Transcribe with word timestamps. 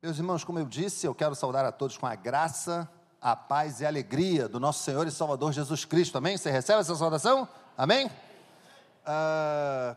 Meus 0.00 0.16
irmãos, 0.16 0.44
como 0.44 0.60
eu 0.60 0.64
disse, 0.64 1.06
eu 1.06 1.14
quero 1.14 1.34
saudar 1.34 1.64
a 1.64 1.72
todos 1.72 1.98
com 1.98 2.06
a 2.06 2.14
graça, 2.14 2.88
a 3.20 3.34
paz 3.34 3.80
e 3.80 3.84
a 3.84 3.88
alegria 3.88 4.48
do 4.48 4.60
nosso 4.60 4.84
Senhor 4.84 5.04
e 5.08 5.10
Salvador 5.10 5.52
Jesus 5.52 5.84
Cristo. 5.84 6.16
Amém? 6.16 6.36
Você 6.36 6.52
recebe 6.52 6.80
essa 6.80 6.94
saudação? 6.94 7.48
Amém? 7.76 8.08
Ah, 9.04 9.96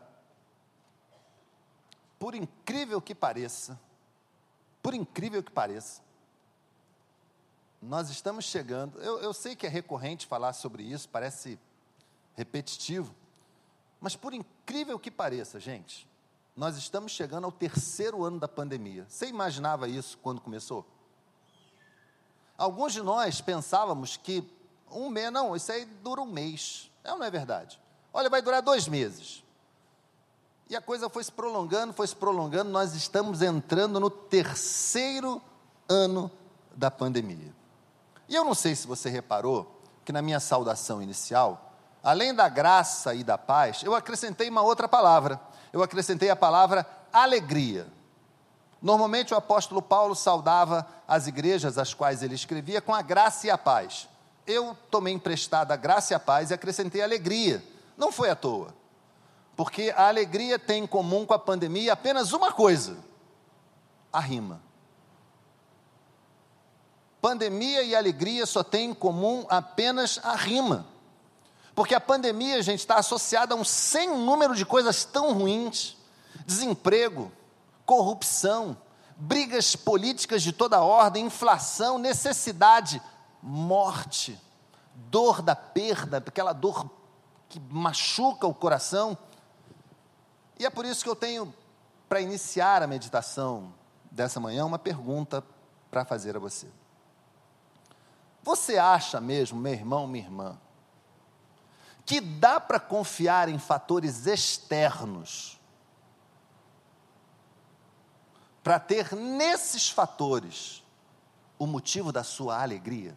por 2.18 2.34
incrível 2.34 3.00
que 3.00 3.14
pareça, 3.14 3.78
por 4.82 4.92
incrível 4.92 5.40
que 5.40 5.52
pareça, 5.52 6.02
nós 7.80 8.10
estamos 8.10 8.44
chegando. 8.44 9.00
Eu, 9.00 9.20
eu 9.20 9.32
sei 9.32 9.54
que 9.54 9.66
é 9.66 9.68
recorrente 9.68 10.26
falar 10.26 10.52
sobre 10.52 10.82
isso, 10.82 11.08
parece 11.08 11.56
repetitivo, 12.34 13.14
mas 14.00 14.16
por 14.16 14.34
incrível 14.34 14.98
que 14.98 15.12
pareça, 15.12 15.60
gente, 15.60 16.08
nós 16.56 16.76
estamos 16.76 17.12
chegando 17.12 17.44
ao 17.44 17.52
terceiro 17.52 18.24
ano 18.24 18.38
da 18.38 18.48
pandemia. 18.48 19.06
Você 19.08 19.26
imaginava 19.26 19.88
isso 19.88 20.18
quando 20.18 20.40
começou? 20.40 20.86
Alguns 22.56 22.92
de 22.92 23.02
nós 23.02 23.40
pensávamos 23.40 24.16
que 24.16 24.44
um 24.90 25.08
mês, 25.08 25.32
não, 25.32 25.56
isso 25.56 25.72
aí 25.72 25.84
dura 25.84 26.20
um 26.20 26.26
mês. 26.26 26.90
É 27.02 27.12
ou 27.12 27.18
não 27.18 27.26
é 27.26 27.30
verdade? 27.30 27.80
Olha, 28.12 28.28
vai 28.28 28.42
durar 28.42 28.60
dois 28.60 28.86
meses. 28.86 29.42
E 30.68 30.76
a 30.76 30.80
coisa 30.80 31.08
foi 31.08 31.24
se 31.24 31.32
prolongando, 31.32 31.92
foi 31.92 32.06
se 32.06 32.14
prolongando, 32.14 32.70
nós 32.70 32.94
estamos 32.94 33.42
entrando 33.42 33.98
no 33.98 34.10
terceiro 34.10 35.40
ano 35.88 36.30
da 36.74 36.90
pandemia. 36.90 37.54
E 38.28 38.34
eu 38.34 38.44
não 38.44 38.54
sei 38.54 38.74
se 38.74 38.86
você 38.86 39.08
reparou 39.08 39.80
que 40.04 40.12
na 40.12 40.22
minha 40.22 40.40
saudação 40.40 41.02
inicial, 41.02 41.72
além 42.02 42.34
da 42.34 42.48
graça 42.48 43.14
e 43.14 43.24
da 43.24 43.36
paz, 43.36 43.82
eu 43.82 43.94
acrescentei 43.94 44.48
uma 44.48 44.62
outra 44.62 44.88
palavra 44.88 45.40
eu 45.72 45.82
acrescentei 45.82 46.30
a 46.30 46.36
palavra 46.36 46.86
alegria. 47.12 47.86
Normalmente 48.80 49.32
o 49.32 49.36
apóstolo 49.36 49.80
Paulo 49.80 50.14
saudava 50.14 50.86
as 51.06 51.26
igrejas 51.26 51.78
às 51.78 51.94
quais 51.94 52.22
ele 52.22 52.34
escrevia 52.34 52.80
com 52.80 52.94
a 52.94 53.00
graça 53.00 53.46
e 53.46 53.50
a 53.50 53.56
paz. 53.56 54.08
Eu 54.46 54.76
tomei 54.90 55.14
emprestada 55.14 55.72
a 55.72 55.76
graça 55.76 56.12
e 56.12 56.16
a 56.16 56.20
paz 56.20 56.50
e 56.50 56.54
acrescentei 56.54 57.00
alegria. 57.00 57.64
Não 57.96 58.10
foi 58.10 58.28
à 58.28 58.34
toa. 58.34 58.74
Porque 59.54 59.94
a 59.96 60.08
alegria 60.08 60.58
tem 60.58 60.82
em 60.82 60.86
comum 60.86 61.24
com 61.24 61.34
a 61.34 61.38
pandemia 61.38 61.92
apenas 61.92 62.32
uma 62.32 62.52
coisa: 62.52 62.96
a 64.12 64.18
rima. 64.18 64.60
Pandemia 67.20 67.84
e 67.84 67.94
alegria 67.94 68.44
só 68.46 68.64
têm 68.64 68.90
em 68.90 68.94
comum 68.94 69.46
apenas 69.48 70.18
a 70.24 70.34
rima. 70.34 70.91
Porque 71.74 71.94
a 71.94 72.00
pandemia, 72.00 72.62
gente, 72.62 72.80
está 72.80 72.96
associada 72.96 73.54
a 73.54 73.56
um 73.56 73.64
sem 73.64 74.08
número 74.16 74.54
de 74.54 74.64
coisas 74.64 75.04
tão 75.04 75.32
ruins: 75.32 75.96
desemprego, 76.46 77.32
corrupção, 77.86 78.76
brigas 79.16 79.74
políticas 79.74 80.42
de 80.42 80.52
toda 80.52 80.82
ordem, 80.82 81.26
inflação, 81.26 81.98
necessidade, 81.98 83.00
morte, 83.42 84.38
dor 84.94 85.40
da 85.40 85.56
perda, 85.56 86.18
aquela 86.18 86.52
dor 86.52 86.90
que 87.48 87.60
machuca 87.60 88.46
o 88.46 88.54
coração. 88.54 89.16
E 90.58 90.66
é 90.66 90.70
por 90.70 90.84
isso 90.84 91.02
que 91.02 91.08
eu 91.08 91.16
tenho, 91.16 91.52
para 92.08 92.20
iniciar 92.20 92.82
a 92.82 92.86
meditação 92.86 93.72
dessa 94.10 94.38
manhã, 94.38 94.66
uma 94.66 94.78
pergunta 94.78 95.42
para 95.90 96.04
fazer 96.04 96.36
a 96.36 96.38
você. 96.38 96.68
Você 98.42 98.76
acha 98.76 99.20
mesmo, 99.20 99.58
meu 99.58 99.72
irmão, 99.72 100.06
minha 100.06 100.24
irmã, 100.24 100.58
que 102.04 102.20
dá 102.20 102.60
para 102.60 102.80
confiar 102.80 103.48
em 103.48 103.58
fatores 103.58 104.26
externos 104.26 105.58
para 108.62 108.78
ter 108.78 109.12
nesses 109.14 109.90
fatores 109.90 110.84
o 111.58 111.66
motivo 111.66 112.12
da 112.12 112.22
sua 112.22 112.62
alegria? 112.62 113.16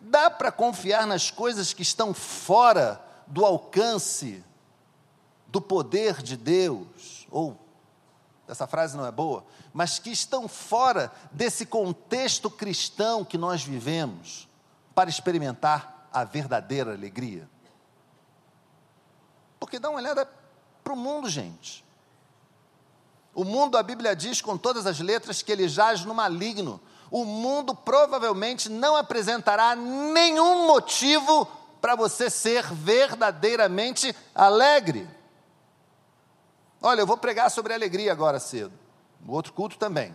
Dá 0.00 0.30
para 0.30 0.52
confiar 0.52 1.06
nas 1.06 1.30
coisas 1.30 1.72
que 1.72 1.82
estão 1.82 2.12
fora 2.12 3.02
do 3.26 3.44
alcance 3.44 4.44
do 5.46 5.60
poder 5.60 6.22
de 6.22 6.36
Deus, 6.36 7.26
ou 7.30 7.58
essa 8.46 8.66
frase 8.66 8.96
não 8.96 9.06
é 9.06 9.10
boa, 9.10 9.44
mas 9.72 9.98
que 9.98 10.10
estão 10.10 10.46
fora 10.46 11.12
desse 11.32 11.66
contexto 11.66 12.50
cristão 12.50 13.24
que 13.24 13.38
nós 13.38 13.62
vivemos, 13.62 14.48
para 14.94 15.10
experimentar 15.10 15.97
a 16.12 16.24
verdadeira 16.24 16.92
alegria? 16.92 17.48
Porque 19.58 19.78
dá 19.78 19.90
uma 19.90 19.98
olhada 19.98 20.28
para 20.82 20.92
o 20.92 20.96
mundo, 20.96 21.28
gente. 21.28 21.84
O 23.34 23.44
mundo, 23.44 23.76
a 23.76 23.82
Bíblia 23.82 24.16
diz 24.16 24.40
com 24.40 24.56
todas 24.56 24.86
as 24.86 24.98
letras 25.00 25.42
que 25.42 25.52
ele 25.52 25.68
jaz 25.68 26.04
no 26.04 26.14
maligno. 26.14 26.80
O 27.10 27.24
mundo 27.24 27.74
provavelmente 27.74 28.68
não 28.68 28.96
apresentará 28.96 29.74
nenhum 29.76 30.66
motivo 30.66 31.46
para 31.80 31.94
você 31.94 32.28
ser 32.28 32.64
verdadeiramente 32.72 34.14
alegre. 34.34 35.08
Olha, 36.82 37.00
eu 37.00 37.06
vou 37.06 37.16
pregar 37.16 37.50
sobre 37.50 37.72
alegria 37.72 38.12
agora 38.12 38.40
cedo. 38.40 38.72
O 39.26 39.32
outro 39.32 39.52
culto 39.52 39.78
também. 39.78 40.14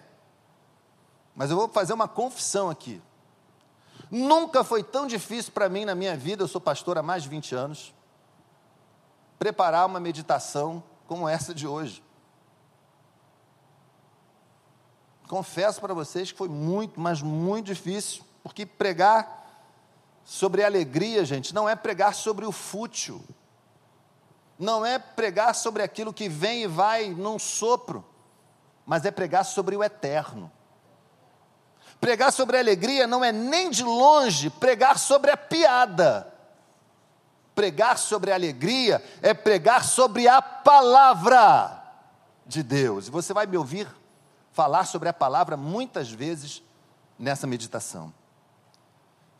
Mas 1.36 1.50
eu 1.50 1.58
vou 1.58 1.68
fazer 1.68 1.94
uma 1.94 2.08
confissão 2.08 2.70
aqui. 2.70 3.02
Nunca 4.16 4.64
foi 4.64 4.84
tão 4.84 5.08
difícil 5.08 5.52
para 5.54 5.68
mim 5.68 5.86
na 5.86 5.96
minha 5.96 6.16
vida, 6.16 6.44
eu 6.44 6.48
sou 6.48 6.62
pastor 6.62 7.00
há 7.00 7.02
mais 7.02 7.24
de 7.24 7.30
20 7.30 7.56
anos, 7.56 7.96
preparar 9.40 9.88
uma 9.88 10.00
meditação 10.00 10.84
como 11.08 11.28
essa 11.28 11.52
de 11.52 11.66
hoje. 11.66 12.04
Confesso 15.28 15.82
para 15.82 15.96
vocês 15.96 16.32
que 16.32 16.38
foi 16.38 16.48
muito, 16.48 17.00
mas 17.00 17.24
muito 17.24 17.66
difícil, 17.66 18.24
porque 18.44 18.68
pregar 18.68 19.66
sobre 20.24 20.64
alegria, 20.64 21.26
gente, 21.26 21.52
não 21.52 21.68
é 21.68 21.76
pregar 21.76 22.14
sobre 22.14 22.46
o 22.46 22.52
fútil, 22.52 23.20
não 24.60 24.86
é 24.86 25.00
pregar 25.00 25.56
sobre 25.56 25.82
aquilo 25.82 26.14
que 26.14 26.30
vem 26.30 26.62
e 26.62 26.68
vai 26.68 27.10
num 27.10 27.40
sopro, 27.40 28.06
mas 28.86 29.06
é 29.06 29.10
pregar 29.10 29.44
sobre 29.44 29.76
o 29.76 29.84
eterno. 29.84 30.52
Pregar 32.04 32.34
sobre 32.34 32.58
a 32.58 32.60
alegria 32.60 33.08
não 33.08 33.24
é 33.24 33.32
nem 33.32 33.70
de 33.70 33.82
longe 33.82 34.50
pregar 34.50 35.00
sobre 35.00 35.32
a 35.32 35.38
piada. 35.38 36.28
Pregar 37.56 37.98
sobre 37.98 38.30
a 38.30 38.36
alegria 38.36 39.02
é 39.22 39.34
pregar 39.34 39.86
sobre 39.86 40.28
a 40.28 40.42
palavra 40.42 41.82
de 42.46 42.62
Deus. 42.62 43.08
E 43.08 43.10
você 43.10 43.34
vai 43.34 43.46
me 43.46 43.56
ouvir 43.56 43.88
falar 44.52 44.84
sobre 44.84 45.08
a 45.08 45.14
palavra 45.14 45.56
muitas 45.56 46.12
vezes 46.12 46.62
nessa 47.18 47.48
meditação. 47.48 48.14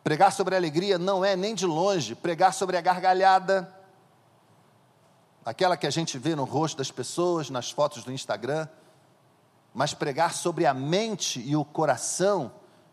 Pregar 0.02 0.32
sobre 0.32 0.56
a 0.56 0.58
alegria 0.58 0.98
não 0.98 1.26
é 1.26 1.36
nem 1.36 1.54
de 1.54 1.66
longe 1.66 2.16
pregar 2.16 2.54
sobre 2.54 2.78
a 2.78 2.82
gargalhada, 2.82 3.70
aquela 5.44 5.76
que 5.76 5.86
a 5.86 5.92
gente 5.92 6.18
vê 6.18 6.34
no 6.34 6.46
rosto 6.46 6.78
das 6.78 6.90
pessoas, 6.90 7.50
nas 7.50 7.70
fotos 7.70 8.06
do 8.06 8.12
Instagram 8.14 8.70
mas 9.74 9.94
pregar 9.94 10.34
sobre 10.34 10.66
a 10.66 10.74
mente 10.74 11.40
e 11.40 11.56
o 11.56 11.66
coração, 11.66 12.52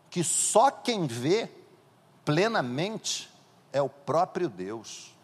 que 0.09 0.23
só 0.23 0.71
quem 0.71 1.05
vê 1.05 1.49
plenamente 2.25 3.29
é 3.71 3.81
o 3.81 3.89
próprio 3.89 4.49
Deus. 4.49 5.15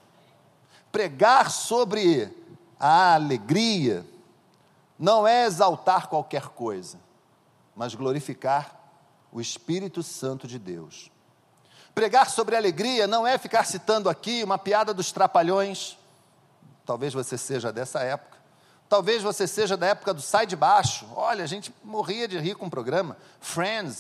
Pregar 0.92 1.50
sobre 1.50 2.32
a 2.80 3.16
alegria 3.16 4.06
não 5.00 5.28
é 5.28 5.46
exaltar 5.46 6.08
qualquer 6.08 6.50
coisa, 6.50 7.00
mas 7.76 7.96
glorificar 7.96 8.76
o 9.32 9.42
Espírito 9.42 10.04
Santo 10.04 10.48
de 10.48 10.60
Deus. 10.60 11.12
Pregar 11.94 12.30
sobre 12.30 12.56
alegria 12.56 13.08
não 13.08 13.26
é 13.26 13.38
ficar 13.38 13.66
citando 13.66 14.10
aqui 14.10 14.44
uma 14.44 14.58
piada 14.58 14.94
dos 14.94 15.12
trapalhões, 15.12 15.98
talvez 16.86 17.14
você 17.14 17.38
seja 17.38 17.74
dessa 17.74 18.02
época 18.02 18.37
Talvez 18.90 19.22
você 19.22 19.46
seja 19.46 19.76
da 19.76 19.88
época 19.88 20.14
do 20.14 20.22
Sai 20.22 20.46
de 20.46 20.56
Baixo. 20.56 21.06
Olha, 21.14 21.44
a 21.44 21.48
gente 21.48 21.74
morria 21.84 22.28
de 22.28 22.40
rir 22.40 22.56
com 22.56 22.68
o 22.68 22.70
programa. 22.70 23.18
Friends. 23.42 24.00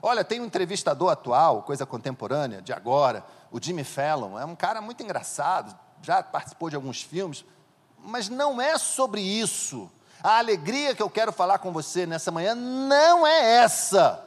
Olha, 0.00 0.22
tem 0.22 0.40
um 0.40 0.44
entrevistador 0.44 1.10
atual, 1.10 1.62
coisa 1.62 1.84
contemporânea, 1.84 2.62
de 2.62 2.72
agora, 2.72 3.24
o 3.50 3.60
Jimmy 3.60 3.82
Fallon. 3.82 4.38
É 4.38 4.44
um 4.44 4.54
cara 4.54 4.80
muito 4.80 5.02
engraçado, 5.02 5.76
já 6.02 6.22
participou 6.22 6.70
de 6.70 6.76
alguns 6.76 7.02
filmes. 7.02 7.44
Mas 7.98 8.28
não 8.28 8.60
é 8.60 8.78
sobre 8.78 9.20
isso. 9.20 9.90
A 10.22 10.38
alegria 10.38 10.94
que 10.94 11.02
eu 11.02 11.10
quero 11.10 11.32
falar 11.32 11.58
com 11.58 11.72
você 11.72 12.06
nessa 12.06 12.30
manhã 12.30 12.54
não 12.54 13.26
é 13.26 13.56
essa. 13.56 14.24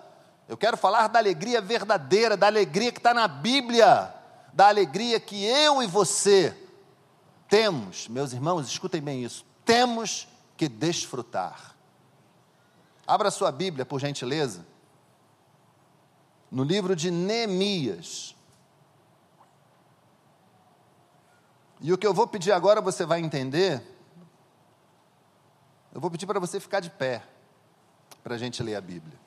Eu 0.47 0.57
quero 0.57 0.75
falar 0.75 1.07
da 1.07 1.19
alegria 1.19 1.61
verdadeira, 1.61 2.35
da 2.35 2.47
alegria 2.47 2.91
que 2.91 2.99
está 2.99 3.13
na 3.13 3.29
Bíblia, 3.29 4.13
da 4.51 4.67
alegria 4.67 5.21
que 5.21 5.45
eu 5.45 5.81
e 5.81 5.87
você 5.87 6.53
temos. 7.47 8.09
Meus 8.09 8.33
irmãos, 8.33 8.67
escutem 8.67 9.01
bem 9.01 9.23
isso 9.23 9.50
temos 9.71 10.27
que 10.57 10.67
desfrutar. 10.67 11.73
Abra 13.07 13.31
sua 13.31 13.53
Bíblia, 13.53 13.85
por 13.85 14.01
gentileza, 14.01 14.65
no 16.51 16.61
livro 16.61 16.93
de 16.93 17.09
Neemias. 17.09 18.35
E 21.79 21.93
o 21.93 21.97
que 21.97 22.05
eu 22.05 22.13
vou 22.13 22.27
pedir 22.27 22.51
agora 22.51 22.81
você 22.81 23.05
vai 23.05 23.21
entender. 23.21 23.81
Eu 25.93 26.01
vou 26.01 26.11
pedir 26.11 26.25
para 26.25 26.39
você 26.39 26.59
ficar 26.59 26.81
de 26.81 26.89
pé. 26.89 27.23
para 28.21 28.35
a 28.35 28.37
gente 28.37 28.61
ler 28.61 28.75
a 28.75 28.81
Bíblia. 28.81 29.17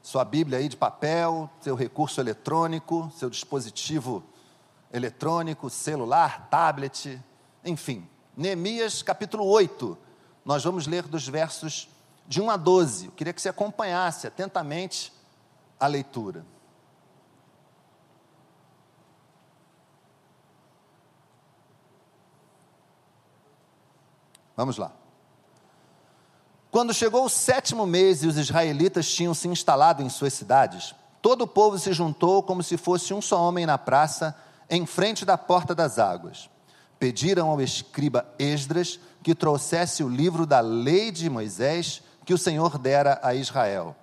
Sua 0.00 0.24
Bíblia 0.24 0.58
aí 0.58 0.68
de 0.68 0.76
papel, 0.76 1.50
seu 1.60 1.74
recurso 1.74 2.20
eletrônico, 2.20 3.10
seu 3.16 3.28
dispositivo 3.28 4.24
eletrônico, 4.92 5.68
celular, 5.68 6.48
tablet, 6.48 7.20
enfim. 7.64 8.08
Neemias 8.36 9.02
capítulo 9.02 9.44
8. 9.46 9.96
Nós 10.44 10.62
vamos 10.64 10.86
ler 10.86 11.04
dos 11.04 11.26
versos 11.26 11.88
de 12.26 12.40
1 12.40 12.50
a 12.50 12.56
12. 12.56 13.06
Eu 13.06 13.12
queria 13.12 13.32
que 13.32 13.40
você 13.40 13.48
acompanhasse 13.48 14.26
atentamente 14.26 15.12
a 15.78 15.86
leitura. 15.86 16.44
Vamos 24.56 24.78
lá. 24.78 24.90
Quando 26.70 26.94
chegou 26.94 27.24
o 27.24 27.28
sétimo 27.28 27.86
mês 27.86 28.22
e 28.22 28.26
os 28.26 28.36
israelitas 28.36 29.08
tinham 29.10 29.34
se 29.34 29.48
instalado 29.48 30.02
em 30.02 30.08
suas 30.08 30.32
cidades, 30.32 30.94
todo 31.20 31.42
o 31.42 31.46
povo 31.46 31.78
se 31.78 31.92
juntou 31.92 32.42
como 32.42 32.62
se 32.62 32.76
fosse 32.76 33.12
um 33.12 33.20
só 33.20 33.40
homem 33.40 33.66
na 33.66 33.78
praça, 33.78 34.36
em 34.68 34.86
frente 34.86 35.24
da 35.24 35.38
porta 35.38 35.74
das 35.74 35.98
águas. 35.98 36.50
Pediram 36.98 37.48
ao 37.48 37.60
escriba 37.60 38.26
Esdras 38.38 38.98
que 39.22 39.34
trouxesse 39.34 40.02
o 40.02 40.08
livro 40.08 40.46
da 40.46 40.60
lei 40.60 41.10
de 41.10 41.28
Moisés 41.28 42.02
que 42.24 42.34
o 42.34 42.38
Senhor 42.38 42.78
dera 42.78 43.20
a 43.22 43.34
Israel. 43.34 43.94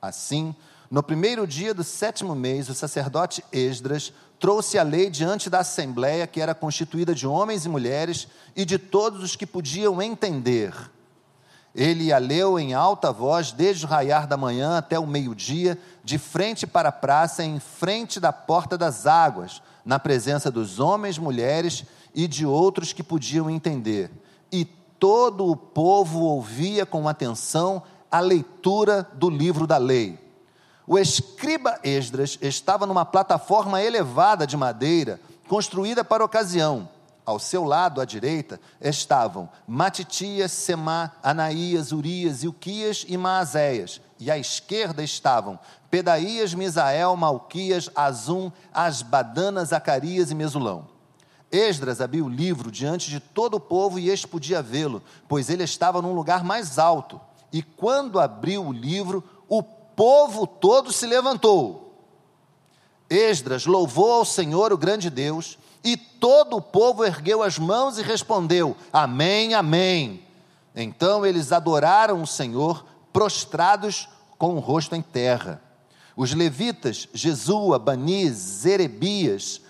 Assim, 0.00 0.54
no 0.90 1.02
primeiro 1.02 1.46
dia 1.46 1.72
do 1.72 1.82
sétimo 1.82 2.34
mês, 2.34 2.68
o 2.68 2.74
sacerdote 2.74 3.42
Esdras 3.50 4.12
trouxe 4.38 4.78
a 4.78 4.82
lei 4.82 5.08
diante 5.08 5.48
da 5.48 5.60
assembleia, 5.60 6.26
que 6.26 6.40
era 6.40 6.54
constituída 6.54 7.14
de 7.14 7.26
homens 7.26 7.64
e 7.64 7.68
mulheres 7.68 8.28
e 8.54 8.64
de 8.64 8.76
todos 8.76 9.22
os 9.22 9.36
que 9.36 9.46
podiam 9.46 10.02
entender. 10.02 10.74
Ele 11.74 12.12
a 12.12 12.18
leu 12.18 12.58
em 12.58 12.74
alta 12.74 13.10
voz 13.10 13.52
desde 13.52 13.86
o 13.86 13.88
raiar 13.88 14.26
da 14.26 14.36
manhã 14.36 14.76
até 14.76 14.98
o 14.98 15.06
meio-dia, 15.06 15.78
de 16.04 16.18
frente 16.18 16.66
para 16.66 16.90
a 16.90 16.92
praça, 16.92 17.42
em 17.42 17.58
frente 17.58 18.20
da 18.20 18.32
porta 18.32 18.76
das 18.76 19.06
águas, 19.06 19.62
na 19.84 19.98
presença 19.98 20.50
dos 20.50 20.78
homens, 20.80 21.18
mulheres 21.18 21.84
e 22.14 22.28
de 22.28 22.46
outros 22.46 22.92
que 22.92 23.02
podiam 23.02 23.50
entender. 23.50 24.10
E 24.50 24.64
todo 24.64 25.46
o 25.46 25.56
povo 25.56 26.20
ouvia 26.20 26.86
com 26.86 27.08
atenção 27.08 27.82
a 28.10 28.20
leitura 28.20 29.08
do 29.14 29.30
livro 29.30 29.66
da 29.66 29.78
lei. 29.78 30.18
O 30.86 30.98
escriba 30.98 31.78
Esdras 31.82 32.38
estava 32.42 32.86
numa 32.86 33.04
plataforma 33.04 33.80
elevada 33.80 34.46
de 34.46 34.56
madeira, 34.56 35.20
construída 35.48 36.04
para 36.04 36.22
a 36.22 36.26
ocasião. 36.26 36.88
Ao 37.24 37.38
seu 37.38 37.64
lado, 37.64 38.00
à 38.00 38.04
direita, 38.04 38.60
estavam 38.80 39.48
Matitias, 39.66 40.50
Semá, 40.50 41.12
Anaías, 41.22 41.92
Urias, 41.92 42.42
Ilquias 42.42 43.06
e 43.08 43.16
Maazéias. 43.16 44.00
E 44.18 44.28
à 44.30 44.36
esquerda 44.36 45.04
estavam 45.04 45.58
Pedaías, 45.92 46.54
Misael, 46.54 47.14
Malquias, 47.18 47.90
Azum, 47.94 48.50
Asbadana, 48.72 49.62
Zacarias 49.62 50.30
e 50.30 50.34
Mesulão. 50.34 50.86
Esdras 51.50 52.00
abriu 52.00 52.24
o 52.24 52.30
livro 52.30 52.70
diante 52.70 53.10
de 53.10 53.20
todo 53.20 53.58
o 53.58 53.60
povo 53.60 53.98
e 53.98 54.08
este 54.08 54.26
podia 54.26 54.62
vê-lo, 54.62 55.02
pois 55.28 55.50
ele 55.50 55.64
estava 55.64 56.00
num 56.00 56.14
lugar 56.14 56.42
mais 56.42 56.78
alto. 56.78 57.20
E 57.52 57.62
quando 57.62 58.18
abriu 58.18 58.64
o 58.64 58.72
livro, 58.72 59.22
o 59.46 59.62
povo 59.62 60.46
todo 60.46 60.90
se 60.90 61.06
levantou. 61.06 61.94
Esdras 63.10 63.66
louvou 63.66 64.12
ao 64.12 64.24
Senhor, 64.24 64.72
o 64.72 64.78
grande 64.78 65.10
Deus, 65.10 65.58
e 65.84 65.98
todo 65.98 66.56
o 66.56 66.62
povo 66.62 67.04
ergueu 67.04 67.42
as 67.42 67.58
mãos 67.58 67.98
e 67.98 68.02
respondeu: 68.02 68.74
Amém, 68.90 69.52
Amém. 69.52 70.24
Então 70.74 71.26
eles 71.26 71.52
adoraram 71.52 72.22
o 72.22 72.26
Senhor, 72.26 72.82
prostrados 73.12 74.08
com 74.38 74.54
o 74.54 74.58
rosto 74.58 74.96
em 74.96 75.02
terra. 75.02 75.60
Os 76.16 76.34
levitas, 76.34 77.08
Jesua, 77.14 77.78
Bani, 77.78 78.30
Zerebias, 78.30 79.60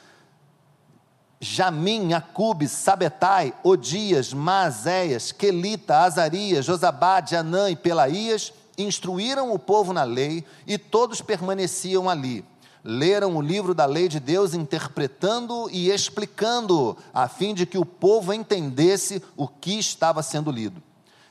Jamim, 1.40 2.12
Acube, 2.12 2.68
Sabetai, 2.68 3.52
Odias, 3.64 4.32
Maazéias, 4.32 5.32
Quelita, 5.32 5.98
Azarias, 5.98 6.64
Josabade, 6.64 7.34
Anã 7.34 7.68
e 7.68 7.74
Pelaías, 7.74 8.52
instruíram 8.78 9.52
o 9.52 9.58
povo 9.58 9.92
na 9.92 10.04
lei 10.04 10.44
e 10.66 10.78
todos 10.78 11.20
permaneciam 11.20 12.08
ali. 12.08 12.44
Leram 12.84 13.36
o 13.36 13.42
livro 13.42 13.74
da 13.74 13.86
lei 13.86 14.08
de 14.08 14.18
Deus, 14.18 14.54
interpretando 14.54 15.68
e 15.70 15.90
explicando, 15.90 16.96
a 17.12 17.28
fim 17.28 17.54
de 17.54 17.66
que 17.66 17.78
o 17.78 17.84
povo 17.84 18.32
entendesse 18.32 19.22
o 19.36 19.46
que 19.46 19.78
estava 19.78 20.22
sendo 20.22 20.50
lido. 20.50 20.82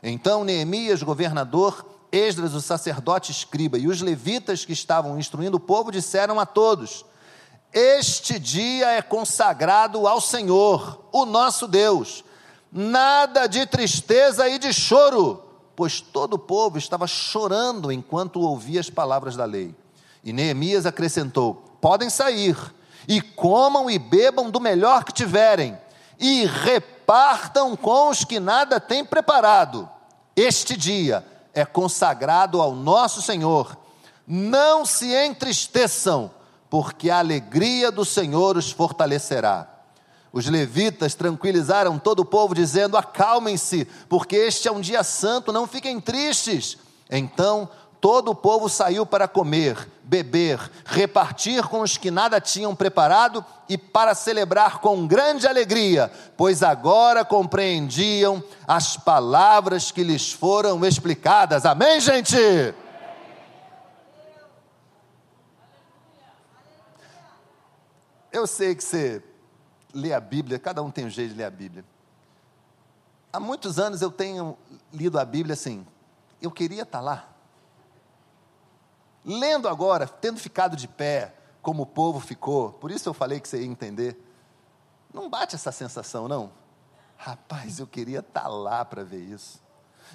Então 0.03 0.43
Neemias, 0.43 1.03
governador, 1.03 1.85
Esdras, 2.11 2.53
o 2.53 2.61
sacerdote 2.61 3.31
escriba, 3.31 3.77
e 3.77 3.87
os 3.87 4.01
levitas 4.01 4.65
que 4.65 4.73
estavam 4.73 5.17
instruindo 5.17 5.57
o 5.57 5.59
povo 5.61 5.91
disseram 5.91 6.39
a 6.39 6.45
todos: 6.45 7.05
Este 7.71 8.37
dia 8.37 8.91
é 8.91 9.01
consagrado 9.01 10.07
ao 10.07 10.19
Senhor, 10.19 11.05
o 11.11 11.25
nosso 11.25 11.67
Deus. 11.67 12.23
Nada 12.71 13.47
de 13.47 13.65
tristeza 13.65 14.47
e 14.47 14.57
de 14.57 14.73
choro 14.73 15.51
pois 15.81 15.99
todo 15.99 16.35
o 16.35 16.39
povo 16.39 16.77
estava 16.77 17.07
chorando 17.07 17.91
enquanto 17.91 18.39
ouvia 18.39 18.79
as 18.79 18.89
palavras 18.89 19.35
da 19.35 19.45
lei. 19.45 19.73
E 20.23 20.31
Neemias 20.31 20.85
acrescentou: 20.85 21.55
Podem 21.81 22.07
sair, 22.07 22.55
e 23.07 23.19
comam 23.19 23.89
e 23.89 23.97
bebam 23.97 24.51
do 24.51 24.59
melhor 24.59 25.03
que 25.03 25.11
tiverem, 25.11 25.75
e 26.19 26.45
repartam 26.45 27.75
com 27.75 28.09
os 28.09 28.23
que 28.23 28.39
nada 28.39 28.79
têm 28.79 29.03
preparado. 29.03 29.89
Este 30.35 30.77
dia 30.77 31.25
é 31.53 31.65
consagrado 31.65 32.61
ao 32.61 32.73
nosso 32.73 33.21
Senhor. 33.21 33.77
Não 34.25 34.85
se 34.85 35.13
entristeçam, 35.13 36.31
porque 36.69 37.09
a 37.09 37.19
alegria 37.19 37.91
do 37.91 38.05
Senhor 38.05 38.57
os 38.57 38.71
fortalecerá. 38.71 39.67
Os 40.31 40.47
levitas 40.47 41.13
tranquilizaram 41.13 41.99
todo 41.99 42.21
o 42.21 42.25
povo, 42.25 42.55
dizendo: 42.55 42.95
Acalmem-se, 42.95 43.85
porque 44.07 44.35
este 44.35 44.67
é 44.67 44.71
um 44.71 44.79
dia 44.79 45.03
santo, 45.03 45.51
não 45.51 45.67
fiquem 45.67 45.99
tristes. 45.99 46.77
Então 47.09 47.69
todo 48.01 48.31
o 48.31 48.35
povo 48.35 48.67
saiu 48.67 49.05
para 49.05 49.27
comer, 49.27 49.87
beber, 50.01 50.59
repartir 50.85 51.63
com 51.67 51.81
os 51.81 51.97
que 51.97 52.09
nada 52.09 52.41
tinham 52.41 52.75
preparado 52.75 53.45
e 53.69 53.77
para 53.77 54.15
celebrar 54.15 54.79
com 54.79 55.05
grande 55.05 55.47
alegria, 55.47 56.11
pois 56.35 56.63
agora 56.63 57.23
compreendiam 57.23 58.43
as 58.67 58.97
palavras 58.97 59.91
que 59.91 60.03
lhes 60.03 60.33
foram 60.33 60.83
explicadas. 60.83 61.63
Amém, 61.63 61.99
gente? 62.01 62.35
Eu 68.31 68.47
sei 68.47 68.73
que 68.73 68.83
você 68.83 69.21
ler 69.93 70.13
a 70.13 70.19
Bíblia, 70.19 70.57
cada 70.57 70.81
um 70.81 70.89
tem 70.89 71.05
um 71.05 71.09
jeito 71.09 71.31
de 71.31 71.37
ler 71.37 71.43
a 71.43 71.51
Bíblia. 71.51 71.85
Há 73.31 73.39
muitos 73.39 73.77
anos 73.77 74.01
eu 74.01 74.09
tenho 74.09 74.57
lido 74.91 75.19
a 75.19 75.23
Bíblia 75.23 75.53
assim, 75.53 75.85
eu 76.41 76.49
queria 76.49 76.81
estar 76.81 76.99
lá. 76.99 77.30
Lendo 79.23 79.67
agora, 79.67 80.07
tendo 80.07 80.39
ficado 80.39 80.75
de 80.75 80.87
pé, 80.87 81.33
como 81.61 81.83
o 81.83 81.85
povo 81.85 82.19
ficou, 82.19 82.71
por 82.73 82.89
isso 82.89 83.07
eu 83.07 83.13
falei 83.13 83.39
que 83.39 83.47
você 83.47 83.59
ia 83.59 83.67
entender. 83.67 84.17
Não 85.13 85.29
bate 85.29 85.55
essa 85.55 85.71
sensação, 85.71 86.27
não? 86.27 86.51
Rapaz, 87.17 87.79
eu 87.79 87.85
queria 87.85 88.19
estar 88.19 88.47
lá 88.47 88.83
para 88.83 89.03
ver 89.03 89.21
isso. 89.21 89.61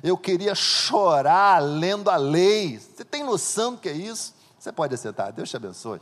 Eu 0.02 0.18
queria 0.18 0.54
chorar 0.54 1.62
lendo 1.62 2.10
a 2.10 2.16
lei. 2.16 2.78
Você 2.78 3.04
tem 3.04 3.22
noção 3.22 3.74
do 3.74 3.80
que 3.80 3.88
é 3.88 3.92
isso? 3.92 4.34
Você 4.58 4.72
pode 4.72 4.94
assentar, 4.94 5.32
Deus 5.32 5.48
te 5.48 5.56
abençoe. 5.56 6.00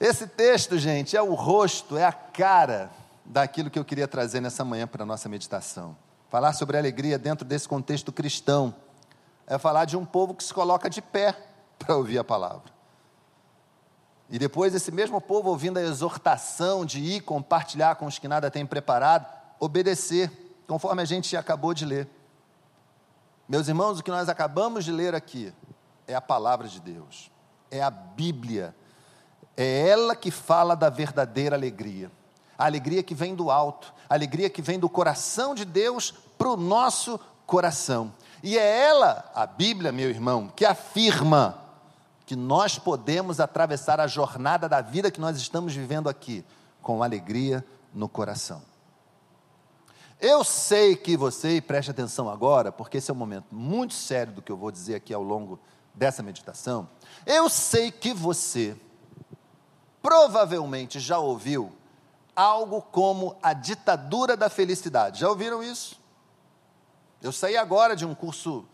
Esse 0.00 0.26
texto, 0.26 0.76
gente, 0.78 1.16
é 1.16 1.22
o 1.22 1.34
rosto, 1.34 1.96
é 1.96 2.04
a 2.04 2.12
cara 2.12 2.90
daquilo 3.24 3.70
que 3.70 3.78
eu 3.78 3.84
queria 3.84 4.06
trazer 4.06 4.40
nessa 4.40 4.64
manhã 4.64 4.86
para 4.86 5.04
a 5.04 5.06
nossa 5.06 5.28
meditação. 5.28 5.96
Falar 6.28 6.52
sobre 6.52 6.76
alegria 6.76 7.18
dentro 7.18 7.46
desse 7.46 7.68
contexto 7.68 8.12
cristão 8.12 8.74
é 9.46 9.58
falar 9.58 9.84
de 9.84 9.96
um 9.96 10.04
povo 10.04 10.34
que 10.34 10.44
se 10.44 10.52
coloca 10.52 10.90
de 10.90 11.00
pé 11.00 11.36
para 11.78 11.96
ouvir 11.96 12.18
a 12.18 12.24
palavra. 12.24 12.74
E 14.28 14.38
depois 14.38 14.74
esse 14.74 14.90
mesmo 14.90 15.20
povo 15.20 15.50
ouvindo 15.50 15.78
a 15.78 15.82
exortação 15.82 16.84
de 16.84 16.98
ir 16.98 17.20
compartilhar 17.20 17.94
com 17.94 18.06
os 18.06 18.18
que 18.18 18.26
nada 18.26 18.50
têm 18.50 18.66
preparado, 18.66 19.26
obedecer, 19.60 20.30
conforme 20.66 21.02
a 21.02 21.04
gente 21.04 21.36
acabou 21.36 21.72
de 21.72 21.84
ler. 21.84 22.08
Meus 23.48 23.68
irmãos, 23.68 24.00
o 24.00 24.02
que 24.02 24.10
nós 24.10 24.28
acabamos 24.28 24.84
de 24.84 24.90
ler 24.90 25.14
aqui 25.14 25.54
é 26.08 26.14
a 26.14 26.20
palavra 26.20 26.66
de 26.66 26.80
Deus, 26.80 27.30
é 27.70 27.80
a 27.80 27.90
Bíblia 27.90 28.74
é 29.56 29.88
ela 29.88 30.14
que 30.14 30.30
fala 30.30 30.76
da 30.76 30.90
verdadeira 30.90 31.56
alegria. 31.56 32.12
A 32.58 32.66
alegria 32.66 33.02
que 33.02 33.14
vem 33.14 33.34
do 33.34 33.50
alto, 33.50 33.92
a 34.08 34.14
alegria 34.14 34.50
que 34.50 34.60
vem 34.60 34.78
do 34.78 34.88
coração 34.88 35.54
de 35.54 35.64
Deus 35.64 36.12
para 36.36 36.50
o 36.50 36.56
nosso 36.56 37.18
coração. 37.46 38.12
E 38.42 38.58
é 38.58 38.88
ela, 38.88 39.30
a 39.34 39.46
Bíblia, 39.46 39.92
meu 39.92 40.08
irmão, 40.08 40.48
que 40.54 40.64
afirma 40.64 41.58
que 42.24 42.34
nós 42.34 42.78
podemos 42.78 43.40
atravessar 43.40 44.00
a 44.00 44.06
jornada 44.06 44.68
da 44.68 44.80
vida 44.80 45.10
que 45.10 45.20
nós 45.20 45.36
estamos 45.36 45.74
vivendo 45.74 46.08
aqui 46.08 46.44
com 46.82 47.02
alegria 47.02 47.64
no 47.94 48.08
coração. 48.08 48.62
Eu 50.20 50.42
sei 50.42 50.96
que 50.96 51.16
você, 51.16 51.60
preste 51.60 51.90
atenção 51.90 52.28
agora, 52.28 52.72
porque 52.72 52.98
esse 52.98 53.10
é 53.10 53.14
um 53.14 53.16
momento 53.16 53.54
muito 53.54 53.94
sério 53.94 54.32
do 54.32 54.42
que 54.42 54.50
eu 54.50 54.56
vou 54.56 54.70
dizer 54.70 54.96
aqui 54.96 55.12
ao 55.12 55.22
longo 55.22 55.60
dessa 55.94 56.22
meditação. 56.22 56.88
Eu 57.24 57.48
sei 57.48 57.90
que 57.90 58.14
você 58.14 58.76
provavelmente 60.02 60.98
já 61.00 61.18
ouviu 61.18 61.72
algo 62.34 62.80
como 62.80 63.36
a 63.42 63.52
ditadura 63.52 64.36
da 64.36 64.48
felicidade. 64.48 65.20
Já 65.20 65.28
ouviram 65.28 65.62
isso? 65.62 66.00
Eu 67.26 67.32
saí 67.32 67.56
agora 67.56 67.96
de 67.96 68.06
um 68.06 68.14
curso 68.14 68.64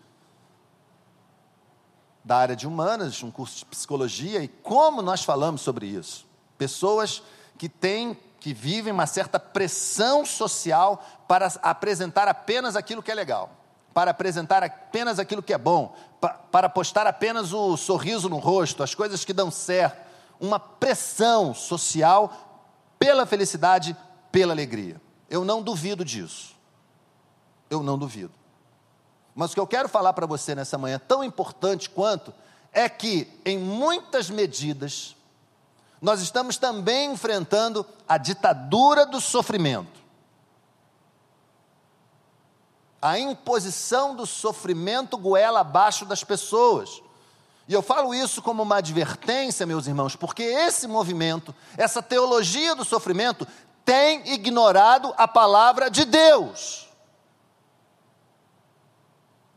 da 2.23 2.37
área 2.37 2.55
de 2.55 2.67
humanas, 2.67 3.23
um 3.23 3.31
curso 3.31 3.61
de 3.61 3.65
psicologia, 3.65 4.43
e 4.43 4.49
como 4.49 5.01
nós 5.01 5.25
falamos 5.25 5.63
sobre 5.63 5.87
isso? 5.87 6.27
Pessoas 6.59 7.23
que 7.57 7.67
têm 7.67 8.15
que 8.39 8.53
vivem 8.53 8.93
uma 8.93 9.07
certa 9.07 9.41
pressão 9.41 10.27
social 10.27 11.03
para 11.27 11.47
apresentar 11.63 12.29
apenas 12.29 12.77
aquilo 12.77 13.03
que 13.03 13.11
é 13.11 13.15
legal, 13.15 13.49
para 13.95 14.11
apresentar 14.11 14.63
apenas 14.63 15.19
aquilo 15.19 15.43
que 15.43 15.55
é 15.55 15.59
bom, 15.59 15.97
para 16.51 16.69
postar 16.69 17.07
apenas 17.07 17.55
o 17.55 17.75
sorriso 17.79 18.29
no 18.29 18.37
rosto, 18.37 18.83
as 18.83 18.95
coisas 18.95 19.25
que 19.25 19.33
dão 19.33 19.51
certo. 19.51 19.99
Uma 20.39 20.61
pressão 20.61 21.55
social 21.55 22.31
pela 22.99 23.25
felicidade, 23.25 23.97
pela 24.31 24.53
alegria. 24.53 25.01
Eu 25.31 25.43
não 25.43 25.63
duvido 25.63 26.05
disso. 26.05 26.55
Eu 27.71 27.83
não 27.83 27.97
duvido. 27.97 28.42
Mas 29.35 29.51
o 29.51 29.55
que 29.55 29.61
eu 29.61 29.67
quero 29.67 29.89
falar 29.89 30.13
para 30.13 30.27
você 30.27 30.55
nessa 30.55 30.77
manhã, 30.77 30.99
tão 30.99 31.25
importante 31.25 31.89
quanto, 31.89 32.33
é 32.73 32.89
que, 32.89 33.29
em 33.45 33.59
muitas 33.59 34.31
medidas, 34.31 35.17
nós 36.01 36.21
estamos 36.21 36.57
também 36.57 37.13
enfrentando 37.13 37.87
a 38.09 38.19
ditadura 38.19 39.07
do 39.07 39.21
sofrimento. 39.21 40.01
A 43.01 43.19
imposição 43.19 44.15
do 44.15 44.27
sofrimento 44.27 45.17
goela 45.17 45.61
abaixo 45.61 46.05
das 46.05 46.23
pessoas. 46.23 47.03
E 47.69 47.73
eu 47.73 47.83
falo 47.83 48.15
isso 48.15 48.43
como 48.43 48.63
uma 48.63 48.77
advertência, 48.77 49.67
meus 49.67 49.87
irmãos, 49.87 50.17
porque 50.17 50.43
esse 50.43 50.87
movimento, 50.87 51.55
essa 51.77 52.03
teologia 52.03 52.75
do 52.75 52.85
sofrimento, 52.85 53.47
tem 53.85 54.33
ignorado 54.33 55.13
a 55.17 55.27
palavra 55.27 55.91
de 55.91 56.05
Deus. 56.05 56.89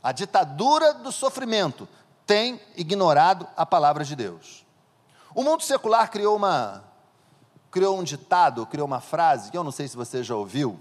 A 0.05 0.11
ditadura 0.11 0.93
do 0.93 1.11
sofrimento 1.11 1.89
tem 2.27 2.61
ignorado 2.75 3.47
a 3.57 3.65
palavra 3.65 4.05
de 4.05 4.15
Deus. 4.15 4.63
O 5.33 5.41
mundo 5.41 5.63
secular 5.63 6.11
criou 6.11 6.35
uma 6.35 6.83
criou 7.71 7.99
um 7.99 8.03
ditado, 8.03 8.67
criou 8.67 8.85
uma 8.85 9.01
frase, 9.01 9.49
que 9.49 9.57
eu 9.57 9.63
não 9.63 9.71
sei 9.71 9.87
se 9.87 9.97
você 9.97 10.21
já 10.21 10.35
ouviu, 10.35 10.79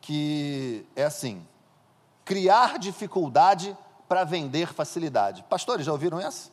que 0.00 0.86
é 0.94 1.02
assim: 1.02 1.44
criar 2.24 2.78
dificuldade 2.78 3.76
para 4.08 4.22
vender 4.22 4.72
facilidade. 4.72 5.42
Pastores, 5.50 5.84
já 5.84 5.90
ouviram 5.90 6.20
essa? 6.20 6.48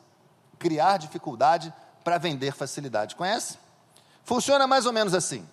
Criar 0.58 0.96
dificuldade 0.96 1.72
para 2.02 2.18
vender 2.18 2.50
facilidade. 2.52 3.14
Conhece? 3.14 3.58
Funciona 4.24 4.66
mais 4.66 4.86
ou 4.86 4.92
menos 4.92 5.14
assim. 5.14 5.48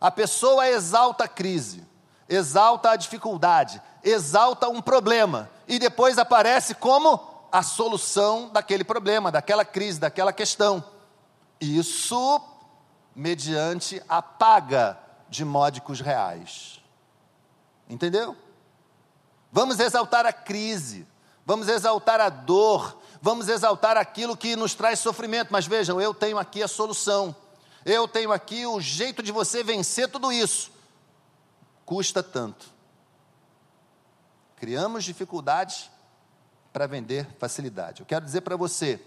A 0.00 0.10
pessoa 0.10 0.68
exalta 0.68 1.26
a 1.26 1.28
crise, 1.28 1.86
exalta 2.28 2.90
a 2.90 2.96
dificuldade, 2.96 3.80
exalta 4.06 4.68
um 4.68 4.80
problema 4.80 5.50
e 5.66 5.80
depois 5.80 6.16
aparece 6.16 6.76
como 6.76 7.20
a 7.50 7.62
solução 7.62 8.48
daquele 8.48 8.84
problema, 8.84 9.32
daquela 9.32 9.64
crise, 9.64 9.98
daquela 9.98 10.32
questão. 10.32 10.82
Isso 11.60 12.40
mediante 13.14 14.00
a 14.08 14.22
paga 14.22 14.96
de 15.28 15.44
módicos 15.44 16.00
reais. 16.00 16.80
Entendeu? 17.88 18.36
Vamos 19.50 19.80
exaltar 19.80 20.24
a 20.24 20.32
crise, 20.32 21.06
vamos 21.44 21.68
exaltar 21.68 22.20
a 22.20 22.28
dor, 22.28 22.98
vamos 23.20 23.48
exaltar 23.48 23.96
aquilo 23.96 24.36
que 24.36 24.54
nos 24.54 24.74
traz 24.74 25.00
sofrimento, 25.00 25.48
mas 25.50 25.66
vejam, 25.66 26.00
eu 26.00 26.14
tenho 26.14 26.38
aqui 26.38 26.62
a 26.62 26.68
solução, 26.68 27.34
eu 27.84 28.06
tenho 28.06 28.32
aqui 28.32 28.66
o 28.66 28.80
jeito 28.80 29.22
de 29.22 29.32
você 29.32 29.64
vencer 29.64 30.08
tudo 30.08 30.30
isso. 30.30 30.70
Custa 31.84 32.22
tanto. 32.22 32.75
Criamos 34.56 35.04
dificuldades 35.04 35.90
para 36.72 36.86
vender 36.86 37.26
facilidade. 37.38 38.00
Eu 38.00 38.06
quero 38.06 38.24
dizer 38.24 38.40
para 38.40 38.56
você, 38.56 39.00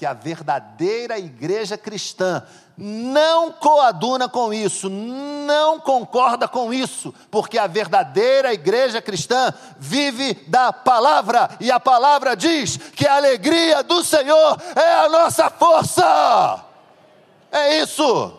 que 0.00 0.06
a 0.06 0.14
verdadeira 0.14 1.18
igreja 1.18 1.76
cristã 1.76 2.42
não 2.74 3.52
coaduna 3.52 4.30
com 4.30 4.50
isso, 4.50 4.88
não 4.88 5.78
concorda 5.78 6.48
com 6.48 6.72
isso, 6.72 7.14
porque 7.30 7.58
a 7.58 7.66
verdadeira 7.66 8.50
igreja 8.50 9.02
cristã 9.02 9.52
vive 9.78 10.32
da 10.48 10.72
palavra, 10.72 11.50
e 11.60 11.70
a 11.70 11.78
palavra 11.78 12.34
diz 12.34 12.78
que 12.78 13.06
a 13.06 13.16
alegria 13.16 13.82
do 13.82 14.02
Senhor 14.02 14.58
é 14.74 15.04
a 15.04 15.08
nossa 15.10 15.50
força. 15.50 16.64
É 17.52 17.82
isso. 17.82 18.32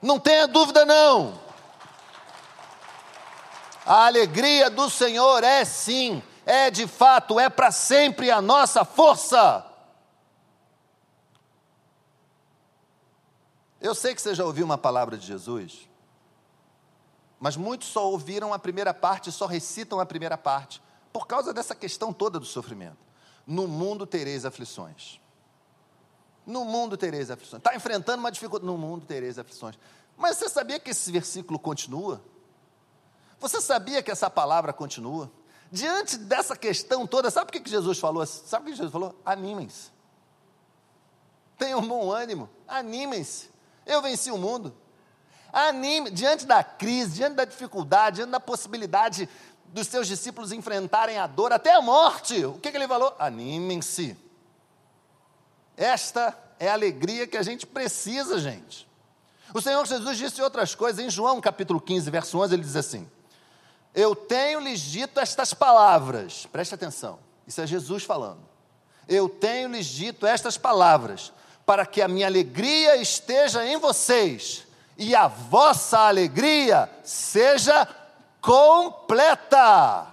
Não 0.00 0.18
tenha 0.18 0.48
dúvida, 0.48 0.86
não. 0.86 1.34
A 3.86 4.06
alegria 4.06 4.68
do 4.68 4.90
Senhor 4.90 5.44
é 5.44 5.64
sim, 5.64 6.20
é 6.44 6.72
de 6.72 6.88
fato, 6.88 7.38
é 7.38 7.48
para 7.48 7.70
sempre 7.70 8.32
a 8.32 8.42
nossa 8.42 8.84
força. 8.84 9.64
Eu 13.80 13.94
sei 13.94 14.12
que 14.12 14.20
você 14.20 14.34
já 14.34 14.44
ouviu 14.44 14.64
uma 14.64 14.76
palavra 14.76 15.16
de 15.16 15.24
Jesus, 15.24 15.88
mas 17.38 17.56
muitos 17.56 17.86
só 17.86 18.10
ouviram 18.10 18.52
a 18.52 18.58
primeira 18.58 18.92
parte, 18.92 19.30
só 19.30 19.46
recitam 19.46 20.00
a 20.00 20.06
primeira 20.06 20.36
parte, 20.36 20.82
por 21.12 21.28
causa 21.28 21.54
dessa 21.54 21.74
questão 21.74 22.12
toda 22.12 22.40
do 22.40 22.44
sofrimento. 22.44 22.98
No 23.46 23.68
mundo 23.68 24.04
tereis 24.04 24.44
aflições. 24.44 25.20
No 26.44 26.64
mundo 26.64 26.96
tereis 26.96 27.30
aflições. 27.30 27.60
Está 27.60 27.76
enfrentando 27.76 28.18
uma 28.18 28.32
dificuldade. 28.32 28.66
No 28.66 28.76
mundo 28.76 29.06
tereis 29.06 29.38
aflições. 29.38 29.78
Mas 30.16 30.36
você 30.36 30.48
sabia 30.48 30.80
que 30.80 30.90
esse 30.90 31.12
versículo 31.12 31.56
continua? 31.56 32.20
Você 33.38 33.60
sabia 33.60 34.02
que 34.02 34.10
essa 34.10 34.30
palavra 34.30 34.72
continua? 34.72 35.30
Diante 35.70 36.16
dessa 36.16 36.56
questão 36.56 37.06
toda, 37.06 37.30
sabe 37.30 37.50
por 37.50 37.60
que 37.60 37.68
Jesus 37.68 37.98
falou? 37.98 38.24
Sabe 38.24 38.64
o 38.64 38.66
que 38.66 38.76
Jesus 38.76 38.92
falou? 38.92 39.14
Animem-se. 39.24 39.90
Tenham 41.58 41.80
bom 41.82 42.10
ânimo. 42.10 42.48
Animem-se. 42.68 43.50
Eu 43.84 44.02
venci 44.02 44.30
o 44.30 44.38
mundo. 44.38 44.74
Anime, 45.52 46.10
diante 46.10 46.44
da 46.44 46.62
crise, 46.62 47.14
diante 47.14 47.34
da 47.34 47.44
dificuldade, 47.44 48.16
diante 48.16 48.30
da 48.30 48.40
possibilidade 48.40 49.28
dos 49.66 49.86
seus 49.86 50.06
discípulos 50.06 50.52
enfrentarem 50.52 51.18
a 51.18 51.26
dor, 51.26 51.52
até 51.52 51.74
a 51.74 51.80
morte. 51.80 52.44
O 52.44 52.58
que, 52.58 52.70
que 52.70 52.76
ele 52.76 52.88
falou? 52.88 53.14
Animem-se. 53.18 54.16
Esta 55.76 56.36
é 56.58 56.68
a 56.68 56.72
alegria 56.72 57.26
que 57.26 57.36
a 57.36 57.42
gente 57.42 57.66
precisa, 57.66 58.38
gente. 58.38 58.86
O 59.54 59.60
Senhor 59.60 59.86
Jesus 59.86 60.18
disse 60.18 60.42
outras 60.42 60.74
coisas. 60.74 61.04
Em 61.04 61.10
João 61.10 61.40
capítulo 61.40 61.80
15, 61.80 62.10
verso 62.10 62.38
11, 62.38 62.54
ele 62.54 62.62
diz 62.62 62.76
assim: 62.76 63.08
Eu 63.96 64.14
tenho 64.14 64.60
lhes 64.60 64.80
dito 64.80 65.18
estas 65.18 65.54
palavras. 65.54 66.44
Preste 66.52 66.74
atenção. 66.74 67.18
Isso 67.46 67.62
é 67.62 67.66
Jesus 67.66 68.04
falando. 68.04 68.40
Eu 69.08 69.26
tenho 69.26 69.70
lhes 69.70 69.86
dito 69.86 70.26
estas 70.26 70.58
palavras 70.58 71.32
para 71.64 71.86
que 71.86 72.02
a 72.02 72.08
minha 72.08 72.26
alegria 72.26 72.96
esteja 72.96 73.64
em 73.64 73.78
vocês 73.78 74.66
e 74.98 75.14
a 75.14 75.26
vossa 75.28 75.98
alegria 76.00 76.90
seja 77.02 77.88
completa. 78.42 80.08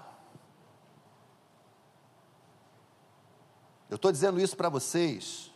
Eu 3.90 3.98
estou 3.98 4.14
dizendo 4.14 4.40
isso 4.40 4.56
para 4.56 4.70
vocês, 4.70 5.52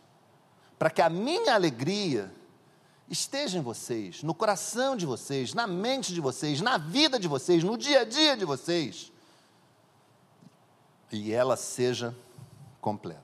para 0.77 0.89
que 0.89 1.01
a 1.01 1.10
minha 1.10 1.55
alegria 1.55 2.29
esteja 3.09 3.57
em 3.57 3.61
vocês, 3.61 4.23
no 4.23 4.33
coração 4.33 4.95
de 4.95 5.05
vocês, 5.05 5.53
na 5.53 5.65
mente 5.65 6.13
de 6.13 6.21
vocês, 6.21 6.61
na 6.61 6.77
vida 6.77 7.19
de 7.19 7.27
vocês, 7.27 7.63
no 7.63 7.77
dia 7.77 8.01
a 8.01 8.03
dia 8.03 8.35
de 8.35 8.45
vocês, 8.45 9.11
e 11.11 11.31
ela 11.31 11.55
seja 11.55 12.15
completa. 12.81 13.21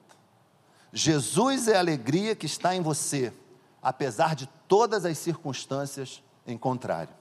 Jesus 0.91 1.67
é 1.67 1.75
a 1.75 1.79
alegria 1.79 2.35
que 2.35 2.45
está 2.45 2.75
em 2.75 2.81
você, 2.81 3.33
apesar 3.81 4.35
de 4.35 4.47
todas 4.67 5.05
as 5.05 5.17
circunstâncias 5.17 6.23
em 6.47 6.57
contrário. 6.57 7.13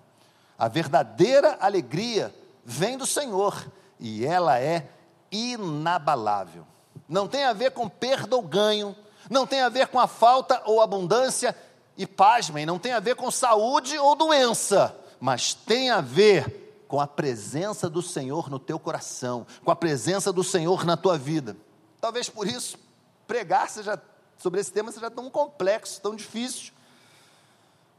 A 0.59 0.69
verdadeira 0.69 1.57
alegria 1.61 2.33
vem 2.65 2.97
do 2.97 3.07
Senhor 3.07 3.67
e 3.99 4.25
ela 4.25 4.61
é 4.61 4.89
inabalável. 5.31 6.67
Não 7.09 7.27
tem 7.27 7.45
a 7.45 7.53
ver 7.53 7.73
com 7.73 7.89
perda 7.89 8.37
ou 8.37 8.43
ganho, 8.43 8.95
não 9.29 9.47
tem 9.47 9.61
a 9.61 9.69
ver 9.69 9.89
com 9.89 9.99
a 9.99 10.07
falta 10.07 10.63
ou 10.67 10.81
abundância, 10.81 11.57
e 11.97 12.07
pasmem, 12.07 12.67
não 12.67 12.79
tem 12.79 12.93
a 12.93 13.01
ver 13.01 13.17
com 13.17 13.31
saúde 13.31 13.99
ou 13.99 14.15
doença, 14.15 14.97
mas 15.21 15.55
tem 15.55 15.91
a 15.91 16.01
ver 16.01 16.85
com 16.89 17.01
a 17.01 17.07
presença 17.07 17.89
do 17.89 18.03
Senhor 18.03 18.51
no 18.51 18.59
teu 18.59 18.79
coração, 18.79 19.47
com 19.65 19.71
a 19.71 19.77
presença 19.77 20.33
do 20.33 20.45
Senhor 20.45 20.85
na 20.85 20.97
tua 20.97 21.17
vida. 21.17 21.57
Talvez 22.01 22.29
por 22.29 22.47
isso 22.47 22.79
pregar 23.27 23.71
seja, 23.71 24.01
sobre 24.37 24.61
esse 24.61 24.73
tema 24.73 24.93
seja 24.93 25.11
tão 25.11 25.31
complexo, 25.31 26.01
tão 26.01 26.15
difícil. 26.15 26.73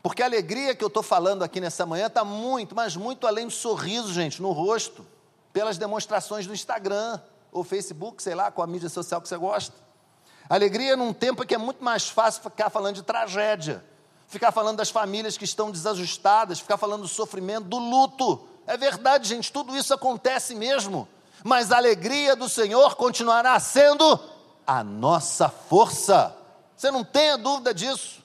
Porque 0.04 0.22
a 0.22 0.26
alegria 0.26 0.76
que 0.76 0.84
eu 0.84 0.90
estou 0.90 1.02
falando 1.02 1.44
aqui 1.44 1.62
nessa 1.62 1.86
manhã 1.86 2.08
está 2.08 2.26
muito, 2.26 2.76
mas 2.76 2.96
muito 2.96 3.26
além 3.26 3.48
do 3.48 3.54
sorriso, 3.54 4.14
gente, 4.14 4.42
no 4.42 4.52
rosto, 4.52 5.06
pelas 5.54 5.78
demonstrações 5.78 6.46
do 6.46 6.54
Instagram 6.54 7.20
ou 7.52 7.64
Facebook, 7.64 8.22
sei 8.22 8.36
lá, 8.36 8.52
com 8.52 8.62
a 8.62 8.68
mídia 8.68 8.90
social 8.90 9.22
que 9.22 9.30
você 9.30 9.38
gosta. 9.38 9.74
Alegria 10.50 10.96
num 10.96 11.14
tempo 11.14 11.46
que 11.46 11.56
é 11.56 11.58
muito 11.58 11.84
mais 11.84 12.10
fácil 12.10 12.44
ficar 12.44 12.70
falando 12.70 12.96
de 12.96 13.04
tragédia, 13.04 13.84
ficar 14.28 14.52
falando 14.52 14.78
das 14.78 14.90
famílias 14.90 15.38
que 15.38 15.46
estão 15.46 15.72
desajustadas, 15.72 16.60
ficar 16.60 16.78
falando 16.78 17.04
do 17.04 17.08
sofrimento, 17.08 17.68
do 17.68 17.78
luto. 17.78 18.48
É 18.68 18.78
verdade, 18.78 19.28
gente, 19.28 19.52
tudo 19.52 19.76
isso 19.76 19.94
acontece 19.94 20.56
mesmo. 20.56 21.08
Mas 21.44 21.72
a 21.72 21.78
alegria 21.78 22.36
do 22.36 22.48
Senhor 22.48 22.96
continuará 22.96 23.60
sendo 23.60 24.20
a 24.66 24.84
nossa 24.84 25.50
força. 25.50 26.36
Você 26.76 26.90
não 26.90 27.04
tenha 27.04 27.38
dúvida 27.38 27.74
disso. 27.74 28.24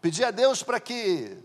Pedir 0.00 0.24
a 0.24 0.30
Deus 0.30 0.62
para 0.62 0.78
que, 0.78 1.36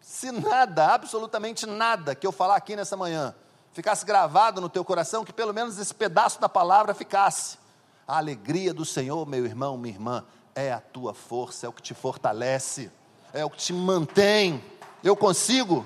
se 0.00 0.30
nada, 0.32 0.86
absolutamente 0.94 1.66
nada 1.66 2.14
que 2.14 2.26
eu 2.26 2.32
falar 2.32 2.56
aqui 2.56 2.76
nessa 2.76 2.96
manhã, 2.96 3.34
ficasse 3.72 4.06
gravado 4.06 4.60
no 4.60 4.68
teu 4.68 4.84
coração, 4.84 5.24
que 5.24 5.32
pelo 5.32 5.52
menos 5.52 5.78
esse 5.78 5.94
pedaço 5.94 6.40
da 6.40 6.48
palavra 6.48 6.94
ficasse. 6.94 7.58
A 8.06 8.18
alegria 8.18 8.72
do 8.72 8.84
Senhor, 8.84 9.26
meu 9.26 9.44
irmão, 9.44 9.76
minha 9.76 9.92
irmã, 9.92 10.24
é 10.54 10.72
a 10.72 10.80
tua 10.80 11.12
força, 11.12 11.66
é 11.66 11.68
o 11.68 11.72
que 11.72 11.82
te 11.82 11.92
fortalece, 11.92 12.90
é 13.32 13.44
o 13.44 13.50
que 13.50 13.58
te 13.58 13.72
mantém. 13.72 14.62
Eu 15.02 15.16
consigo. 15.16 15.84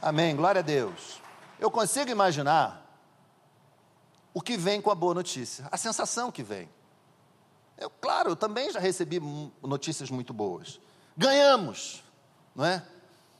Amém. 0.00 0.36
Glória 0.36 0.60
a 0.60 0.62
Deus. 0.62 1.20
Eu 1.58 1.70
consigo 1.70 2.10
imaginar 2.10 2.86
o 4.32 4.40
que 4.40 4.56
vem 4.56 4.80
com 4.80 4.90
a 4.90 4.94
boa 4.94 5.12
notícia, 5.12 5.66
a 5.72 5.76
sensação 5.76 6.30
que 6.30 6.42
vem. 6.42 6.68
Eu, 7.76 7.90
claro, 7.90 8.30
eu 8.30 8.36
também 8.36 8.70
já 8.70 8.78
recebi 8.78 9.20
notícias 9.62 10.08
muito 10.08 10.32
boas. 10.32 10.78
Ganhamos, 11.16 12.04
não 12.54 12.64
é? 12.64 12.82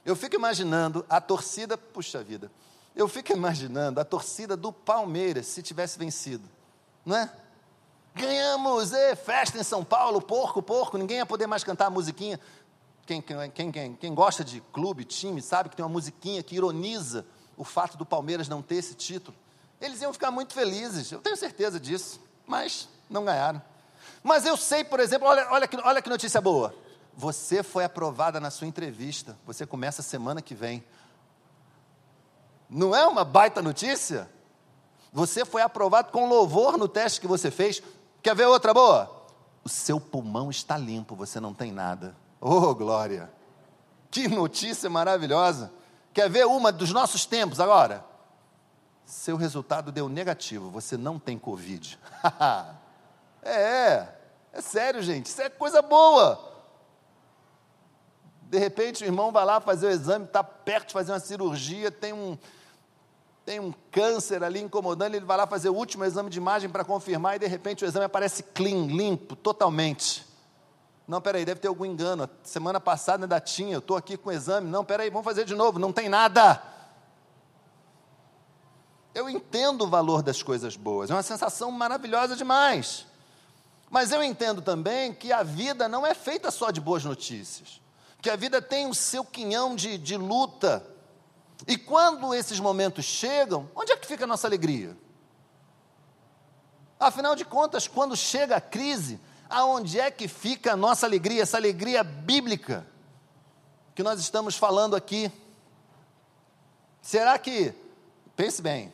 Eu 0.05 0.17
fico 0.17 0.35
imaginando 0.35 1.07
a 1.09 1.21
torcida, 1.21 1.79
puxa 1.79 2.23
vida, 2.23 2.51
eu 2.95 3.07
fico 3.07 3.33
imaginando 3.33 4.01
a 4.01 4.05
torcida 4.05 4.57
do 4.57 4.73
Palmeiras 4.73 5.47
se 5.47 5.63
tivesse 5.63 5.99
vencido 5.99 6.56
não 7.07 7.17
é? 7.17 7.31
Ganhamos, 8.15 8.93
e, 8.93 9.15
festa 9.15 9.59
em 9.59 9.63
São 9.63 9.85
Paulo, 9.85 10.21
porco, 10.21 10.61
porco, 10.61 10.99
ninguém 10.99 11.19
ia 11.19 11.27
poder 11.27 11.47
mais 11.47 11.63
cantar 11.63 11.87
a 11.87 11.91
musiquinha. 11.91 12.41
Quem, 13.07 13.23
quem, 13.23 13.71
quem, 13.71 13.95
quem 13.95 14.15
gosta 14.15 14.43
de 14.43 14.61
clube, 14.73 15.05
time, 15.05 15.41
sabe 15.41 15.69
que 15.69 15.77
tem 15.77 15.85
uma 15.85 15.93
musiquinha 15.93 16.43
que 16.43 16.57
ironiza 16.57 17.25
o 17.57 17.63
fato 17.63 17.97
do 17.97 18.05
Palmeiras 18.05 18.49
não 18.49 18.61
ter 18.61 18.77
esse 18.77 18.95
título. 18.95 19.37
Eles 19.81 20.03
iam 20.03 20.13
ficar 20.13 20.31
muito 20.31 20.53
felizes, 20.53 21.13
eu 21.13 21.21
tenho 21.21 21.37
certeza 21.37 21.79
disso, 21.79 22.21
mas 22.47 22.89
não 23.09 23.25
ganharam. 23.25 23.63
Mas 24.23 24.45
eu 24.45 24.57
sei, 24.57 24.83
por 24.83 24.99
exemplo, 24.99 25.29
olha, 25.29 25.47
olha, 25.51 25.69
que, 25.69 25.77
olha 25.77 26.03
que 26.03 26.09
notícia 26.09 26.41
boa. 26.41 26.75
Você 27.15 27.63
foi 27.63 27.85
aprovada 27.85 28.41
na 28.41 28.51
sua 28.51 28.67
entrevista, 28.67 29.39
você 29.47 29.65
começa 29.65 30.03
semana 30.03 30.43
que 30.43 30.55
vem. 30.55 30.83
Não 32.69 32.97
é 32.97 33.07
uma 33.07 33.25
baita 33.25 33.63
notícia? 33.63 34.29
Você 35.17 35.47
foi 35.47 35.63
aprovado 35.63 36.13
com 36.13 36.29
louvor 36.29 36.77
no 36.77 36.87
teste 36.87 37.23
que 37.23 37.27
você 37.27 37.51
fez. 37.51 37.83
Quer 38.23 38.37
ver 38.37 38.45
outra 38.45 38.75
boa? 38.75 39.11
O 39.65 39.69
seu 39.69 39.99
pulmão 39.99 40.51
está 40.51 40.77
limpo, 40.77 41.17
você 41.17 41.41
não 41.41 41.55
tem 41.55 41.73
nada. 41.73 42.15
Oh, 42.39 42.75
glória! 42.75 43.33
Que 44.11 44.29
notícia 44.29 44.91
maravilhosa! 44.91 45.73
Quer 46.13 46.29
ver 46.29 46.45
uma 46.45 46.71
dos 46.71 46.93
nossos 46.93 47.25
tempos 47.25 47.61
agora? 47.61 48.05
Seu 49.07 49.39
resultado 49.39 49.91
deu 49.91 50.07
negativo, 50.07 50.69
você 50.69 50.99
não 50.99 51.19
tem 51.19 51.39
Covid. 51.39 51.99
é, 53.43 54.09
é 54.53 54.61
sério, 54.61 55.03
gente, 55.03 55.27
isso 55.27 55.41
é 55.41 55.49
coisa 55.49 55.81
boa. 55.81 56.47
De 58.43 58.59
repente 58.59 59.03
o 59.03 59.07
irmão 59.07 59.33
vai 59.33 59.47
lá 59.47 59.63
fazer 59.63 59.87
o 59.87 59.91
exame, 59.91 60.27
está 60.27 60.45
perto 60.45 60.89
de 60.89 60.93
fazer 60.93 61.13
uma 61.13 61.21
cirurgia, 61.21 61.91
tem 61.91 62.13
um, 62.13 62.37
tem 63.47 63.61
um 63.61 63.73
câncer 63.93 64.43
ali 64.43 64.61
incomodando, 64.61 65.15
ele 65.15 65.25
vai 65.25 65.37
lá 65.37 65.47
fazer 65.47 65.69
o 65.69 65.75
último 65.75 66.05
exame 66.05 66.29
de 66.29 66.37
imagem 66.37 66.69
para 66.69 66.85
confirmar 66.85 67.37
e 67.37 67.39
de 67.39 67.47
repente 67.47 67.85
o 67.85 67.87
exame 67.87 68.05
aparece 68.05 68.43
clean, 68.43 68.87
limpo, 68.89 69.37
totalmente. 69.37 70.27
Não, 71.07 71.21
peraí, 71.21 71.45
deve 71.45 71.61
ter 71.61 71.69
algum 71.69 71.85
engano. 71.85 72.29
Semana 72.43 72.81
passada 72.81 73.25
ainda 73.25 73.41
tinha, 73.41 73.75
eu 73.75 73.79
estou 73.79 73.97
aqui 73.97 74.17
com 74.17 74.31
o 74.31 74.33
exame. 74.33 74.69
Não, 74.69 74.85
peraí, 74.85 75.09
vamos 75.11 75.25
fazer 75.25 75.45
de 75.45 75.55
novo, 75.55 75.79
não 75.79 75.93
tem 75.93 76.09
nada. 76.09 76.61
Eu 79.15 79.31
entendo 79.31 79.85
o 79.85 79.89
valor 79.89 80.23
das 80.23 80.43
coisas 80.43 80.75
boas, 80.75 81.09
é 81.09 81.15
uma 81.15 81.23
sensação 81.23 81.71
maravilhosa 81.71 82.35
demais. 82.35 83.07
Mas 83.89 84.11
eu 84.11 84.25
entendo 84.25 84.61
também 84.61 85.15
que 85.15 85.31
a 85.31 85.45
vida 85.45 85.89
não 85.89 86.05
é 86.05 86.15
feita 86.15 86.51
só 86.51 86.73
de 86.73 86.81
boas 86.81 87.05
notícias, 87.05 87.81
que 88.21 88.29
a 88.29 88.35
vida 88.35 88.61
tem 88.61 88.89
o 88.89 88.95
seu 88.95 89.25
quinhão 89.25 89.77
de, 89.77 89.97
de 89.97 90.17
luta, 90.17 90.96
e 91.67 91.77
quando 91.77 92.33
esses 92.35 92.61
momentos 92.61 93.05
chegam, 93.05 93.69
onde 93.75 93.93
é 93.93 93.97
que 93.97 94.07
fica 94.07 94.25
a 94.25 94.27
nossa 94.27 94.47
alegria? 94.47 94.97
Afinal 96.99 97.35
de 97.35 97.45
contas, 97.45 97.89
quando 97.89 98.17
chega 98.17 98.57
a 98.57 98.61
crise, 98.61 99.21
aonde 99.51 99.99
é 99.99 100.11
que 100.11 100.29
fica 100.29 100.73
a 100.73 100.77
nossa 100.77 101.07
alegria, 101.07 101.43
essa 101.43 101.57
alegria 101.57 102.05
bíblica 102.05 102.87
que 103.95 104.03
nós 104.03 104.21
estamos 104.21 104.57
falando 104.57 104.95
aqui? 104.95 105.31
Será 107.03 107.39
que, 107.39 107.75
pense 108.37 108.63
bem, 108.63 108.93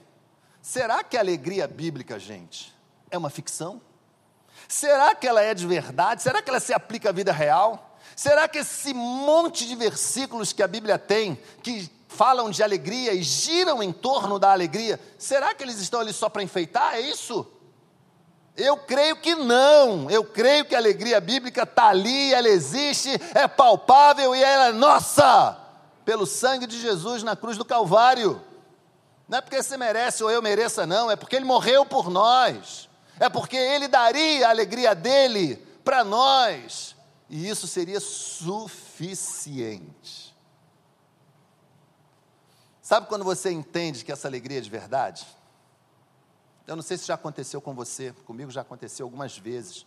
será 0.60 1.04
que 1.04 1.16
a 1.16 1.20
alegria 1.20 1.68
bíblica, 1.68 2.18
gente, 2.18 2.74
é 3.10 3.18
uma 3.18 3.30
ficção? 3.30 3.80
Será 4.66 5.14
que 5.14 5.26
ela 5.26 5.42
é 5.42 5.52
de 5.54 5.66
verdade? 5.66 6.22
Será 6.22 6.40
que 6.40 6.48
ela 6.48 6.60
se 6.60 6.72
aplica 6.72 7.10
à 7.10 7.12
vida 7.12 7.32
real? 7.32 7.96
Será 8.16 8.48
que 8.48 8.58
esse 8.58 8.94
monte 8.94 9.66
de 9.66 9.74
versículos 9.74 10.52
que 10.52 10.62
a 10.62 10.68
Bíblia 10.68 10.98
tem, 10.98 11.38
que 11.62 11.90
falam 12.12 12.50
de 12.50 12.62
alegria 12.62 13.12
e 13.12 13.22
giram 13.22 13.82
em 13.82 13.90
torno 13.90 14.38
da 14.38 14.52
alegria, 14.52 15.00
será 15.18 15.54
que 15.54 15.64
eles 15.64 15.78
estão 15.78 16.00
ali 16.00 16.12
só 16.12 16.28
para 16.28 16.42
enfeitar? 16.42 16.94
É 16.94 17.00
isso? 17.00 17.46
Eu 18.56 18.76
creio 18.76 19.16
que 19.16 19.34
não. 19.34 20.10
Eu 20.10 20.24
creio 20.24 20.64
que 20.64 20.74
a 20.74 20.78
alegria 20.78 21.20
bíblica 21.20 21.62
está 21.62 21.88
ali, 21.88 22.34
ela 22.34 22.48
existe, 22.48 23.10
é 23.34 23.48
palpável 23.48 24.36
e 24.36 24.42
ela 24.42 24.66
é 24.66 24.72
nossa, 24.72 25.58
pelo 26.04 26.26
sangue 26.26 26.66
de 26.66 26.78
Jesus 26.80 27.22
na 27.22 27.34
cruz 27.34 27.56
do 27.56 27.64
Calvário. 27.64 28.42
Não 29.28 29.38
é 29.38 29.40
porque 29.40 29.62
você 29.62 29.78
merece 29.78 30.22
ou 30.22 30.30
eu 30.30 30.42
mereça, 30.42 30.86
não, 30.86 31.10
é 31.10 31.16
porque 31.16 31.36
ele 31.36 31.46
morreu 31.46 31.86
por 31.86 32.10
nós, 32.10 32.90
é 33.18 33.30
porque 33.30 33.56
ele 33.56 33.88
daria 33.88 34.46
a 34.46 34.50
alegria 34.50 34.94
dele 34.94 35.56
para 35.82 36.04
nós, 36.04 36.94
e 37.30 37.48
isso 37.48 37.66
seria 37.66 37.98
suficiente. 37.98 40.21
Sabe 42.82 43.06
quando 43.06 43.24
você 43.24 43.52
entende 43.52 44.04
que 44.04 44.10
essa 44.10 44.26
alegria 44.26 44.58
é 44.58 44.60
de 44.60 44.68
verdade? 44.68 45.24
Eu 46.66 46.74
não 46.74 46.82
sei 46.82 46.98
se 46.98 47.06
já 47.06 47.14
aconteceu 47.14 47.60
com 47.60 47.72
você, 47.74 48.12
comigo 48.26 48.50
já 48.50 48.62
aconteceu 48.62 49.06
algumas 49.06 49.38
vezes. 49.38 49.86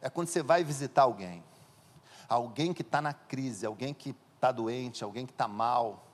É 0.00 0.08
quando 0.08 0.28
você 0.28 0.40
vai 0.40 0.62
visitar 0.62 1.02
alguém, 1.02 1.42
alguém 2.28 2.72
que 2.72 2.82
está 2.82 3.02
na 3.02 3.12
crise, 3.12 3.66
alguém 3.66 3.92
que 3.92 4.14
está 4.36 4.52
doente, 4.52 5.02
alguém 5.02 5.26
que 5.26 5.32
está 5.32 5.48
mal. 5.48 6.06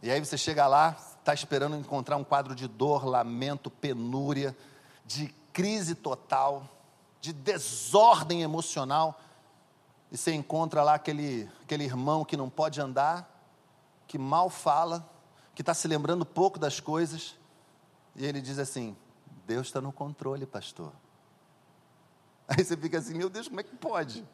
E 0.00 0.08
aí 0.08 0.20
você 0.20 0.38
chega 0.38 0.68
lá, 0.68 0.96
está 1.18 1.34
esperando 1.34 1.74
encontrar 1.74 2.16
um 2.16 2.24
quadro 2.24 2.54
de 2.54 2.68
dor, 2.68 3.04
lamento, 3.04 3.68
penúria, 3.68 4.56
de 5.04 5.26
crise 5.52 5.96
total, 5.96 6.68
de 7.20 7.32
desordem 7.32 8.42
emocional. 8.42 9.20
E 10.12 10.16
você 10.16 10.32
encontra 10.32 10.84
lá 10.84 10.94
aquele, 10.94 11.50
aquele 11.64 11.82
irmão 11.82 12.24
que 12.24 12.36
não 12.36 12.48
pode 12.48 12.80
andar, 12.80 13.39
que 14.10 14.18
mal 14.18 14.50
fala, 14.50 15.08
que 15.54 15.62
está 15.62 15.72
se 15.72 15.86
lembrando 15.86 16.26
pouco 16.26 16.58
das 16.58 16.80
coisas, 16.80 17.36
e 18.16 18.26
ele 18.26 18.40
diz 18.40 18.58
assim: 18.58 18.96
Deus 19.46 19.68
está 19.68 19.80
no 19.80 19.92
controle, 19.92 20.44
pastor. 20.46 20.92
Aí 22.48 22.64
você 22.64 22.76
fica 22.76 22.98
assim: 22.98 23.14
meu 23.14 23.30
Deus, 23.30 23.46
como 23.46 23.60
é 23.60 23.62
que 23.62 23.76
pode? 23.76 24.26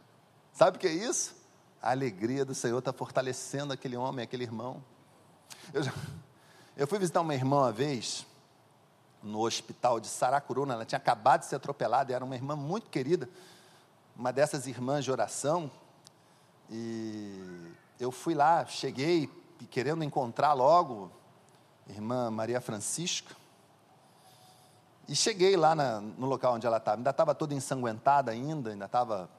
Sabe 0.54 0.78
o 0.78 0.80
que 0.80 0.86
é 0.86 0.92
isso? 0.92 1.36
A 1.82 1.90
alegria 1.90 2.42
do 2.42 2.54
Senhor 2.54 2.78
está 2.78 2.90
fortalecendo 2.90 3.70
aquele 3.70 3.98
homem, 3.98 4.24
aquele 4.24 4.44
irmão. 4.44 4.82
Eu, 5.74 5.82
já, 5.82 5.92
eu 6.74 6.86
fui 6.86 6.98
visitar 6.98 7.20
uma 7.20 7.34
irmã 7.34 7.58
uma 7.58 7.72
vez, 7.72 8.26
no 9.22 9.40
hospital 9.40 10.00
de 10.00 10.06
Saracuruna, 10.06 10.72
ela 10.72 10.86
tinha 10.86 10.96
acabado 10.96 11.40
de 11.40 11.48
ser 11.48 11.56
atropelada, 11.56 12.14
era 12.14 12.24
uma 12.24 12.34
irmã 12.34 12.56
muito 12.56 12.88
querida, 12.88 13.28
uma 14.16 14.32
dessas 14.32 14.66
irmãs 14.66 15.04
de 15.04 15.12
oração, 15.12 15.70
e 16.70 17.70
eu 18.00 18.10
fui 18.10 18.34
lá, 18.34 18.64
cheguei, 18.64 19.30
e 19.61 19.66
querendo 19.66 20.05
encontrar 20.05 20.53
logo 20.53 21.11
irmã 21.88 22.31
Maria 22.31 22.61
Francisca. 22.61 23.35
E 25.09 25.14
cheguei 25.14 25.57
lá 25.57 25.75
na, 25.75 26.01
no 26.01 26.27
local 26.27 26.55
onde 26.55 26.66
ela 26.66 26.79
estava, 26.79 26.97
ainda 26.97 27.11
estava 27.11 27.35
toda 27.35 27.55
ensanguentada 27.55 28.33
ainda, 28.33 28.71
ainda 28.71 28.87
estava, 28.87 29.31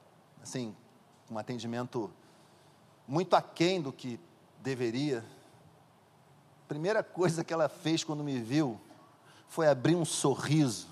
assim, 0.42 0.74
com 1.26 1.34
um 1.34 1.38
atendimento 1.38 2.10
muito 3.06 3.36
aquém 3.36 3.80
do 3.80 3.92
que 3.92 4.18
deveria. 4.60 5.24
Primeira 6.66 7.02
coisa 7.02 7.44
que 7.44 7.52
ela 7.52 7.68
fez 7.68 8.02
quando 8.02 8.24
me 8.24 8.40
viu 8.40 8.80
foi 9.46 9.68
abrir 9.68 9.94
um 9.94 10.04
sorriso. 10.04 10.88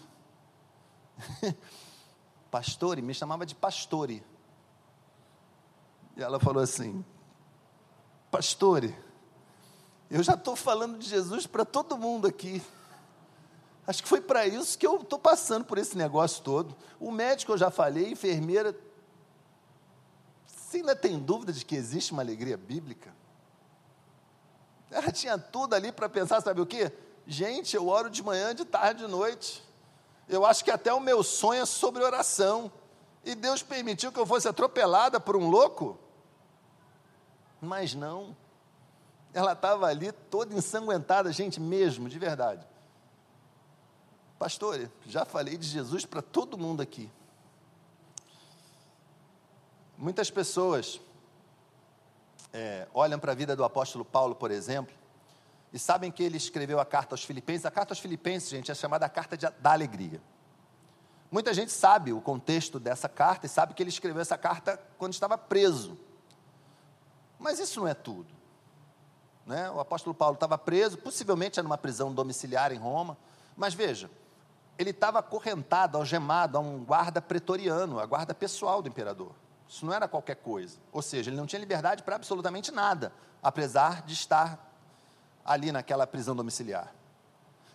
Pastore, 2.51 3.01
me 3.01 3.15
chamava 3.15 3.47
de 3.47 3.55
Pastore. 3.55 4.23
E 6.17 6.23
ela 6.23 6.39
falou 6.39 6.63
assim: 6.63 7.05
Pastore, 8.31 8.95
eu 10.11 10.23
já 10.23 10.35
estou 10.35 10.55
falando 10.55 10.99
de 10.99 11.09
Jesus 11.09 11.47
para 11.47 11.65
todo 11.65 11.99
mundo 11.99 12.27
aqui. 12.27 12.63
Acho 13.87 14.03
que 14.03 14.09
foi 14.09 14.21
para 14.21 14.47
isso 14.47 14.79
que 14.79 14.87
eu 14.87 15.01
estou 15.01 15.19
passando 15.19 15.65
por 15.65 15.79
esse 15.79 15.97
negócio 15.97 16.43
todo. 16.43 16.77
O 16.99 17.11
médico 17.11 17.53
eu 17.53 17.59
já 17.59 17.71
falei, 17.71 18.11
enfermeira. 18.11 18.77
Você 20.47 20.79
ainda 20.79 20.97
tem 20.97 21.19
dúvida 21.19 21.53
de 21.53 21.65
que 21.65 21.77
existe 21.77 22.13
uma 22.13 22.23
alegria 22.23 22.57
bíblica? 22.57 23.15
Ela 24.91 25.13
tinha 25.13 25.39
tudo 25.39 25.75
ali 25.75 25.93
para 25.93 26.09
pensar, 26.09 26.41
sabe 26.41 26.61
o 26.61 26.67
quê? 26.67 26.93
Gente, 27.27 27.75
eu 27.75 27.89
oro 27.89 28.09
de 28.09 28.23
manhã, 28.23 28.55
de 28.55 28.65
tarde, 28.65 29.05
de 29.05 29.11
noite. 29.11 29.63
Eu 30.29 30.45
acho 30.45 30.65
que 30.65 30.71
até 30.71 30.93
o 30.93 31.01
meu 31.01 31.23
sonho 31.23 31.63
é 31.63 31.67
sobre 31.67 32.03
oração. 32.03 32.71
E 33.25 33.35
Deus 33.35 33.63
permitiu 33.63 34.13
que 34.13 34.19
eu 34.19 34.27
fosse 34.27 34.49
atropelada 34.49 35.19
por 35.19 35.37
um 35.37 35.49
louco? 35.49 35.99
Mas 37.61 37.95
não. 37.95 38.37
Ela 39.37 39.53
estava 39.53 39.87
ali 39.87 40.13
toda 40.13 40.55
ensanguentada, 40.55 41.31
gente, 41.31 41.61
mesmo, 41.61 42.09
de 42.09 42.19
verdade. 42.19 42.67
Pastor, 44.39 44.91
já 45.05 45.27
falei 45.27 45.59
de 45.59 45.69
Jesus 45.69 46.07
para 46.07 46.23
todo 46.23 46.57
mundo 46.57 46.81
aqui. 46.81 47.13
Muitas 49.99 50.31
pessoas 50.31 50.99
é, 52.51 52.89
olham 52.95 53.19
para 53.19 53.33
a 53.33 53.35
vida 53.35 53.55
do 53.55 53.63
apóstolo 53.63 54.07
Paulo, 54.07 54.35
por 54.35 54.51
exemplo, 54.51 54.97
e 55.71 55.79
sabem 55.79 56.11
que 56.11 56.23
ele 56.23 56.39
escreveu 56.39 56.81
a 56.81 56.87
carta 56.87 57.13
aos 57.13 57.23
Filipenses. 57.23 57.67
A 57.67 57.71
carta 57.71 57.93
aos 57.93 57.99
Filipenses, 57.99 58.49
gente, 58.49 58.71
é 58.71 58.75
chamada 58.75 59.05
a 59.05 59.09
carta 59.11 59.37
de, 59.37 59.47
da 59.61 59.71
alegria. 59.71 60.19
Muita 61.31 61.53
gente 61.53 61.73
sabe 61.73 62.11
o 62.11 62.23
contexto 62.23 62.81
dessa 62.81 63.07
carta 63.07 63.45
e 63.45 63.51
sabe 63.51 63.75
que 63.75 63.83
ele 63.83 63.91
escreveu 63.91 64.23
essa 64.23 64.39
carta 64.39 64.81
quando 64.97 65.13
estava 65.13 65.37
preso. 65.37 65.99
Mas 67.39 67.59
isso 67.59 67.81
não 67.81 67.87
é 67.87 67.93
tudo. 67.93 68.36
Né? 69.47 69.71
O 69.71 69.79
apóstolo 69.79 70.13
Paulo 70.13 70.35
estava 70.35 70.59
preso, 70.59 70.99
possivelmente 70.99 71.59
era 71.59 71.63
numa 71.63 71.79
prisão 71.79 72.13
domiciliar 72.13 72.73
em 72.73 72.79
Roma, 72.79 73.17
mas 73.57 73.73
veja, 73.73 74.11
ele 74.77 74.91
estava 74.91 75.21
acorrentado, 75.21 75.97
algemado 75.97 76.59
a 76.59 76.61
um 76.61 76.85
guarda 76.85 77.23
pretoriano, 77.23 77.99
a 78.01 78.07
guarda 78.07 78.35
pessoal 78.35 78.83
do 78.83 78.89
imperador. 78.89 79.33
Isso 79.69 79.87
não 79.87 79.93
era 79.93 80.07
qualquer 80.07 80.37
coisa. 80.37 80.79
Ou 80.93 81.01
seja, 81.01 81.31
ele 81.31 81.37
não 81.37 81.47
tinha 81.47 81.61
liberdade 81.61 82.03
para 82.03 82.17
absolutamente 82.17 82.71
nada, 82.71 83.13
apesar 83.43 84.03
de 84.03 84.13
estar 84.15 84.71
ali 85.45 85.73
naquela 85.73 86.07
prisão 86.07 86.35
domiciliar. 86.35 86.93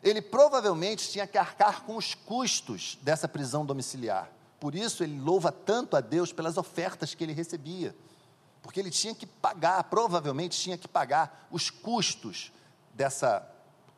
Ele 0.03 0.21
provavelmente 0.21 1.09
tinha 1.09 1.27
que 1.27 1.37
arcar 1.37 1.83
com 1.83 1.95
os 1.95 2.13
custos 2.13 2.97
dessa 3.01 3.27
prisão 3.27 3.65
domiciliar. 3.65 4.29
Por 4.59 4.75
isso 4.75 5.03
ele 5.03 5.19
louva 5.19 5.51
tanto 5.51 5.95
a 5.95 6.01
Deus 6.01 6.33
pelas 6.33 6.57
ofertas 6.57 7.15
que 7.15 7.23
ele 7.23 7.33
recebia. 7.33 7.95
Porque 8.61 8.79
ele 8.79 8.91
tinha 8.91 9.15
que 9.15 9.25
pagar, 9.25 9.83
provavelmente 9.85 10.59
tinha 10.59 10.77
que 10.77 10.87
pagar 10.87 11.47
os 11.51 11.69
custos 11.69 12.51
dessa 12.93 13.47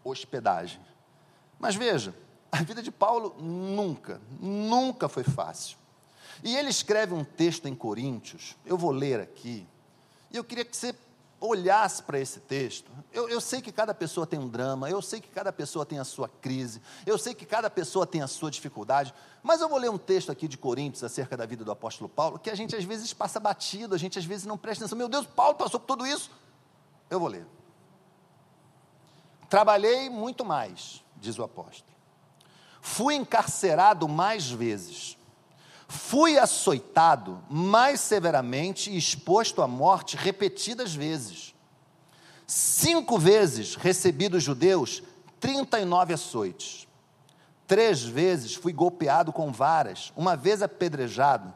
hospedagem. 0.04 0.80
Mas 1.60 1.76
veja, 1.76 2.16
a 2.52 2.58
vida 2.64 2.82
de 2.82 2.92
Paulo 2.92 3.36
nunca, 3.40 4.22
nunca 4.40 5.10
foi 5.10 5.24
fácil. 5.24 5.78
E 6.44 6.56
ele 6.56 6.70
escreve 6.70 7.14
um 7.14 7.24
texto 7.24 7.68
em 7.68 7.76
Coríntios, 7.76 8.56
eu 8.66 8.78
vou 8.78 8.92
ler 8.92 9.20
aqui, 9.20 9.68
e 10.32 10.38
eu 10.38 10.44
queria 10.44 10.66
que 10.66 10.76
você 10.76 10.96
olhasse 11.46 12.02
para 12.02 12.18
esse 12.18 12.40
texto. 12.40 12.90
Eu, 13.12 13.28
eu, 13.28 13.42
sei 13.42 13.62
que 13.62 13.72
cada 13.72 13.94
pessoa 13.94 14.26
tem 14.26 14.40
um 14.40 14.48
drama, 14.48 14.90
eu 14.90 15.02
sei 15.02 15.20
que 15.20 15.28
cada 15.28 15.52
pessoa 15.52 15.86
tem 15.86 16.00
a 16.00 16.06
sua 16.06 16.30
crise, 16.30 16.82
eu 17.06 17.18
sei 17.18 17.34
que 17.36 17.46
cada 17.46 17.70
pessoa 17.70 18.08
tem 18.08 18.22
a 18.22 18.28
sua 18.28 18.50
dificuldade, 18.50 19.14
mas 19.44 19.60
eu 19.60 19.68
vou 19.68 19.78
ler 19.78 19.92
um 19.92 19.98
texto 19.98 20.32
aqui 20.32 20.48
de 20.48 20.58
Coríntios 20.58 21.04
acerca 21.04 21.36
da 21.36 21.46
vida 21.46 21.66
do 21.66 21.72
apóstolo 21.72 22.10
Paulo, 22.10 22.40
que 22.40 22.50
a 22.50 22.56
gente 22.56 22.76
às 22.76 22.86
vezes 22.86 23.14
passa 23.14 23.40
batido, 23.40 23.94
a 23.94 23.98
gente 23.98 24.18
às 24.18 24.24
vezes 24.24 24.46
não 24.46 24.58
presta 24.58 24.86
atenção. 24.86 24.98
Meu 24.98 25.10
Deus, 25.10 25.26
Paulo 25.26 25.56
passou 25.56 25.80
por 25.80 25.88
tudo 25.88 26.08
isso. 26.08 26.32
Eu 27.10 27.20
vou 27.20 27.28
ler. 27.28 27.46
Trabalhei 29.50 30.10
muito 30.10 30.46
mais, 30.46 31.04
diz 31.18 31.38
o 31.38 31.44
apóstolo 31.44 31.94
Fui 32.82 33.16
encarcerado 33.16 34.08
mais 34.08 34.50
vezes. 34.50 35.18
Fui 35.94 36.40
açoitado 36.40 37.44
mais 37.48 38.00
severamente 38.00 38.90
e 38.90 38.98
exposto 38.98 39.62
à 39.62 39.68
morte 39.68 40.18
repetidas 40.18 40.96
vezes. 40.96 41.54
Cinco 42.48 43.20
vezes 43.20 43.76
recebi 43.76 44.28
dos 44.28 44.42
judeus 44.42 45.04
39 45.40 46.14
açoites. 46.16 46.88
Três 47.68 48.02
vezes 48.04 48.56
fui 48.56 48.74
golpeado 48.74 49.32
com 49.32 49.52
varas, 49.52 50.12
uma 50.18 50.36
vez 50.36 50.64
apedrejado. 50.64 51.54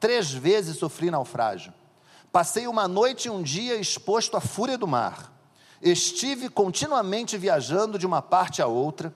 Três 0.00 0.32
vezes 0.32 0.78
sofri 0.78 1.10
naufrágio. 1.10 1.72
Passei 2.32 2.66
uma 2.66 2.88
noite 2.88 3.28
e 3.28 3.30
um 3.30 3.40
dia 3.40 3.76
exposto 3.76 4.36
à 4.36 4.40
fúria 4.40 4.76
do 4.76 4.88
mar. 4.88 5.32
Estive 5.80 6.48
continuamente 6.48 7.38
viajando 7.38 7.98
de 7.98 8.06
uma 8.06 8.20
parte 8.20 8.60
a 8.60 8.66
outra 8.66 9.14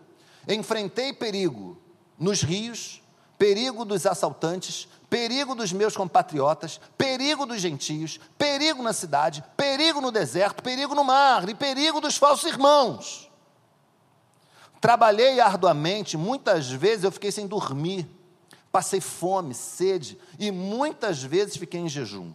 Enfrentei 0.48 1.12
perigo 1.12 1.78
nos 2.18 2.42
rios, 2.42 2.99
perigo 3.40 3.86
dos 3.86 4.04
assaltantes, 4.04 4.86
perigo 5.08 5.54
dos 5.54 5.72
meus 5.72 5.96
compatriotas, 5.96 6.78
perigo 6.98 7.46
dos 7.46 7.58
gentios, 7.58 8.20
perigo 8.36 8.82
na 8.82 8.92
cidade, 8.92 9.42
perigo 9.56 9.98
no 9.98 10.12
deserto, 10.12 10.62
perigo 10.62 10.94
no 10.94 11.02
mar 11.02 11.48
e 11.48 11.54
perigo 11.54 12.02
dos 12.02 12.18
falsos 12.18 12.44
irmãos. 12.44 13.30
Trabalhei 14.78 15.40
arduamente, 15.40 16.18
muitas 16.18 16.70
vezes 16.70 17.04
eu 17.04 17.10
fiquei 17.10 17.32
sem 17.32 17.46
dormir, 17.46 18.06
passei 18.70 19.00
fome, 19.00 19.54
sede 19.54 20.18
e 20.38 20.50
muitas 20.50 21.22
vezes 21.22 21.56
fiquei 21.56 21.80
em 21.80 21.88
jejum. 21.88 22.34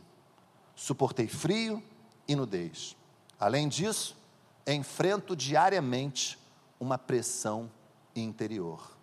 Suportei 0.76 1.28
frio 1.28 1.84
e 2.28 2.36
nudez. 2.36 2.98
Além 3.39 3.68
disso, 3.68 4.18
enfrento 4.65 5.36
diariamente 5.36 6.39
uma 6.80 6.98
pressão 6.98 7.70
interior. 8.15 8.95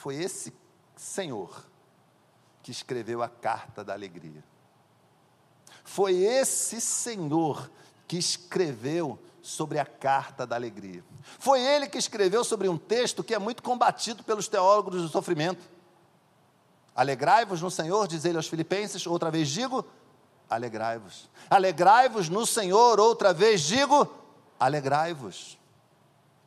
Foi 0.00 0.14
esse 0.14 0.50
Senhor 0.96 1.62
que 2.62 2.70
escreveu 2.70 3.22
a 3.22 3.28
carta 3.28 3.84
da 3.84 3.92
alegria. 3.92 4.42
Foi 5.84 6.14
esse 6.14 6.80
Senhor 6.80 7.70
que 8.08 8.16
escreveu 8.16 9.18
sobre 9.42 9.78
a 9.78 9.84
carta 9.84 10.46
da 10.46 10.56
alegria. 10.56 11.04
Foi 11.38 11.60
ele 11.60 11.86
que 11.86 11.98
escreveu 11.98 12.42
sobre 12.44 12.66
um 12.66 12.78
texto 12.78 13.22
que 13.22 13.34
é 13.34 13.38
muito 13.38 13.62
combatido 13.62 14.24
pelos 14.24 14.48
teólogos 14.48 15.02
do 15.02 15.08
sofrimento. 15.10 15.68
Alegrai-vos 16.96 17.60
no 17.60 17.70
Senhor, 17.70 18.08
diz 18.08 18.24
ele 18.24 18.38
aos 18.38 18.48
Filipenses, 18.48 19.06
outra 19.06 19.30
vez 19.30 19.50
digo, 19.50 19.84
alegrai-vos. 20.48 21.28
Alegrai-vos 21.50 22.30
no 22.30 22.46
Senhor, 22.46 22.98
outra 22.98 23.34
vez 23.34 23.60
digo, 23.60 24.08
alegrai-vos. 24.58 25.58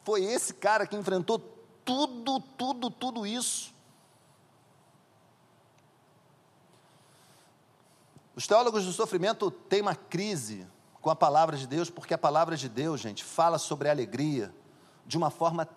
Foi 0.03 0.23
esse 0.23 0.55
cara 0.55 0.87
que 0.87 0.95
enfrentou 0.95 1.52
tudo, 1.85 2.39
tudo, 2.39 2.89
tudo 2.89 3.25
isso. 3.25 3.73
Os 8.35 8.47
teólogos 8.47 8.85
do 8.85 8.91
sofrimento 8.91 9.51
têm 9.51 9.81
uma 9.81 9.95
crise 9.95 10.67
com 11.01 11.09
a 11.09 11.15
palavra 11.15 11.55
de 11.55 11.67
Deus, 11.67 11.89
porque 11.89 12.13
a 12.13 12.17
palavra 12.17 12.57
de 12.57 12.67
Deus, 12.67 12.99
gente, 12.99 13.23
fala 13.23 13.59
sobre 13.59 13.89
alegria 13.89 14.53
de 15.05 15.17
uma 15.17 15.29
forma, 15.29 15.67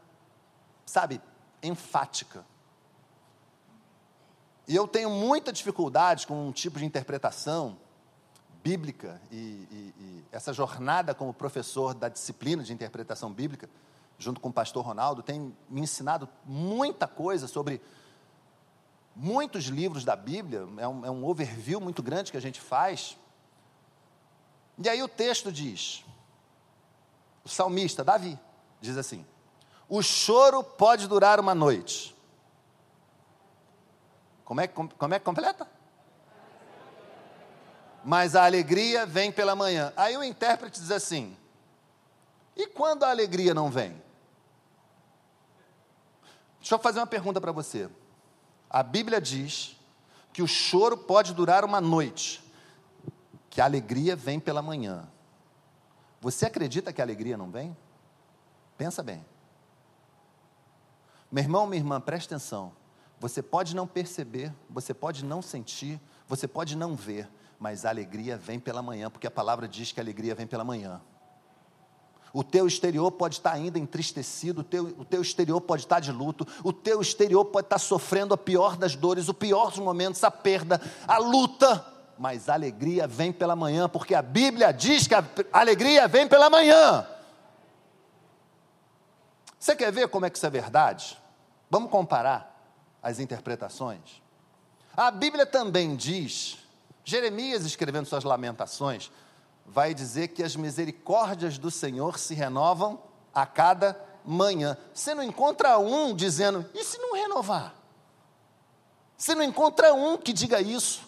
sabe, 0.87 1.21
enfática. 1.63 2.47
E 4.67 4.75
eu 4.75 4.89
tenho 4.89 5.11
muita 5.11 5.53
dificuldade 5.53 6.27
com 6.27 6.49
um 6.49 6.53
tipo 6.53 6.79
de 6.79 6.85
interpretação 6.85 7.77
bíblica 8.63 9.21
e, 9.31 9.37
e, 9.37 9.95
e 9.99 10.25
essa 10.33 10.53
jornada 10.53 11.15
como 11.15 11.33
professor 11.33 11.95
da 11.95 12.09
disciplina 12.09 12.63
de 12.63 12.73
interpretação 12.73 13.33
bíblica 13.33 13.69
junto 14.19 14.41
com 14.41 14.49
o 14.49 14.53
pastor 14.53 14.85
Ronaldo, 14.85 15.23
tem 15.23 15.55
me 15.69 15.81
ensinado 15.81 16.29
muita 16.45 17.07
coisa 17.07 17.47
sobre 17.47 17.81
muitos 19.15 19.65
livros 19.65 20.05
da 20.05 20.15
Bíblia, 20.15 20.67
é 20.79 20.89
um, 20.89 21.07
é 21.07 21.11
um 21.11 21.25
overview 21.25 21.81
muito 21.81 22.03
grande 22.03 22.31
que 22.31 22.37
a 22.37 22.41
gente 22.41 22.61
faz. 22.61 23.17
E 24.79 24.89
aí 24.89 25.03
o 25.03 25.09
texto 25.09 25.51
diz, 25.51 26.05
o 27.45 27.49
salmista, 27.49 28.05
Davi, 28.05 28.39
diz 28.81 28.97
assim: 28.97 29.25
o 29.89 30.03
choro 30.03 30.63
pode 30.63 31.07
durar 31.07 31.41
uma 31.41 31.55
noite. 31.55 32.15
Como 34.45 34.61
é, 34.61 34.67
como 34.69 35.15
é 35.15 35.19
que 35.19 35.25
completa? 35.25 35.69
Mas 38.05 38.37
a 38.37 38.45
alegria 38.45 39.05
vem 39.05 39.33
pela 39.33 39.57
manhã. 39.57 39.93
Aí 39.97 40.17
o 40.17 40.23
intérprete 40.23 40.81
diz 40.81 40.91
assim: 40.91 41.37
e 42.57 42.67
quando 42.67 43.05
a 43.05 43.11
alegria 43.11 43.53
não 43.53 43.71
vem? 43.71 44.06
Deixa 46.67 46.75
eu 46.75 46.81
fazer 46.81 46.99
uma 46.99 47.07
pergunta 47.07 47.41
para 47.41 47.53
você. 47.53 47.89
A 48.69 48.83
Bíblia 48.83 49.21
diz 49.21 49.77
que 50.33 50.43
o 50.43 50.49
choro 50.49 50.97
pode 50.97 51.33
durar 51.33 51.65
uma 51.65 51.81
noite, 51.81 52.43
que 53.49 53.61
a 53.61 53.65
alegria 53.65 54.17
vem 54.17 54.41
pela 54.41 54.61
manhã. 54.61 55.09
Você 56.21 56.45
acredita 56.45 56.93
que 56.93 57.01
a 57.01 57.05
alegria 57.05 57.37
não 57.37 57.53
vem? 57.53 57.77
Pensa 58.77 59.01
bem. 59.01 59.25
Meu 61.31 61.45
irmão, 61.45 61.69
minha 61.69 61.81
irmã, 61.81 62.01
preste 62.01 62.27
atenção. 62.27 62.73
Você 63.21 63.41
pode 63.41 63.77
não 63.77 63.87
perceber, 63.87 64.53
você 64.69 64.93
pode 64.93 65.25
não 65.25 65.41
sentir, 65.41 66.01
Você 66.27 66.49
pode 66.49 66.77
não 66.77 66.97
ver, 66.97 67.31
mas 67.61 67.85
a 67.85 67.91
alegria 67.91 68.37
vem 68.37 68.59
pela 68.59 68.83
manhã, 68.83 69.09
porque 69.09 69.29
a 69.29 69.31
palavra 69.31 69.69
diz 69.69 69.93
que 69.93 70.01
a 70.01 70.03
alegria 70.03 70.35
vem 70.35 70.49
pela 70.49 70.65
manhã. 70.65 71.01
O 72.37 72.45
teu 72.45 72.67
exterior 72.67 73.11
pode 73.13 73.37
estar 73.37 73.55
ainda 73.55 73.79
entristecido, 73.79 74.61
o 74.61 74.63
teu, 74.63 74.95
o 74.99 75.07
teu 75.07 75.23
exterior 75.23 75.59
pode 75.59 75.85
estar 75.85 76.01
de 76.01 76.13
luto, 76.13 76.47
o 76.63 76.71
teu 76.71 77.01
exterior 77.01 77.47
pode 77.47 77.65
estar 77.65 77.79
sofrendo 77.79 78.35
a 78.35 78.37
pior 78.37 78.77
das 78.77 78.95
dores, 78.95 79.27
o 79.31 79.33
pior 79.33 79.71
dos 79.71 79.79
momentos, 79.79 80.23
a 80.23 80.31
perda, 80.31 80.79
a 81.09 81.17
luta, 81.17 81.83
mas 82.19 82.51
a 82.51 82.53
alegria 82.53 83.07
vem 83.07 83.33
pela 83.33 83.57
manhã, 83.57 83.89
porque 83.89 84.15
a 84.15 84.21
Bíblia 84.21 84.71
diz 84.71 85.07
que 85.07 85.15
a 85.15 85.25
alegria 85.51 86.07
vem 86.07 86.29
pela 86.29 86.51
manhã. 86.51 87.07
Você 89.59 89.75
quer 89.75 89.91
ver 89.91 90.09
como 90.09 90.27
é 90.27 90.29
que 90.29 90.37
isso 90.37 90.45
é 90.45 90.51
verdade? 90.51 91.19
Vamos 91.71 91.91
comparar 91.91 92.55
as 93.03 93.19
interpretações. 93.19 94.21
A 94.95 95.11
Bíblia 95.11 95.47
também 95.47 95.97
diz, 95.97 96.59
Jeremias 97.03 97.65
escrevendo 97.65 98.05
suas 98.05 98.25
lamentações, 98.25 99.11
vai 99.69 99.93
dizer 99.93 100.29
que 100.29 100.43
as 100.43 100.57
misericórdias 100.57 101.59
do 101.59 101.71
Senhor 101.71 102.19
se 102.19 102.35
renovam 102.35 103.01
a 103.35 103.45
cada 103.45 104.01
manhã. 104.25 104.77
Você 104.95 105.15
não 105.15 105.23
encontra 105.23 105.79
um 105.79 106.15
dizendo, 106.15 106.65
e 106.75 106.85
se 106.85 106.99
não 106.99 107.15
renovar? 107.15 107.75
Você 109.17 109.35
não 109.35 109.43
encontra 109.43 109.95
um 109.95 110.17
que 110.17 110.33
diga 110.33 110.61
isso. 110.61 111.07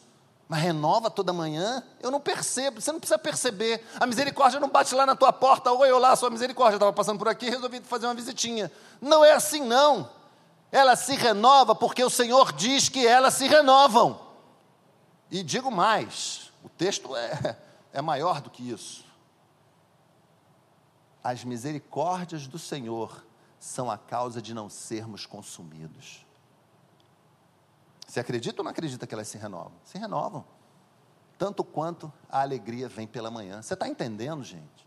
Mas 0.48 0.62
renova 0.62 1.10
toda 1.10 1.30
manhã? 1.30 1.82
Eu 2.00 2.10
não 2.10 2.20
percebo, 2.20 2.80
você 2.80 2.90
não 2.90 2.98
precisa 2.98 3.18
perceber. 3.18 3.86
A 4.00 4.06
misericórdia 4.06 4.58
não 4.58 4.68
bate 4.68 4.94
lá 4.94 5.04
na 5.04 5.14
tua 5.14 5.30
porta, 5.30 5.70
oi, 5.70 5.92
olá, 5.92 6.16
sua 6.16 6.30
misericórdia, 6.30 6.76
estava 6.76 6.92
passando 6.92 7.18
por 7.18 7.28
aqui, 7.28 7.50
resolvi 7.50 7.80
fazer 7.80 8.06
uma 8.06 8.14
visitinha. 8.14 8.72
Não 9.00 9.22
é 9.22 9.32
assim, 9.32 9.60
não. 9.60 10.08
Ela 10.72 10.96
se 10.96 11.14
renova 11.14 11.74
porque 11.74 12.02
o 12.02 12.08
Senhor 12.08 12.52
diz 12.52 12.88
que 12.88 13.06
elas 13.06 13.34
se 13.34 13.46
renovam. 13.46 14.20
E 15.30 15.42
digo 15.42 15.70
mais, 15.70 16.50
o 16.64 16.68
texto 16.70 17.14
é, 17.14 17.56
é 17.92 18.02
maior 18.02 18.40
do 18.40 18.50
que 18.50 18.70
isso. 18.70 19.04
As 21.22 21.44
misericórdias 21.44 22.46
do 22.46 22.58
Senhor 22.58 23.24
são 23.58 23.90
a 23.90 23.98
causa 23.98 24.40
de 24.40 24.54
não 24.54 24.68
sermos 24.68 25.26
consumidos. 25.26 26.24
Você 28.06 28.20
acredita 28.20 28.60
ou 28.60 28.64
não 28.64 28.70
acredita 28.70 29.06
que 29.06 29.14
elas 29.14 29.28
se 29.28 29.36
renovam? 29.36 29.72
Se 29.84 29.98
renovam. 29.98 30.44
Tanto 31.36 31.62
quanto 31.62 32.12
a 32.28 32.40
alegria 32.40 32.88
vem 32.88 33.06
pela 33.06 33.30
manhã. 33.30 33.60
Você 33.60 33.74
está 33.74 33.86
entendendo, 33.86 34.42
gente? 34.42 34.86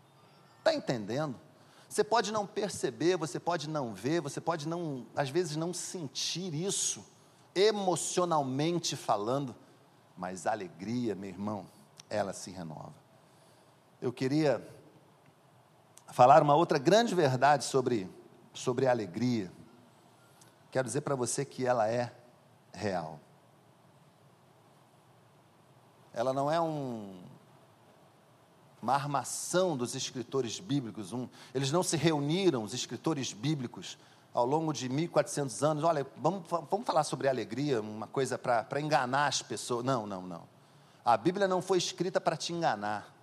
Está 0.57 0.73
entendendo? 0.73 1.39
Você 1.87 2.03
pode 2.03 2.31
não 2.31 2.47
perceber, 2.47 3.17
você 3.17 3.39
pode 3.39 3.69
não 3.69 3.93
ver, 3.93 4.21
você 4.21 4.39
pode 4.39 4.67
não, 4.67 5.05
às 5.15 5.29
vezes, 5.29 5.57
não 5.57 5.73
sentir 5.73 6.53
isso, 6.53 7.05
emocionalmente 7.53 8.95
falando, 8.95 9.55
mas 10.15 10.47
alegria, 10.47 11.13
meu 11.13 11.29
irmão, 11.29 11.67
ela 12.11 12.33
se 12.33 12.51
renova. 12.51 12.93
Eu 14.01 14.11
queria 14.11 14.61
falar 16.09 16.43
uma 16.43 16.55
outra 16.55 16.77
grande 16.77 17.15
verdade 17.15 17.63
sobre, 17.63 18.09
sobre 18.53 18.85
a 18.85 18.91
alegria. 18.91 19.51
Quero 20.69 20.85
dizer 20.85 21.01
para 21.01 21.15
você 21.15 21.45
que 21.45 21.65
ela 21.65 21.87
é 21.87 22.13
real. 22.73 23.19
Ela 26.13 26.33
não 26.33 26.51
é 26.51 26.59
um, 26.59 27.23
uma 28.81 28.93
armação 28.93 29.77
dos 29.77 29.95
escritores 29.95 30.59
bíblicos. 30.59 31.13
Um, 31.13 31.29
eles 31.55 31.71
não 31.71 31.81
se 31.81 31.95
reuniram, 31.95 32.63
os 32.63 32.73
escritores 32.73 33.31
bíblicos, 33.31 33.97
ao 34.33 34.45
longo 34.45 34.73
de 34.73 34.89
1400 34.89 35.63
anos. 35.63 35.83
Olha, 35.85 36.05
vamos, 36.17 36.43
vamos 36.49 36.85
falar 36.85 37.05
sobre 37.05 37.29
alegria, 37.29 37.79
uma 37.79 38.07
coisa 38.07 38.37
para 38.37 38.81
enganar 38.81 39.27
as 39.27 39.41
pessoas. 39.41 39.85
Não, 39.85 40.05
não, 40.05 40.21
não. 40.23 40.50
A 41.03 41.17
Bíblia 41.17 41.47
não 41.47 41.61
foi 41.61 41.77
escrita 41.77 42.21
para 42.21 42.37
te 42.37 42.53
enganar. 42.53 43.13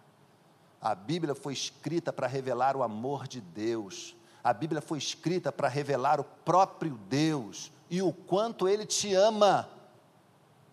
A 0.81 0.95
Bíblia 0.95 1.35
foi 1.35 1.53
escrita 1.53 2.13
para 2.13 2.27
revelar 2.27 2.77
o 2.77 2.83
amor 2.83 3.27
de 3.27 3.41
Deus. 3.41 4.17
A 4.43 4.53
Bíblia 4.53 4.81
foi 4.81 4.99
escrita 4.99 5.51
para 5.51 5.69
revelar 5.69 6.21
o 6.21 6.25
próprio 6.25 6.99
Deus 7.09 7.73
e 7.91 8.01
o 8.03 8.13
quanto 8.13 8.69
Ele 8.69 8.87
te 8.87 9.15
ama 9.15 9.69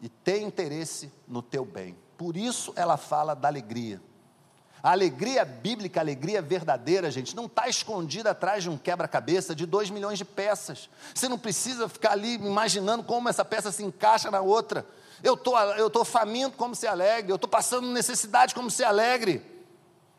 e 0.02 0.10
tem 0.10 0.44
interesse 0.44 1.12
no 1.28 1.42
teu 1.42 1.66
bem. 1.66 1.98
Por 2.18 2.38
isso 2.38 2.74
ela 2.76 2.98
fala 2.98 3.34
da 3.34 3.48
alegria. 3.48 4.02
A 4.82 4.92
alegria 4.92 5.44
bíblica, 5.44 6.00
a 6.00 6.04
alegria 6.04 6.44
verdadeira, 6.44 7.10
gente, 7.10 7.36
não 7.36 7.48
está 7.48 7.68
escondida 7.68 8.30
atrás 8.30 8.62
de 8.62 8.70
um 8.70 8.78
quebra-cabeça 8.78 9.56
de 9.56 9.66
dois 9.66 9.90
milhões 9.90 10.20
de 10.20 10.24
peças. 10.24 10.90
Você 11.14 11.28
não 11.28 11.40
precisa 11.40 11.90
ficar 11.90 12.12
ali 12.12 12.36
imaginando 12.36 13.04
como 13.04 13.28
essa 13.28 13.44
peça 13.44 13.72
se 13.72 13.84
encaixa 13.84 14.30
na 14.30 14.42
outra. 14.42 14.86
Eu 15.24 15.36
tô, 15.38 15.58
estou 15.72 15.90
tô 15.90 16.06
faminto, 16.06 16.58
como 16.58 16.76
se 16.76 16.88
alegre. 16.88 17.32
Eu 17.32 17.36
estou 17.36 17.50
passando 17.50 17.88
necessidade, 17.88 18.54
como 18.54 18.70
se 18.70 18.84
alegre. 18.84 19.42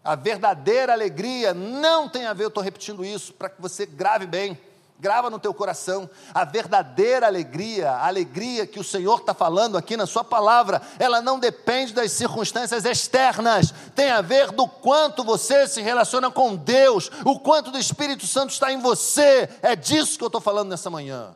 A 0.03 0.15
verdadeira 0.15 0.93
alegria 0.93 1.53
não 1.53 2.09
tem 2.09 2.27
a 2.27 2.33
ver, 2.33 2.45
eu 2.45 2.49
estou 2.49 2.63
repetindo 2.63 3.05
isso, 3.05 3.35
para 3.35 3.49
que 3.49 3.61
você 3.61 3.85
grave 3.85 4.27
bem 4.27 4.59
grava 4.99 5.29
no 5.29 5.39
teu 5.39 5.53
coração, 5.53 6.09
a 6.33 6.45
verdadeira 6.45 7.27
alegria, 7.27 7.91
a 7.91 8.07
alegria 8.07 8.67
que 8.67 8.81
o 8.81 8.85
Senhor 8.85 9.21
está 9.21 9.35
falando 9.35 9.77
aqui 9.77 9.97
na 9.97 10.07
Sua 10.07 10.25
palavra, 10.25 10.81
ela 10.99 11.21
não 11.21 11.39
depende 11.39 11.93
das 11.93 12.13
circunstâncias 12.13 12.85
externas, 12.85 13.73
tem 13.95 14.11
a 14.11 14.21
ver 14.21 14.51
do 14.53 14.67
quanto 14.67 15.23
você 15.23 15.67
se 15.69 15.83
relaciona 15.83 16.31
com 16.31 16.57
Deus, 16.57 17.11
o 17.25 17.39
quanto 17.39 17.71
do 17.71 17.79
Espírito 17.79 18.27
Santo 18.27 18.51
está 18.51 18.73
em 18.73 18.81
você, 18.81 19.49
é 19.63 19.77
disso 19.77 20.17
que 20.19 20.25
eu 20.25 20.29
estou 20.29 20.41
falando 20.41 20.71
nessa 20.71 20.91
manhã. 20.91 21.35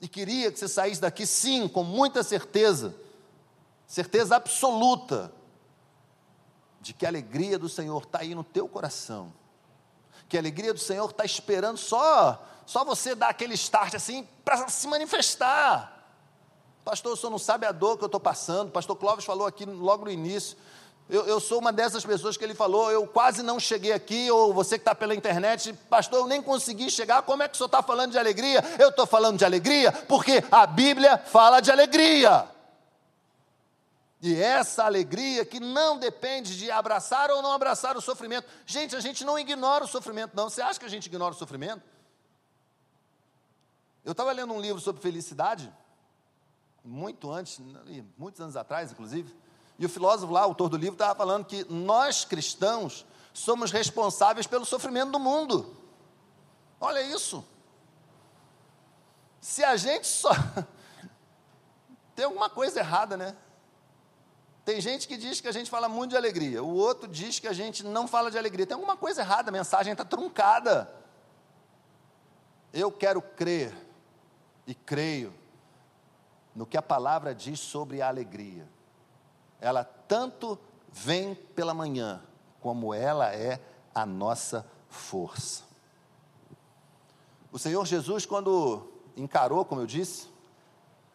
E 0.00 0.08
queria 0.08 0.50
que 0.52 0.58
você 0.58 0.68
saísse 0.68 1.00
daqui, 1.00 1.26
sim, 1.26 1.66
com 1.68 1.82
muita 1.82 2.22
certeza, 2.22 2.94
certeza 3.86 4.36
absoluta, 4.36 5.32
de 6.80 6.92
que 6.92 7.04
a 7.04 7.08
alegria 7.08 7.58
do 7.58 7.68
Senhor 7.68 8.02
está 8.02 8.20
aí 8.20 8.34
no 8.34 8.44
teu 8.44 8.68
coração 8.68 9.32
que 10.28 10.36
a 10.36 10.40
alegria 10.40 10.74
do 10.74 10.78
Senhor 10.78 11.08
está 11.10 11.24
esperando 11.24 11.78
só, 11.78 12.44
só 12.66 12.84
você 12.84 13.14
dar 13.14 13.30
aquele 13.30 13.54
start 13.54 13.94
assim 13.94 14.28
para 14.44 14.68
se 14.68 14.86
manifestar. 14.86 15.94
Pastor, 16.84 17.12
o 17.12 17.16
senhor 17.16 17.30
não 17.30 17.38
sabe 17.38 17.66
a 17.66 17.72
dor 17.72 17.96
que 17.96 18.04
eu 18.04 18.06
estou 18.06 18.20
passando. 18.20 18.70
Pastor 18.70 18.96
Clóvis 18.96 19.24
falou 19.24 19.46
aqui 19.46 19.64
logo 19.64 20.04
no 20.04 20.10
início. 20.10 20.56
Eu, 21.08 21.24
eu, 21.26 21.40
sou 21.40 21.58
uma 21.58 21.72
dessas 21.72 22.04
pessoas 22.04 22.36
que 22.36 22.44
ele 22.44 22.54
falou, 22.54 22.90
eu 22.90 23.06
quase 23.06 23.42
não 23.42 23.58
cheguei 23.58 23.92
aqui, 23.92 24.30
ou 24.30 24.52
você 24.52 24.76
que 24.76 24.82
está 24.82 24.94
pela 24.94 25.14
internet, 25.14 25.72
pastor, 25.88 26.20
eu 26.20 26.26
nem 26.26 26.42
consegui 26.42 26.90
chegar, 26.90 27.22
como 27.22 27.42
é 27.42 27.48
que 27.48 27.54
o 27.54 27.56
senhor 27.56 27.66
está 27.66 27.82
falando 27.82 28.12
de 28.12 28.18
alegria? 28.18 28.62
Eu 28.78 28.90
estou 28.90 29.06
falando 29.06 29.38
de 29.38 29.44
alegria 29.44 29.90
porque 29.90 30.44
a 30.50 30.66
Bíblia 30.66 31.16
fala 31.16 31.60
de 31.60 31.70
alegria. 31.70 32.46
E 34.20 34.34
essa 34.34 34.84
alegria 34.84 35.44
que 35.44 35.60
não 35.60 35.96
depende 35.96 36.58
de 36.58 36.70
abraçar 36.70 37.30
ou 37.30 37.40
não 37.40 37.52
abraçar 37.52 37.96
o 37.96 38.02
sofrimento. 38.02 38.46
Gente, 38.66 38.94
a 38.96 39.00
gente 39.00 39.24
não 39.24 39.38
ignora 39.38 39.84
o 39.84 39.88
sofrimento, 39.88 40.32
não. 40.34 40.50
Você 40.50 40.60
acha 40.60 40.78
que 40.78 40.84
a 40.84 40.90
gente 40.90 41.06
ignora 41.06 41.32
o 41.32 41.38
sofrimento? 41.38 41.82
Eu 44.04 44.12
estava 44.12 44.32
lendo 44.32 44.52
um 44.52 44.60
livro 44.60 44.80
sobre 44.80 45.00
felicidade, 45.00 45.72
muito 46.84 47.30
antes, 47.30 47.60
muitos 48.16 48.40
anos 48.40 48.56
atrás, 48.56 48.90
inclusive, 48.90 49.34
e 49.78 49.86
o 49.86 49.88
filósofo 49.88 50.32
lá, 50.32 50.40
autor 50.40 50.68
do 50.68 50.76
livro, 50.76 50.94
estava 50.94 51.14
falando 51.14 51.44
que 51.44 51.64
nós 51.72 52.24
cristãos 52.24 53.06
somos 53.32 53.70
responsáveis 53.70 54.46
pelo 54.46 54.64
sofrimento 54.64 55.12
do 55.12 55.20
mundo. 55.20 55.76
Olha 56.80 57.00
isso. 57.00 57.44
Se 59.40 59.62
a 59.62 59.76
gente 59.76 60.06
só. 60.06 60.30
Tem 62.16 62.24
alguma 62.24 62.50
coisa 62.50 62.80
errada, 62.80 63.16
né? 63.16 63.36
Tem 64.64 64.80
gente 64.80 65.06
que 65.06 65.16
diz 65.16 65.40
que 65.40 65.46
a 65.46 65.52
gente 65.52 65.70
fala 65.70 65.88
muito 65.88 66.10
de 66.10 66.16
alegria, 66.16 66.62
o 66.62 66.74
outro 66.74 67.08
diz 67.08 67.38
que 67.38 67.48
a 67.48 67.52
gente 67.52 67.82
não 67.84 68.06
fala 68.06 68.30
de 68.30 68.36
alegria. 68.36 68.66
Tem 68.66 68.74
alguma 68.74 68.96
coisa 68.96 69.22
errada, 69.22 69.50
a 69.50 69.52
mensagem 69.52 69.92
está 69.92 70.04
truncada. 70.04 70.92
Eu 72.72 72.90
quero 72.90 73.22
crer 73.22 73.72
e 74.66 74.74
creio 74.74 75.32
no 76.54 76.66
que 76.66 76.76
a 76.76 76.82
palavra 76.82 77.34
diz 77.34 77.60
sobre 77.60 78.02
a 78.02 78.08
alegria. 78.08 78.68
Ela 79.60 79.84
tanto 79.84 80.58
vem 80.92 81.34
pela 81.34 81.74
manhã, 81.74 82.20
como 82.60 82.94
ela 82.94 83.34
é 83.34 83.60
a 83.94 84.06
nossa 84.06 84.66
força. 84.88 85.64
O 87.50 87.58
Senhor 87.58 87.84
Jesus, 87.86 88.26
quando 88.26 88.86
encarou, 89.16 89.64
como 89.64 89.80
eu 89.80 89.86
disse, 89.86 90.28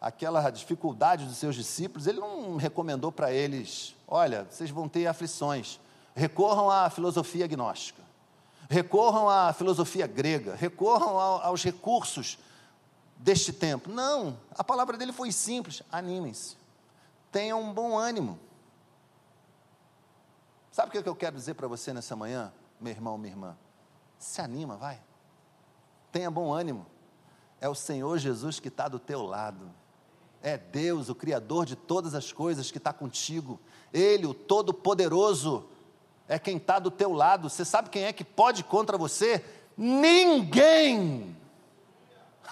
aquela 0.00 0.50
dificuldade 0.50 1.24
dos 1.24 1.36
seus 1.36 1.54
discípulos, 1.54 2.06
ele 2.06 2.20
não 2.20 2.56
recomendou 2.56 3.10
para 3.10 3.32
eles: 3.32 3.94
olha, 4.06 4.46
vocês 4.50 4.70
vão 4.70 4.88
ter 4.88 5.06
aflições, 5.06 5.80
recorram 6.14 6.70
à 6.70 6.90
filosofia 6.90 7.44
agnóstica, 7.44 8.02
recorram 8.68 9.28
à 9.28 9.52
filosofia 9.52 10.06
grega, 10.06 10.54
recorram 10.54 11.18
aos 11.18 11.62
recursos 11.64 12.38
deste 13.16 13.52
tempo. 13.52 13.90
Não, 13.90 14.36
a 14.56 14.62
palavra 14.62 14.98
dele 14.98 15.12
foi 15.12 15.32
simples: 15.32 15.82
animem-se, 15.90 16.56
tenham 17.34 17.60
um 17.60 17.72
bom 17.72 17.98
ânimo. 17.98 18.38
Sabe 20.70 20.96
o 20.96 21.02
que 21.02 21.08
eu 21.08 21.16
quero 21.16 21.34
dizer 21.34 21.54
para 21.54 21.66
você 21.66 21.92
nessa 21.92 22.14
manhã, 22.14 22.52
meu 22.80 22.92
irmão, 22.92 23.18
minha 23.18 23.32
irmã? 23.32 23.58
Se 24.16 24.40
anima, 24.40 24.76
vai. 24.76 25.02
Tenha 26.12 26.30
bom 26.30 26.52
ânimo. 26.52 26.86
É 27.60 27.68
o 27.68 27.74
Senhor 27.74 28.18
Jesus 28.18 28.60
que 28.60 28.68
está 28.68 28.86
do 28.86 29.00
teu 29.00 29.22
lado. 29.22 29.68
É 30.40 30.56
Deus, 30.56 31.08
o 31.08 31.14
Criador 31.14 31.66
de 31.66 31.74
todas 31.74 32.14
as 32.14 32.30
coisas, 32.30 32.70
que 32.70 32.78
está 32.78 32.92
contigo. 32.92 33.58
Ele, 33.92 34.26
o 34.26 34.34
Todo-Poderoso, 34.34 35.68
é 36.28 36.38
quem 36.38 36.58
está 36.58 36.78
do 36.78 36.90
teu 36.90 37.12
lado. 37.12 37.50
Você 37.50 37.64
sabe 37.64 37.90
quem 37.90 38.04
é 38.04 38.12
que 38.12 38.22
pode 38.22 38.62
contra 38.62 38.96
você? 38.96 39.44
Ninguém! 39.76 41.36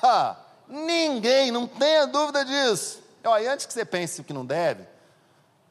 Ha, 0.03 0.37
ninguém, 0.67 1.53
não 1.53 1.69
tenha 1.69 2.05
dúvida 2.05 2.45
disso. 2.45 3.02
Olha, 3.25 3.53
antes 3.53 3.67
que 3.67 3.73
você 3.73 3.85
pense 3.85 4.23
que 4.23 4.33
não 4.33 4.45
deve, 4.45 4.87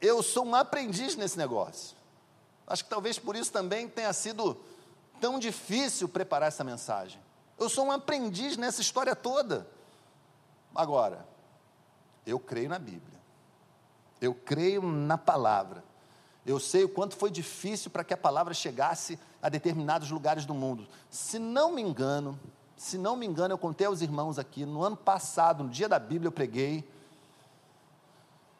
eu 0.00 0.22
sou 0.22 0.44
um 0.44 0.54
aprendiz 0.54 1.16
nesse 1.16 1.36
negócio. 1.36 1.96
Acho 2.66 2.84
que 2.84 2.90
talvez 2.90 3.18
por 3.18 3.36
isso 3.36 3.52
também 3.52 3.88
tenha 3.88 4.12
sido 4.12 4.56
tão 5.20 5.38
difícil 5.38 6.08
preparar 6.08 6.48
essa 6.48 6.64
mensagem. 6.64 7.20
Eu 7.58 7.68
sou 7.68 7.86
um 7.86 7.92
aprendiz 7.92 8.56
nessa 8.56 8.80
história 8.80 9.14
toda. 9.14 9.66
Agora, 10.74 11.26
eu 12.26 12.40
creio 12.40 12.68
na 12.68 12.78
Bíblia. 12.78 13.20
Eu 14.20 14.34
creio 14.34 14.82
na 14.82 15.18
palavra. 15.18 15.84
Eu 16.44 16.58
sei 16.58 16.84
o 16.84 16.88
quanto 16.88 17.14
foi 17.14 17.30
difícil 17.30 17.90
para 17.90 18.02
que 18.02 18.14
a 18.14 18.16
palavra 18.16 18.54
chegasse 18.54 19.18
a 19.40 19.48
determinados 19.48 20.10
lugares 20.10 20.44
do 20.44 20.54
mundo. 20.54 20.88
Se 21.10 21.38
não 21.38 21.72
me 21.72 21.82
engano, 21.82 22.38
se 22.76 22.98
não 22.98 23.14
me 23.14 23.26
engano, 23.26 23.54
eu 23.54 23.58
contei 23.58 23.86
aos 23.86 24.00
irmãos 24.00 24.38
aqui, 24.38 24.66
no 24.66 24.82
ano 24.82 24.96
passado, 24.96 25.62
no 25.62 25.70
dia 25.70 25.88
da 25.88 25.98
Bíblia, 25.98 26.28
eu 26.28 26.32
preguei. 26.32 26.88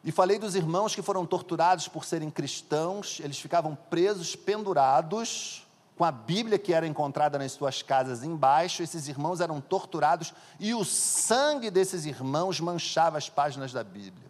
E 0.03 0.11
falei 0.11 0.37
dos 0.37 0.53
irmãos 0.53 0.93
que 0.93 1.01
foram 1.01 1.25
torturados 1.25 1.87
por 1.87 2.03
serem 2.03 2.29
cristãos, 2.29 3.21
eles 3.23 3.39
ficavam 3.39 3.75
presos, 3.89 4.35
pendurados, 4.35 5.65
com 5.95 6.03
a 6.03 6.11
Bíblia 6.11 6.57
que 6.57 6.73
era 6.73 6.87
encontrada 6.87 7.37
nas 7.37 7.51
suas 7.51 7.81
casas 7.81 8.23
embaixo, 8.23 8.83
esses 8.83 9.07
irmãos 9.07 9.39
eram 9.39 9.61
torturados 9.61 10.33
e 10.59 10.73
o 10.73 10.83
sangue 10.83 11.69
desses 11.69 12.05
irmãos 12.05 12.59
manchava 12.59 13.17
as 13.17 13.29
páginas 13.29 13.71
da 13.71 13.83
Bíblia. 13.83 14.29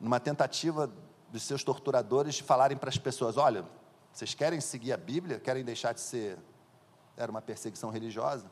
Numa 0.00 0.18
tentativa 0.18 0.90
dos 1.30 1.42
seus 1.42 1.62
torturadores 1.62 2.36
de 2.36 2.42
falarem 2.42 2.76
para 2.76 2.88
as 2.88 2.98
pessoas: 2.98 3.36
olha, 3.36 3.64
vocês 4.12 4.34
querem 4.34 4.60
seguir 4.60 4.92
a 4.92 4.96
Bíblia? 4.96 5.38
Querem 5.38 5.64
deixar 5.64 5.92
de 5.92 6.00
ser. 6.00 6.38
Era 7.16 7.30
uma 7.30 7.42
perseguição 7.42 7.90
religiosa? 7.90 8.50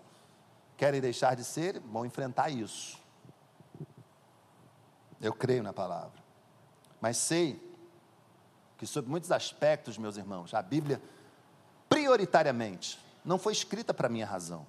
Querem 0.76 1.00
deixar 1.00 1.34
de 1.34 1.44
ser? 1.44 1.80
Vão 1.80 2.04
enfrentar 2.04 2.50
isso. 2.50 2.98
Eu 5.20 5.32
creio 5.32 5.62
na 5.62 5.72
palavra. 5.72 6.22
Mas 7.00 7.16
sei 7.16 7.62
que, 8.76 8.86
sob 8.86 9.08
muitos 9.08 9.32
aspectos, 9.32 9.96
meus 9.96 10.16
irmãos, 10.16 10.52
a 10.54 10.62
Bíblia, 10.62 11.00
prioritariamente, 11.88 12.98
não 13.24 13.38
foi 13.38 13.52
escrita 13.52 13.94
para 13.94 14.08
minha 14.08 14.26
razão. 14.26 14.66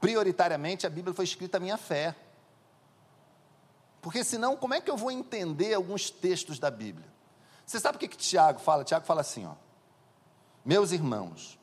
Prioritariamente, 0.00 0.86
a 0.86 0.90
Bíblia 0.90 1.14
foi 1.14 1.24
escrita 1.24 1.56
à 1.56 1.60
minha 1.60 1.76
fé. 1.76 2.14
Porque 4.00 4.24
senão, 4.24 4.56
como 4.56 4.74
é 4.74 4.80
que 4.80 4.90
eu 4.90 4.96
vou 4.96 5.10
entender 5.10 5.74
alguns 5.74 6.10
textos 6.10 6.58
da 6.58 6.70
Bíblia? 6.70 7.08
Você 7.66 7.78
sabe 7.78 7.96
o 7.96 7.98
que, 8.00 8.08
que 8.08 8.16
Tiago 8.16 8.58
fala? 8.58 8.82
Tiago 8.82 9.04
fala 9.04 9.20
assim: 9.20 9.46
ó, 9.46 9.54
Meus 10.64 10.92
irmãos, 10.92 11.58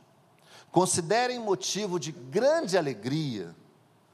considerem 0.71 1.39
motivo 1.39 1.99
de 1.99 2.11
grande 2.11 2.77
alegria 2.77 3.55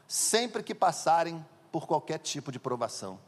sempre 0.07 0.61
que 0.61 0.75
passarem 0.75 1.43
por 1.73 1.87
qualquer 1.87 2.19
tipo 2.19 2.51
de 2.51 2.59
provação. 2.59 3.19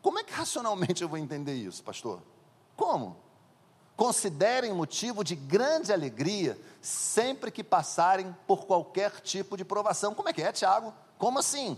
Como 0.00 0.20
é 0.20 0.24
que 0.24 0.32
racionalmente 0.32 1.02
eu 1.02 1.08
vou 1.08 1.18
entender 1.18 1.54
isso, 1.54 1.82
pastor? 1.82 2.22
Como? 2.76 3.16
Considerem 3.96 4.72
motivo 4.72 5.24
de 5.24 5.34
grande 5.34 5.92
alegria 5.92 6.56
sempre 6.80 7.50
que 7.50 7.64
passarem 7.64 8.34
por 8.46 8.66
qualquer 8.66 9.20
tipo 9.20 9.56
de 9.56 9.64
provação. 9.64 10.14
Como 10.14 10.28
é 10.28 10.32
que 10.32 10.42
é, 10.42 10.52
Tiago? 10.52 10.94
Como 11.18 11.40
assim? 11.40 11.76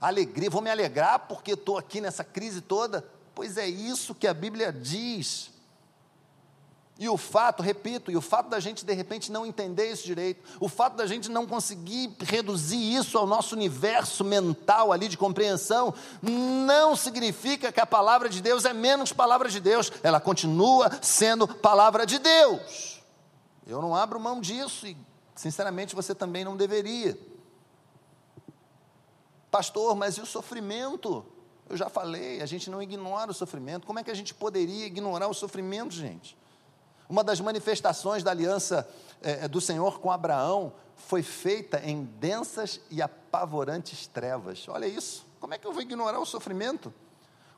alegria, 0.00 0.50
vou 0.50 0.62
me 0.62 0.70
alegrar 0.70 1.20
porque 1.20 1.52
estou 1.52 1.76
aqui 1.76 2.00
nessa 2.00 2.22
crise 2.22 2.60
toda. 2.60 3.02
Pois 3.34 3.56
é 3.56 3.66
isso 3.66 4.14
que 4.14 4.26
a 4.26 4.34
Bíblia 4.34 4.72
diz. 4.72 5.50
E 6.98 7.08
o 7.08 7.16
fato, 7.16 7.62
repito, 7.62 8.10
e 8.10 8.16
o 8.16 8.20
fato 8.20 8.48
da 8.48 8.58
gente 8.58 8.84
de 8.84 8.92
repente 8.92 9.30
não 9.30 9.46
entender 9.46 9.92
isso 9.92 10.04
direito, 10.04 10.42
o 10.58 10.68
fato 10.68 10.96
da 10.96 11.06
gente 11.06 11.30
não 11.30 11.46
conseguir 11.46 12.12
reduzir 12.18 12.96
isso 12.96 13.16
ao 13.16 13.24
nosso 13.24 13.54
universo 13.54 14.24
mental 14.24 14.92
ali 14.92 15.06
de 15.06 15.16
compreensão, 15.16 15.94
não 16.20 16.96
significa 16.96 17.70
que 17.70 17.80
a 17.80 17.86
palavra 17.86 18.28
de 18.28 18.42
Deus 18.42 18.64
é 18.64 18.72
menos 18.72 19.12
palavra 19.12 19.48
de 19.48 19.60
Deus, 19.60 19.92
ela 20.02 20.18
continua 20.18 20.90
sendo 21.00 21.46
palavra 21.46 22.04
de 22.04 22.18
Deus. 22.18 23.00
Eu 23.64 23.80
não 23.80 23.94
abro 23.94 24.18
mão 24.18 24.40
disso 24.40 24.84
e, 24.84 24.96
sinceramente, 25.36 25.94
você 25.94 26.16
também 26.16 26.44
não 26.44 26.56
deveria. 26.56 27.16
Pastor, 29.52 29.94
mas 29.94 30.16
e 30.16 30.20
o 30.20 30.26
sofrimento? 30.26 31.24
Eu 31.68 31.76
já 31.76 31.88
falei, 31.88 32.42
a 32.42 32.46
gente 32.46 32.68
não 32.68 32.82
ignora 32.82 33.30
o 33.30 33.34
sofrimento. 33.34 33.86
Como 33.86 34.00
é 34.00 34.02
que 34.02 34.10
a 34.10 34.14
gente 34.14 34.34
poderia 34.34 34.86
ignorar 34.86 35.28
o 35.28 35.34
sofrimento, 35.34 35.94
gente? 35.94 36.36
Uma 37.08 37.24
das 37.24 37.40
manifestações 37.40 38.22
da 38.22 38.30
aliança 38.30 38.88
é, 39.22 39.48
do 39.48 39.60
Senhor 39.60 39.98
com 39.98 40.10
Abraão 40.10 40.72
foi 40.94 41.22
feita 41.22 41.80
em 41.80 42.04
densas 42.04 42.80
e 42.90 43.00
apavorantes 43.00 44.06
trevas. 44.06 44.66
Olha 44.68 44.86
isso. 44.86 45.26
Como 45.40 45.54
é 45.54 45.58
que 45.58 45.66
eu 45.66 45.72
vou 45.72 45.80
ignorar 45.80 46.18
o 46.18 46.26
sofrimento? 46.26 46.92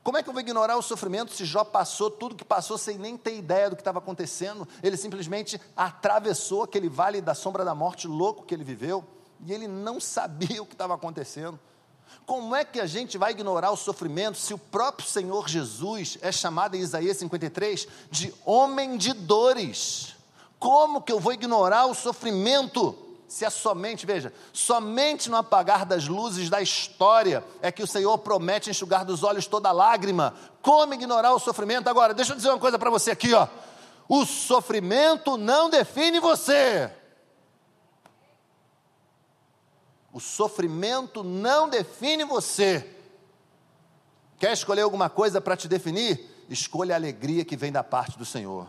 Como 0.03 0.17
é 0.17 0.23
que 0.23 0.29
eu 0.29 0.33
vou 0.33 0.41
ignorar 0.41 0.77
o 0.77 0.81
sofrimento 0.81 1.31
se 1.31 1.45
Jó 1.45 1.63
passou 1.63 2.09
tudo 2.09 2.35
que 2.35 2.45
passou 2.45 2.77
sem 2.77 2.97
nem 2.97 3.17
ter 3.17 3.35
ideia 3.35 3.69
do 3.69 3.75
que 3.75 3.81
estava 3.81 3.99
acontecendo? 3.99 4.67
Ele 4.81 4.97
simplesmente 4.97 5.59
atravessou 5.75 6.63
aquele 6.63 6.89
vale 6.89 7.21
da 7.21 7.35
sombra 7.35 7.65
da 7.65 7.75
morte 7.75 8.07
louco 8.07 8.43
que 8.43 8.53
ele 8.53 8.63
viveu 8.63 9.05
e 9.45 9.53
ele 9.53 9.67
não 9.67 9.99
sabia 10.01 10.61
o 10.61 10.65
que 10.65 10.73
estava 10.73 10.95
acontecendo. 10.95 11.59
Como 12.25 12.55
é 12.55 12.63
que 12.63 12.79
a 12.79 12.85
gente 12.85 13.17
vai 13.17 13.31
ignorar 13.31 13.71
o 13.71 13.77
sofrimento 13.77 14.37
se 14.37 14.53
o 14.53 14.57
próprio 14.57 15.07
Senhor 15.07 15.47
Jesus 15.49 16.17
é 16.21 16.31
chamado 16.31 16.75
em 16.75 16.79
Isaías 16.79 17.17
53 17.17 17.87
de 18.09 18.33
homem 18.45 18.97
de 18.97 19.13
dores? 19.13 20.15
Como 20.59 21.01
que 21.01 21.11
eu 21.11 21.19
vou 21.19 21.33
ignorar 21.33 21.87
o 21.87 21.93
sofrimento? 21.93 22.95
Se 23.27 23.45
é 23.45 23.49
somente, 23.49 24.05
veja, 24.05 24.33
somente 24.51 25.29
no 25.29 25.37
apagar 25.37 25.85
das 25.85 26.07
luzes 26.07 26.49
da 26.49 26.61
história 26.61 27.43
é 27.61 27.71
que 27.71 27.81
o 27.81 27.87
Senhor 27.87 28.17
promete 28.17 28.69
enxugar 28.69 29.05
dos 29.05 29.23
olhos 29.23 29.47
toda 29.47 29.71
lágrima. 29.71 30.33
Como 30.61 30.93
ignorar 30.93 31.33
o 31.33 31.39
sofrimento? 31.39 31.87
Agora, 31.87 32.13
deixa 32.13 32.33
eu 32.33 32.35
dizer 32.35 32.49
uma 32.49 32.59
coisa 32.59 32.77
para 32.77 32.89
você 32.89 33.11
aqui, 33.11 33.33
ó. 33.33 33.47
O 34.07 34.25
sofrimento 34.25 35.37
não 35.37 35.69
define 35.69 36.19
você. 36.19 36.91
O 40.13 40.19
sofrimento 40.19 41.23
não 41.23 41.69
define 41.69 42.25
você. 42.25 42.85
Quer 44.37 44.51
escolher 44.53 44.81
alguma 44.81 45.09
coisa 45.09 45.39
para 45.39 45.55
te 45.55 45.67
definir? 45.67 46.45
Escolha 46.49 46.95
a 46.95 46.97
alegria 46.97 47.45
que 47.45 47.55
vem 47.55 47.71
da 47.71 47.83
parte 47.83 48.17
do 48.17 48.25
Senhor. 48.25 48.67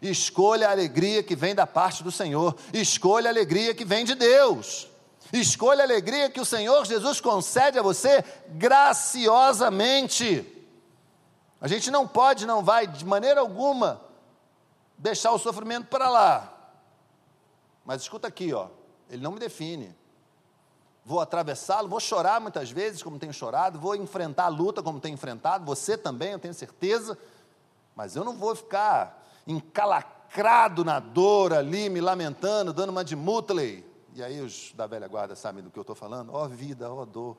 Escolha 0.00 0.68
a 0.68 0.70
alegria 0.70 1.22
que 1.22 1.34
vem 1.34 1.54
da 1.54 1.66
parte 1.66 2.02
do 2.02 2.12
Senhor. 2.12 2.56
Escolha 2.72 3.28
a 3.28 3.32
alegria 3.32 3.74
que 3.74 3.84
vem 3.84 4.04
de 4.04 4.14
Deus. 4.14 4.88
Escolha 5.32 5.80
a 5.80 5.84
alegria 5.84 6.30
que 6.30 6.40
o 6.40 6.44
Senhor 6.44 6.84
Jesus 6.84 7.20
concede 7.20 7.78
a 7.78 7.82
você 7.82 8.24
graciosamente. 8.50 10.46
A 11.60 11.66
gente 11.66 11.90
não 11.90 12.06
pode, 12.06 12.46
não 12.46 12.62
vai, 12.62 12.86
de 12.86 13.04
maneira 13.04 13.40
alguma, 13.40 14.00
deixar 14.98 15.32
o 15.32 15.38
sofrimento 15.38 15.86
para 15.86 16.08
lá. 16.08 16.52
Mas 17.84 18.02
escuta 18.02 18.28
aqui, 18.28 18.52
ó, 18.52 18.68
ele 19.08 19.22
não 19.22 19.32
me 19.32 19.40
define 19.40 20.01
vou 21.04 21.20
atravessá-lo, 21.20 21.88
vou 21.88 22.00
chorar 22.00 22.40
muitas 22.40 22.70
vezes, 22.70 23.02
como 23.02 23.18
tenho 23.18 23.32
chorado, 23.32 23.78
vou 23.78 23.94
enfrentar 23.94 24.44
a 24.44 24.48
luta, 24.48 24.82
como 24.82 25.00
tenho 25.00 25.14
enfrentado, 25.14 25.64
você 25.64 25.96
também, 25.96 26.32
eu 26.32 26.38
tenho 26.38 26.54
certeza, 26.54 27.18
mas 27.94 28.14
eu 28.14 28.24
não 28.24 28.36
vou 28.36 28.54
ficar 28.54 29.22
encalacrado 29.46 30.84
na 30.84 31.00
dor 31.00 31.52
ali, 31.52 31.88
me 31.88 32.00
lamentando, 32.00 32.72
dando 32.72 32.90
uma 32.90 33.04
de 33.04 33.16
Mutley. 33.16 33.84
E 34.14 34.22
aí 34.22 34.40
os 34.40 34.72
da 34.74 34.86
velha 34.86 35.08
guarda 35.08 35.34
sabem 35.34 35.62
do 35.62 35.70
que 35.70 35.78
eu 35.78 35.82
estou 35.82 35.96
falando? 35.96 36.32
Ó 36.32 36.44
oh, 36.44 36.48
vida, 36.48 36.90
ó 36.92 37.02
oh, 37.02 37.06
dor, 37.06 37.36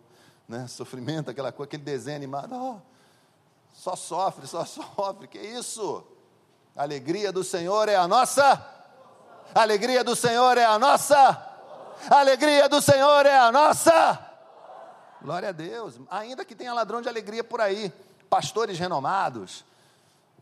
né? 0.47 0.67
sofrimento, 0.69 1.29
aquela 1.29 1.51
coisa, 1.51 1.69
aquele 1.69 1.83
desenho 1.83 2.17
animado, 2.17 2.53
oh, 2.53 2.77
só 3.71 3.95
sofre, 3.95 4.45
só 4.45 4.65
sofre, 4.65 5.27
que 5.27 5.39
isso? 5.39 6.03
A 6.75 6.83
alegria 6.83 7.31
do 7.31 7.43
Senhor 7.43 7.87
é 7.87 7.95
a 7.95 8.07
nossa, 8.07 8.43
a 9.53 9.61
alegria 9.61 10.03
do 10.03 10.15
Senhor 10.15 10.57
é 10.57 10.65
a 10.65 10.77
nossa, 10.77 11.52
a 12.09 12.19
alegria 12.19 12.67
do 12.67 12.81
Senhor 12.81 13.25
é 13.25 13.37
a 13.37 13.51
nossa. 13.51 14.19
Glória 15.21 15.49
a 15.49 15.51
Deus. 15.51 15.99
Ainda 16.09 16.43
que 16.43 16.55
tenha 16.55 16.73
ladrão 16.73 17.01
de 17.01 17.07
alegria 17.07 17.43
por 17.43 17.61
aí, 17.61 17.93
pastores 18.29 18.77
renomados, 18.77 19.63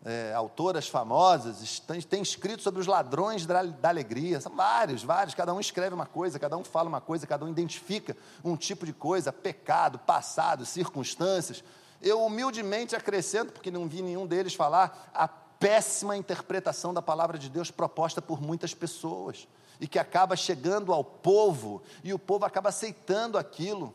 é, 0.03 0.33
autoras 0.33 0.87
famosas, 0.87 1.79
têm, 2.09 2.21
escrito 2.21 2.63
sobre 2.63 2.81
os 2.81 2.87
ladrões 2.87 3.45
da, 3.45 3.63
da, 3.63 3.89
alegria. 3.89 4.41
São 4.41 4.55
vários, 4.55 5.03
vários. 5.03 5.35
Cada 5.35 5.53
um 5.53 5.59
escreve 5.59 5.93
uma 5.93 6.07
coisa, 6.07 6.39
cada 6.39 6.57
um 6.57 6.63
fala 6.63 6.89
uma 6.89 7.01
coisa, 7.01 7.27
cada 7.27 7.45
um 7.45 7.49
identifica 7.49 8.17
um 8.43 8.55
tipo 8.55 8.85
de 8.85 8.93
coisa, 8.93 9.31
pecado, 9.31 9.99
passado, 9.99 10.65
circunstâncias. 10.65 11.63
Eu 12.01 12.23
humildemente 12.25 12.95
acrescento, 12.95 13.53
porque 13.53 13.69
não 13.69 13.87
vi 13.87 14.01
nenhum 14.01 14.25
deles 14.25 14.55
falar, 14.55 15.11
a 15.13 15.27
péssima 15.27 16.17
interpretação 16.17 16.91
da 16.91 17.03
palavra 17.03 17.37
de 17.37 17.47
Deus 17.47 17.69
proposta 17.69 18.19
por 18.19 18.41
muitas 18.41 18.73
pessoas 18.73 19.47
e 19.81 19.87
que 19.87 19.97
acaba 19.97 20.35
chegando 20.35 20.93
ao 20.93 21.03
povo 21.03 21.81
e 22.03 22.13
o 22.13 22.19
povo 22.19 22.45
acaba 22.45 22.69
aceitando 22.69 23.35
aquilo. 23.35 23.91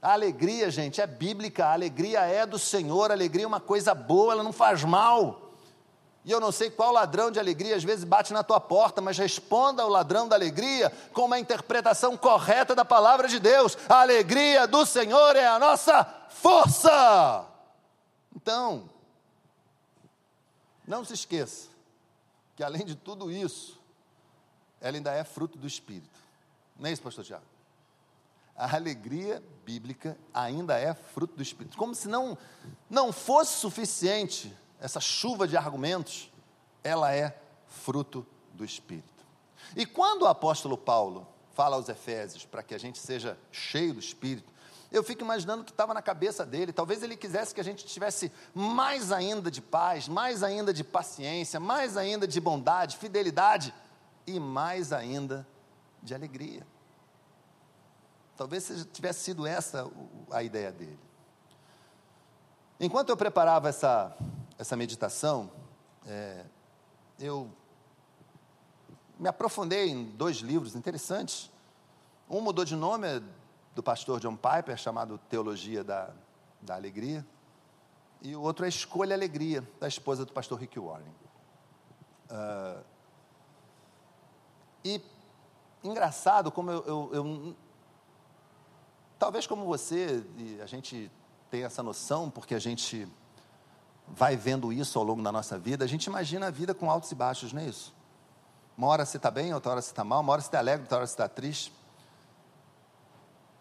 A 0.00 0.12
alegria, 0.12 0.70
gente, 0.70 1.00
é 1.00 1.06
bíblica, 1.06 1.64
a 1.64 1.72
alegria 1.72 2.20
é 2.20 2.44
do 2.44 2.58
Senhor, 2.58 3.10
a 3.10 3.14
alegria 3.14 3.44
é 3.44 3.46
uma 3.46 3.58
coisa 3.58 3.94
boa, 3.94 4.34
ela 4.34 4.42
não 4.42 4.52
faz 4.52 4.84
mal. 4.84 5.40
E 6.26 6.30
eu 6.30 6.38
não 6.38 6.52
sei 6.52 6.70
qual 6.70 6.92
ladrão 6.92 7.30
de 7.30 7.38
alegria 7.38 7.74
às 7.74 7.82
vezes 7.82 8.04
bate 8.04 8.34
na 8.34 8.42
tua 8.42 8.60
porta, 8.60 9.00
mas 9.00 9.16
responda 9.16 9.82
ao 9.82 9.88
ladrão 9.88 10.28
da 10.28 10.36
alegria 10.36 10.92
com 11.14 11.22
uma 11.24 11.38
interpretação 11.38 12.18
correta 12.18 12.74
da 12.74 12.84
palavra 12.84 13.26
de 13.26 13.40
Deus. 13.40 13.78
A 13.88 14.02
alegria 14.02 14.66
do 14.66 14.84
Senhor 14.84 15.36
é 15.36 15.46
a 15.46 15.58
nossa 15.58 16.04
força. 16.28 17.46
Então, 18.36 18.90
não 20.86 21.02
se 21.02 21.14
esqueça 21.14 21.68
que 22.54 22.62
além 22.62 22.84
de 22.84 22.94
tudo 22.94 23.32
isso, 23.32 23.82
ela 24.80 24.96
ainda 24.96 25.12
é 25.12 25.24
fruto 25.24 25.58
do 25.58 25.66
Espírito. 25.66 26.18
Não 26.78 26.88
é 26.88 26.92
isso, 26.92 27.02
pastor 27.02 27.24
Tiago? 27.24 27.44
A 28.56 28.76
alegria 28.76 29.42
bíblica 29.64 30.16
ainda 30.32 30.78
é 30.78 30.94
fruto 30.94 31.34
do 31.36 31.42
Espírito. 31.42 31.76
Como 31.76 31.94
se 31.94 32.08
não, 32.08 32.38
não 32.88 33.12
fosse 33.12 33.58
suficiente 33.58 34.54
essa 34.80 35.00
chuva 35.00 35.48
de 35.48 35.56
argumentos, 35.56 36.30
ela 36.82 37.12
é 37.12 37.36
fruto 37.66 38.26
do 38.52 38.64
Espírito. 38.64 39.24
E 39.74 39.84
quando 39.84 40.22
o 40.22 40.28
apóstolo 40.28 40.76
Paulo 40.76 41.26
fala 41.52 41.76
aos 41.76 41.88
Efésios 41.88 42.44
para 42.44 42.62
que 42.62 42.74
a 42.74 42.78
gente 42.78 42.98
seja 42.98 43.38
cheio 43.50 43.94
do 43.94 44.00
Espírito, 44.00 44.52
eu 44.92 45.02
fico 45.02 45.22
imaginando 45.22 45.62
o 45.62 45.64
que 45.64 45.72
estava 45.72 45.92
na 45.92 46.00
cabeça 46.00 46.46
dele. 46.46 46.72
Talvez 46.72 47.02
ele 47.02 47.16
quisesse 47.16 47.52
que 47.52 47.60
a 47.60 47.64
gente 47.64 47.84
tivesse 47.84 48.30
mais 48.54 49.10
ainda 49.10 49.50
de 49.50 49.60
paz, 49.60 50.06
mais 50.06 50.42
ainda 50.44 50.72
de 50.72 50.84
paciência, 50.84 51.58
mais 51.58 51.96
ainda 51.96 52.28
de 52.28 52.40
bondade, 52.40 52.96
fidelidade 52.96 53.74
e 54.26 54.38
mais 54.40 54.92
ainda 54.92 55.46
de 56.02 56.14
alegria. 56.14 56.66
Talvez 58.36 58.86
tivesse 58.92 59.20
sido 59.20 59.46
essa 59.46 59.90
a 60.30 60.42
ideia 60.42 60.72
dele. 60.72 60.98
Enquanto 62.80 63.10
eu 63.10 63.16
preparava 63.16 63.68
essa, 63.68 64.16
essa 64.58 64.76
meditação, 64.76 65.50
é, 66.06 66.44
eu 67.18 67.48
me 69.18 69.28
aprofundei 69.28 69.88
em 69.88 70.04
dois 70.04 70.38
livros 70.38 70.74
interessantes. 70.74 71.50
Um 72.28 72.40
mudou 72.40 72.64
de 72.64 72.74
nome, 72.74 73.06
é 73.06 73.22
do 73.74 73.82
pastor 73.82 74.18
John 74.20 74.36
Piper, 74.36 74.76
chamado 74.76 75.18
Teologia 75.28 75.84
da, 75.84 76.10
da 76.60 76.74
Alegria. 76.74 77.24
E 78.20 78.34
o 78.34 78.40
outro 78.40 78.64
é 78.64 78.68
Escolha 78.68 79.14
Alegria, 79.14 79.62
da 79.78 79.86
esposa 79.86 80.24
do 80.24 80.32
pastor 80.32 80.58
Rick 80.58 80.78
Warren. 80.78 81.12
Uh, 82.30 82.82
e 84.84 85.00
engraçado 85.82 86.50
como 86.52 86.70
eu, 86.70 86.84
eu, 86.86 87.10
eu 87.14 87.56
Talvez 89.18 89.46
como 89.46 89.64
você, 89.64 90.22
a 90.62 90.66
gente 90.66 91.10
tem 91.50 91.64
essa 91.64 91.82
noção, 91.82 92.28
porque 92.28 92.54
a 92.54 92.58
gente 92.58 93.08
vai 94.08 94.36
vendo 94.36 94.70
isso 94.70 94.98
ao 94.98 95.04
longo 95.04 95.22
da 95.22 95.32
nossa 95.32 95.58
vida, 95.58 95.82
a 95.84 95.88
gente 95.88 96.04
imagina 96.04 96.48
a 96.48 96.50
vida 96.50 96.74
com 96.74 96.90
altos 96.90 97.10
e 97.10 97.14
baixos, 97.14 97.52
não 97.52 97.62
é 97.62 97.66
isso? 97.66 97.94
Uma 98.76 98.88
hora 98.88 99.06
você 99.06 99.16
está 99.16 99.30
bem, 99.30 99.54
outra 99.54 99.72
hora 99.72 99.80
você 99.80 99.90
está 99.90 100.04
mal, 100.04 100.20
uma 100.20 100.32
hora 100.32 100.42
você 100.42 100.48
está 100.48 100.58
alegre, 100.58 100.82
outra 100.82 100.98
hora 100.98 101.06
você 101.06 101.14
está 101.14 101.28
triste. 101.28 101.72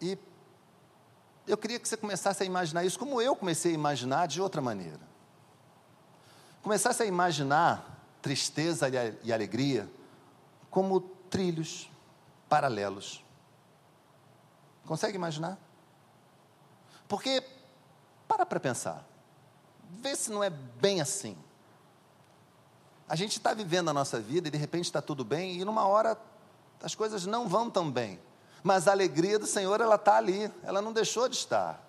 E 0.02 0.18
eu 1.48 1.58
queria 1.58 1.80
que 1.80 1.88
você 1.88 1.96
começasse 1.96 2.44
a 2.44 2.46
imaginar 2.46 2.84
isso 2.84 3.00
como 3.00 3.22
eu 3.22 3.34
comecei 3.36 3.72
a 3.72 3.76
imaginar 3.76 4.28
de 4.28 4.42
outra 4.42 4.62
maneira. 4.62 5.00
Começasse 6.62 7.04
a 7.04 7.06
imaginar 7.06 8.04
tristeza 8.22 8.88
e 9.24 9.32
alegria 9.32 9.90
como 10.74 11.02
trilhos 11.30 11.88
paralelos. 12.50 13.24
Consegue 14.88 15.16
imaginar? 15.16 15.56
Porque, 17.08 17.44
para 18.28 18.44
para 18.44 18.60
pensar, 18.60 19.08
vê 19.88 20.16
se 20.16 20.32
não 20.32 20.44
é 20.44 20.50
bem 20.50 21.00
assim. 21.00 21.38
A 23.08 23.16
gente 23.16 23.38
está 23.38 23.54
vivendo 23.54 23.90
a 23.90 23.94
nossa 23.94 24.20
vida 24.20 24.48
e 24.48 24.52
de 24.52 24.58
repente 24.58 24.86
está 24.86 25.00
tudo 25.00 25.24
bem, 25.24 25.62
e 25.62 25.64
numa 25.64 25.86
hora 25.86 26.18
as 26.82 26.96
coisas 26.96 27.28
não 27.28 27.48
vão 27.48 27.70
tão 27.70 27.92
bem. 27.92 28.20
Mas 28.64 28.88
a 28.88 28.94
alegria 28.94 29.38
do 29.38 29.46
Senhor, 29.46 29.80
ela 29.80 29.94
está 29.94 30.18
ali, 30.18 30.52
ela 30.64 30.82
não 30.82 30.92
deixou 30.92 31.30
de 31.30 31.36
estar. 31.36 31.80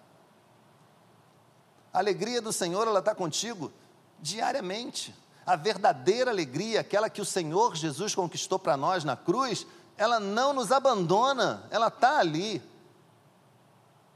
A 1.90 2.00
alegria 2.00 2.42
do 2.42 2.52
Senhor, 2.52 2.86
ela 2.86 2.98
está 2.98 3.14
contigo 3.14 3.72
diariamente. 4.20 5.16
A 5.46 5.56
verdadeira 5.56 6.30
alegria, 6.30 6.80
aquela 6.80 7.10
que 7.10 7.20
o 7.20 7.24
Senhor 7.24 7.74
Jesus 7.76 8.14
conquistou 8.14 8.58
para 8.58 8.76
nós 8.76 9.04
na 9.04 9.16
cruz, 9.16 9.66
ela 9.96 10.18
não 10.18 10.52
nos 10.52 10.72
abandona, 10.72 11.64
ela 11.70 11.88
está 11.88 12.18
ali. 12.18 12.62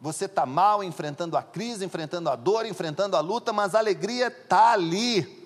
Você 0.01 0.27
está 0.27 0.47
mal, 0.47 0.83
enfrentando 0.83 1.37
a 1.37 1.43
crise, 1.43 1.85
enfrentando 1.85 2.31
a 2.31 2.37
dor, 2.37 2.65
enfrentando 2.67 3.17
a 3.17 3.21
luta, 3.21 3.53
mas 3.53 3.75
a 3.75 3.79
alegria 3.79 4.29
está 4.29 4.73
ali. 4.73 5.39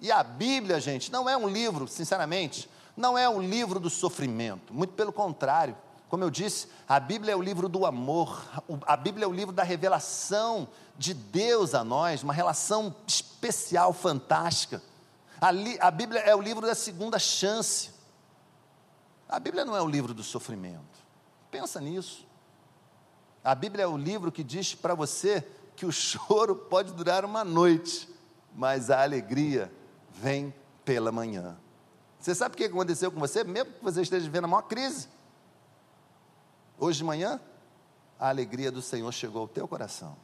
E 0.00 0.10
a 0.10 0.22
Bíblia, 0.22 0.80
gente, 0.80 1.10
não 1.10 1.28
é 1.28 1.36
um 1.36 1.48
livro, 1.48 1.86
sinceramente, 1.88 2.68
não 2.96 3.16
é 3.16 3.28
um 3.28 3.40
livro 3.40 3.78
do 3.78 3.88
sofrimento, 3.88 4.74
muito 4.74 4.94
pelo 4.94 5.12
contrário. 5.12 5.76
Como 6.08 6.22
eu 6.22 6.30
disse, 6.30 6.68
a 6.88 7.00
Bíblia 7.00 7.32
é 7.32 7.36
o 7.36 7.42
livro 7.42 7.68
do 7.68 7.84
amor, 7.84 8.44
a 8.86 8.96
Bíblia 8.96 9.24
é 9.24 9.28
o 9.28 9.32
livro 9.32 9.52
da 9.52 9.62
revelação 9.62 10.68
de 10.96 11.12
Deus 11.12 11.74
a 11.74 11.82
nós, 11.82 12.22
uma 12.22 12.32
relação 12.32 12.94
especial, 13.06 13.92
fantástica. 13.92 14.82
A, 15.40 15.48
a 15.86 15.90
Bíblia 15.90 16.20
é 16.20 16.34
o 16.34 16.40
livro 16.40 16.66
da 16.66 16.74
segunda 16.74 17.18
chance. 17.18 17.90
A 19.28 19.38
Bíblia 19.38 19.64
não 19.64 19.76
é 19.76 19.82
o 19.82 19.88
livro 19.88 20.14
do 20.14 20.22
sofrimento. 20.22 21.04
Pensa 21.50 21.80
nisso. 21.80 22.26
A 23.42 23.54
Bíblia 23.54 23.84
é 23.84 23.86
o 23.86 23.96
livro 23.96 24.32
que 24.32 24.42
diz 24.42 24.74
para 24.74 24.94
você 24.94 25.46
que 25.76 25.86
o 25.86 25.92
choro 25.92 26.56
pode 26.56 26.92
durar 26.92 27.24
uma 27.24 27.44
noite, 27.44 28.08
mas 28.54 28.90
a 28.90 29.02
alegria 29.02 29.72
vem 30.10 30.52
pela 30.84 31.12
manhã. 31.12 31.56
Você 32.18 32.34
sabe 32.34 32.54
o 32.54 32.58
que 32.58 32.64
aconteceu 32.64 33.10
com 33.12 33.20
você, 33.20 33.44
mesmo 33.44 33.72
que 33.72 33.84
você 33.84 34.02
esteja 34.02 34.24
vivendo 34.24 34.44
a 34.44 34.48
maior 34.48 34.62
crise? 34.62 35.08
Hoje 36.78 36.98
de 36.98 37.04
manhã, 37.04 37.40
a 38.18 38.28
alegria 38.28 38.70
do 38.72 38.82
Senhor 38.82 39.12
chegou 39.12 39.42
ao 39.42 39.48
teu 39.48 39.68
coração. 39.68 40.16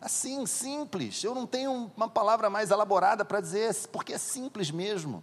Assim, 0.00 0.46
simples. 0.46 1.22
Eu 1.22 1.34
não 1.34 1.46
tenho 1.46 1.90
uma 1.96 2.08
palavra 2.08 2.48
mais 2.48 2.70
elaborada 2.70 3.24
para 3.24 3.40
dizer, 3.40 3.74
porque 3.88 4.14
é 4.14 4.18
simples 4.18 4.70
mesmo. 4.70 5.22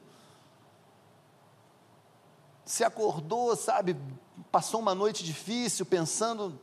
Se 2.64 2.84
acordou, 2.84 3.56
sabe, 3.56 3.96
passou 4.52 4.80
uma 4.80 4.94
noite 4.94 5.24
difícil, 5.24 5.86
pensando 5.86 6.60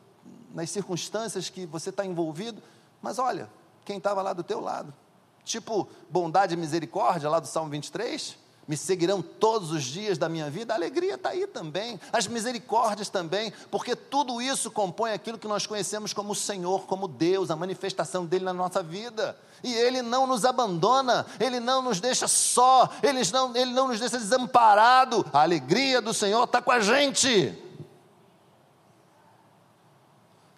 nas 0.52 0.70
circunstâncias 0.70 1.50
que 1.50 1.66
você 1.66 1.90
está 1.90 2.04
envolvido, 2.04 2.62
mas 3.02 3.18
olha, 3.18 3.50
quem 3.84 3.98
estava 3.98 4.22
lá 4.22 4.32
do 4.32 4.44
teu 4.44 4.60
lado, 4.60 4.94
tipo 5.42 5.88
bondade 6.08 6.54
e 6.54 6.56
misericórdia 6.56 7.28
lá 7.28 7.40
do 7.40 7.46
Salmo 7.48 7.70
23, 7.70 8.38
me 8.66 8.76
seguirão 8.76 9.20
todos 9.20 9.70
os 9.70 9.84
dias 9.84 10.16
da 10.16 10.28
minha 10.28 10.50
vida, 10.50 10.72
a 10.72 10.76
alegria 10.76 11.14
está 11.14 11.30
aí 11.30 11.46
também, 11.46 12.00
as 12.12 12.26
misericórdias 12.26 13.08
também, 13.08 13.52
porque 13.70 13.94
tudo 13.94 14.40
isso 14.40 14.70
compõe 14.70 15.12
aquilo 15.12 15.38
que 15.38 15.48
nós 15.48 15.66
conhecemos 15.66 16.12
como 16.12 16.34
Senhor, 16.34 16.86
como 16.86 17.06
Deus, 17.06 17.50
a 17.50 17.56
manifestação 17.56 18.24
dele 18.24 18.44
na 18.44 18.54
nossa 18.54 18.82
vida. 18.82 19.38
E 19.62 19.72
Ele 19.72 20.02
não 20.02 20.26
nos 20.26 20.44
abandona, 20.44 21.26
Ele 21.40 21.60
não 21.60 21.82
nos 21.82 22.00
deixa 22.00 22.28
só, 22.28 22.90
Ele 23.02 23.20
não, 23.32 23.56
Ele 23.56 23.72
não 23.72 23.88
nos 23.88 24.00
deixa 24.00 24.18
desamparado. 24.18 25.24
A 25.32 25.42
alegria 25.42 26.00
do 26.00 26.12
Senhor 26.12 26.44
está 26.44 26.60
com 26.60 26.70
a 26.70 26.80
gente. 26.80 27.58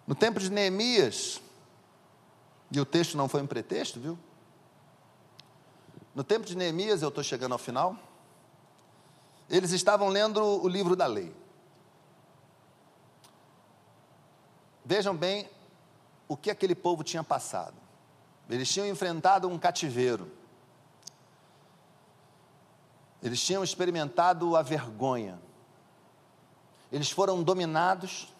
No 0.05 0.15
tempo 0.15 0.39
de 0.39 0.49
Neemias, 0.49 1.41
e 2.71 2.79
o 2.79 2.85
texto 2.85 3.17
não 3.17 3.29
foi 3.29 3.41
um 3.41 3.47
pretexto, 3.47 3.99
viu? 3.99 4.17
No 6.17 6.23
tempo 6.23 6.47
de 6.47 6.57
Neemias, 6.57 7.03
eu 7.03 7.09
estou 7.09 7.23
chegando 7.23 7.51
ao 7.51 7.59
final, 7.59 7.95
eles 9.47 9.69
estavam 9.69 10.07
lendo 10.07 10.43
o 10.43 10.67
livro 10.67 10.95
da 10.95 11.05
lei. 11.05 11.31
Vejam 14.83 15.15
bem 15.15 15.47
o 16.27 16.35
que 16.35 16.49
aquele 16.49 16.73
povo 16.73 17.03
tinha 17.03 17.23
passado. 17.23 17.75
Eles 18.49 18.67
tinham 18.67 18.87
enfrentado 18.87 19.47
um 19.47 19.59
cativeiro. 19.59 20.31
Eles 23.21 23.39
tinham 23.39 23.63
experimentado 23.63 24.55
a 24.55 24.63
vergonha. 24.63 25.39
Eles 26.91 27.11
foram 27.11 27.43
dominados 27.43 28.33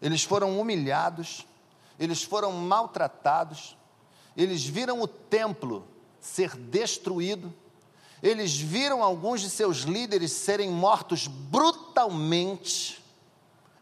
eles 0.00 0.24
foram 0.24 0.58
humilhados, 0.58 1.46
eles 1.98 2.22
foram 2.22 2.52
maltratados, 2.52 3.76
eles 4.34 4.64
viram 4.64 5.02
o 5.02 5.06
templo 5.06 5.86
ser 6.20 6.56
destruído, 6.56 7.52
eles 8.22 8.56
viram 8.56 9.02
alguns 9.02 9.40
de 9.40 9.48
seus 9.48 9.78
líderes 9.78 10.32
serem 10.32 10.70
mortos 10.70 11.26
brutalmente, 11.26 13.02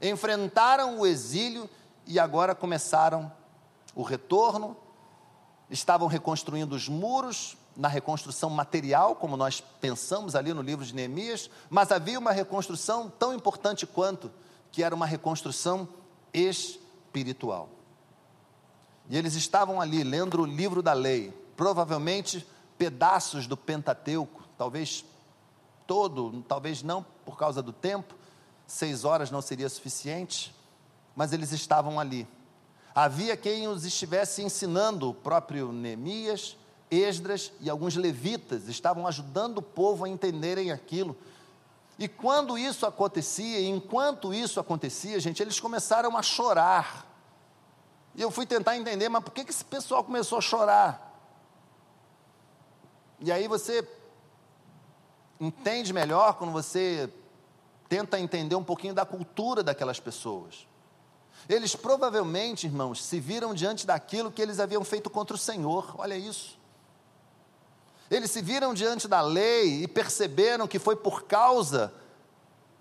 enfrentaram 0.01 1.01
o 1.01 1.07
exílio 1.07 1.68
e 2.07 2.18
agora 2.18 2.55
começaram 2.55 3.32
o 3.95 4.03
retorno, 4.03 4.76
estavam 5.68 6.07
reconstruindo 6.07 6.76
os 6.76 6.89
muros, 6.89 7.57
na 7.78 7.86
reconstrução 7.86 8.51
material, 8.51 9.14
como 9.14 9.36
nós 9.36 9.61
pensamos 9.61 10.34
ali 10.34 10.53
no 10.53 10.61
livro 10.61 10.84
de 10.84 10.93
Neemias, 10.93 11.49
mas 11.70 11.93
havia 11.93 12.18
uma 12.18 12.32
reconstrução 12.32 13.09
tão 13.09 13.32
importante 13.32 13.86
quanto, 13.86 14.32
que 14.72 14.82
era 14.82 14.93
uma 14.93 15.07
reconstrução 15.07 15.89
espiritual. 16.34 17.68
E 19.09 19.16
eles 19.16 19.34
estavam 19.34 19.80
ali 19.80 20.03
lendo 20.03 20.43
o 20.43 20.45
livro 20.45 20.82
da 20.82 20.93
lei, 20.93 21.32
provavelmente 21.59 22.46
pedaços 22.78 23.48
do 23.48 23.56
Pentateuco, 23.56 24.44
talvez 24.56 25.04
todo, 25.88 26.40
talvez 26.46 26.84
não 26.84 27.04
por 27.24 27.36
causa 27.36 27.61
do 27.61 27.72
tempo, 27.72 28.14
seis 28.64 29.04
horas 29.04 29.32
não 29.32 29.42
seria 29.42 29.68
suficiente, 29.68 30.54
mas 31.16 31.32
eles 31.32 31.50
estavam 31.50 31.98
ali. 31.98 32.28
Havia 32.94 33.36
quem 33.36 33.66
os 33.66 33.84
estivesse 33.84 34.40
ensinando, 34.40 35.11
o 35.11 35.14
próprio 35.14 35.72
Neemias, 35.72 36.56
Esdras 36.88 37.50
e 37.61 37.68
alguns 37.68 37.96
levitas 37.96 38.68
estavam 38.68 39.04
ajudando 39.04 39.59
o 39.59 39.62
povo 39.62 40.04
a 40.04 40.09
entenderem 40.09 40.70
aquilo. 40.70 41.16
E 41.98 42.06
quando 42.06 42.56
isso 42.56 42.86
acontecia, 42.86 43.61
enquanto 43.66 44.32
isso 44.32 44.61
acontecia, 44.61 45.18
gente, 45.18 45.42
eles 45.42 45.59
começaram 45.59 46.16
a 46.16 46.22
chorar. 46.22 47.04
E 48.14 48.22
eu 48.22 48.30
fui 48.30 48.46
tentar 48.46 48.76
entender, 48.76 49.09
mas 49.09 49.24
por 49.24 49.32
que, 49.32 49.44
que 49.44 49.50
esse 49.50 49.64
pessoal 49.64 50.04
começou 50.04 50.38
a 50.38 50.40
chorar? 50.40 51.07
E 53.20 53.32
aí 53.32 53.48
você 53.48 53.86
entende 55.40 55.92
melhor 55.92 56.34
quando 56.34 56.52
você 56.52 57.10
tenta 57.88 58.18
entender 58.18 58.54
um 58.54 58.64
pouquinho 58.64 58.94
da 58.94 59.04
cultura 59.04 59.62
daquelas 59.62 59.98
pessoas. 59.98 60.66
Eles 61.48 61.74
provavelmente, 61.74 62.66
irmãos, 62.66 63.02
se 63.04 63.18
viram 63.20 63.54
diante 63.54 63.86
daquilo 63.86 64.30
que 64.30 64.42
eles 64.42 64.60
haviam 64.60 64.84
feito 64.84 65.08
contra 65.08 65.34
o 65.34 65.38
Senhor, 65.38 65.94
olha 65.98 66.16
isso. 66.16 66.58
Eles 68.10 68.30
se 68.30 68.40
viram 68.40 68.72
diante 68.72 69.06
da 69.06 69.20
lei 69.20 69.82
e 69.82 69.88
perceberam 69.88 70.66
que 70.66 70.78
foi 70.78 70.96
por 70.96 71.24
causa 71.24 71.92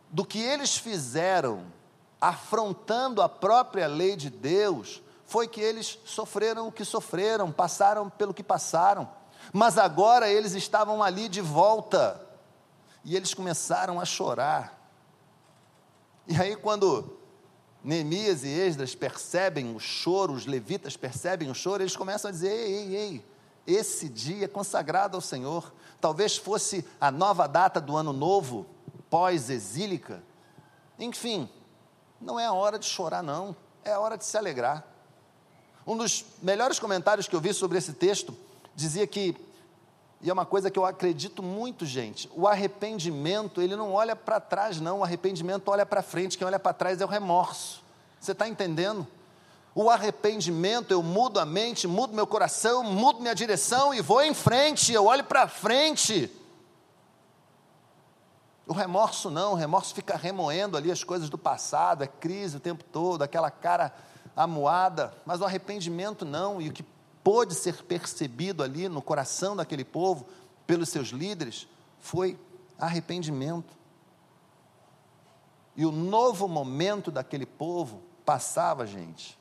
do 0.09 0.25
que 0.25 0.39
eles 0.39 0.77
fizeram, 0.77 1.65
afrontando 2.19 3.21
a 3.21 3.29
própria 3.29 3.87
lei 3.87 4.15
de 4.15 4.29
Deus, 4.29 5.01
foi 5.25 5.47
que 5.47 5.59
eles 5.59 5.99
sofreram 6.05 6.67
o 6.67 6.71
que 6.71 6.85
sofreram, 6.85 7.51
passaram 7.51 8.09
pelo 8.09 8.33
que 8.33 8.43
passaram. 8.43 9.09
Mas 9.53 9.77
agora 9.77 10.29
eles 10.29 10.53
estavam 10.53 11.01
ali 11.01 11.27
de 11.27 11.41
volta. 11.41 12.21
E 13.03 13.15
eles 13.15 13.33
começaram 13.33 13.99
a 13.99 14.05
chorar. 14.05 14.77
E 16.27 16.35
aí, 16.35 16.55
quando 16.55 17.17
Neemias 17.83 18.43
e 18.43 18.49
Esdras 18.49 18.93
percebem 18.93 19.73
o 19.73 19.79
choro, 19.79 20.33
os 20.33 20.45
levitas 20.45 20.97
percebem 20.97 21.49
o 21.49 21.55
choro, 21.55 21.83
eles 21.83 21.95
começam 21.95 22.29
a 22.29 22.31
dizer: 22.31 22.51
ei, 22.51 22.73
ei, 22.73 22.95
ei, 22.95 23.25
esse 23.65 24.09
dia 24.09 24.45
é 24.45 24.47
consagrado 24.47 25.15
ao 25.15 25.21
Senhor. 25.21 25.73
Talvez 26.01 26.35
fosse 26.35 26.85
a 26.99 27.09
nova 27.09 27.47
data 27.47 27.79
do 27.79 27.95
ano 27.95 28.11
novo, 28.11 28.65
pós-exílica. 29.09 30.21
Enfim, 30.99 31.49
não 32.19 32.39
é 32.39 32.45
a 32.45 32.53
hora 32.53 32.77
de 32.77 32.85
chorar, 32.85 33.23
não, 33.23 33.55
é 33.83 33.93
a 33.93 33.99
hora 33.99 34.17
de 34.17 34.25
se 34.25 34.37
alegrar. 34.37 34.85
Um 35.85 35.95
dos 35.95 36.25
melhores 36.41 36.79
comentários 36.79 37.27
que 37.27 37.35
eu 37.35 37.39
vi 37.39 37.53
sobre 37.53 37.77
esse 37.77 37.93
texto 37.93 38.35
dizia 38.77 39.07
que, 39.07 39.35
e 40.21 40.29
é 40.29 40.33
uma 40.33 40.45
coisa 40.45 40.69
que 40.69 40.77
eu 40.77 40.85
acredito 40.85 41.41
muito, 41.41 41.83
gente, 41.83 42.29
o 42.35 42.47
arrependimento, 42.47 43.59
ele 43.59 43.75
não 43.75 43.91
olha 43.91 44.15
para 44.15 44.39
trás, 44.39 44.79
não, 44.79 44.99
o 44.99 45.03
arrependimento 45.03 45.67
olha 45.69 45.83
para 45.83 46.03
frente, 46.03 46.37
quem 46.37 46.45
olha 46.45 46.59
para 46.59 46.73
trás 46.73 47.01
é 47.01 47.05
o 47.05 47.07
remorso. 47.07 47.81
Você 48.19 48.33
está 48.33 48.47
entendendo? 48.47 49.05
O 49.73 49.89
arrependimento, 49.89 50.91
eu 50.91 51.01
mudo 51.01 51.39
a 51.39 51.45
mente, 51.45 51.87
mudo 51.87 52.13
meu 52.13 52.27
coração, 52.27 52.83
mudo 52.83 53.19
minha 53.19 53.33
direção 53.33 53.95
e 53.95 53.99
vou 54.01 54.21
em 54.21 54.33
frente, 54.35 54.93
eu 54.93 55.05
olho 55.05 55.23
para 55.23 55.47
frente. 55.47 56.31
O 58.67 58.73
remorso 58.73 59.31
não, 59.31 59.53
o 59.53 59.55
remorso 59.55 59.95
fica 59.95 60.15
remoendo 60.15 60.77
ali 60.77 60.91
as 60.91 61.03
coisas 61.03 61.31
do 61.31 61.37
passado, 61.37 62.03
é 62.03 62.07
crise 62.07 62.57
o 62.57 62.59
tempo 62.59 62.83
todo, 62.83 63.23
aquela 63.23 63.49
cara 63.49 63.91
amuada, 64.35 65.15
mas 65.25 65.41
o 65.41 65.45
arrependimento 65.45 66.23
não, 66.23 66.61
e 66.61 66.69
o 66.69 66.73
que 66.73 66.85
pôde 67.27 67.55
ser 67.55 67.83
percebido 67.83 68.63
ali 68.63 68.87
no 68.87 69.01
coração 69.01 69.53
daquele 69.53 69.83
povo, 69.83 70.25
pelos 70.65 70.87
seus 70.87 71.09
líderes, 71.09 71.67
foi 71.99 72.39
arrependimento. 72.79 73.75
E 75.75 75.85
o 75.85 75.91
novo 75.91 76.47
momento 76.47 77.11
daquele 77.11 77.45
povo 77.45 78.01
passava, 78.25 78.87
gente, 78.87 79.37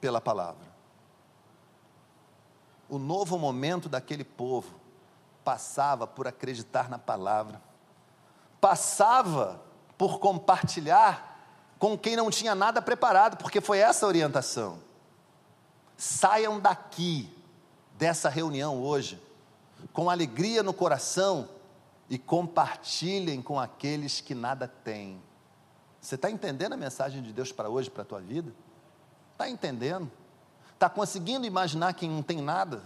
pela 0.00 0.18
palavra. 0.18 0.66
O 2.88 2.98
novo 2.98 3.38
momento 3.38 3.86
daquele 3.86 4.24
povo 4.24 4.80
passava 5.44 6.06
por 6.06 6.26
acreditar 6.26 6.88
na 6.88 6.98
palavra, 6.98 7.60
passava 8.58 9.60
por 9.98 10.18
compartilhar 10.18 11.31
com 11.82 11.98
quem 11.98 12.14
não 12.14 12.30
tinha 12.30 12.54
nada 12.54 12.80
preparado, 12.80 13.36
porque 13.36 13.60
foi 13.60 13.78
essa 13.78 14.06
a 14.06 14.08
orientação. 14.08 14.78
Saiam 15.96 16.60
daqui, 16.60 17.28
dessa 17.98 18.28
reunião 18.28 18.80
hoje, 18.80 19.20
com 19.92 20.08
alegria 20.08 20.62
no 20.62 20.72
coração 20.72 21.48
e 22.08 22.18
compartilhem 22.18 23.42
com 23.42 23.58
aqueles 23.58 24.20
que 24.20 24.32
nada 24.32 24.68
têm. 24.68 25.20
Você 26.00 26.14
está 26.14 26.30
entendendo 26.30 26.74
a 26.74 26.76
mensagem 26.76 27.20
de 27.20 27.32
Deus 27.32 27.50
para 27.50 27.68
hoje, 27.68 27.90
para 27.90 28.02
a 28.02 28.06
tua 28.06 28.20
vida? 28.20 28.52
Está 29.32 29.48
entendendo? 29.48 30.08
Está 30.74 30.88
conseguindo 30.88 31.44
imaginar 31.46 31.94
quem 31.94 32.08
não 32.08 32.22
tem 32.22 32.40
nada? 32.40 32.84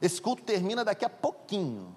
Esse 0.00 0.22
culto 0.22 0.44
termina 0.44 0.84
daqui 0.84 1.04
a 1.04 1.10
pouquinho. 1.10 1.96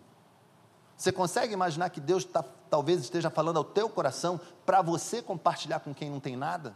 Você 0.97 1.11
consegue 1.11 1.53
imaginar 1.53 1.91
que 1.91 1.99
Deus 1.99 2.25
tá, 2.25 2.43
talvez 2.71 3.01
esteja 3.01 3.29
falando 3.29 3.57
ao 3.57 3.65
teu 3.65 3.89
coração 3.89 4.39
para 4.65 4.81
você 4.81 5.21
compartilhar 5.21 5.81
com 5.81 5.93
quem 5.93 6.09
não 6.09 6.21
tem 6.21 6.37
nada? 6.37 6.73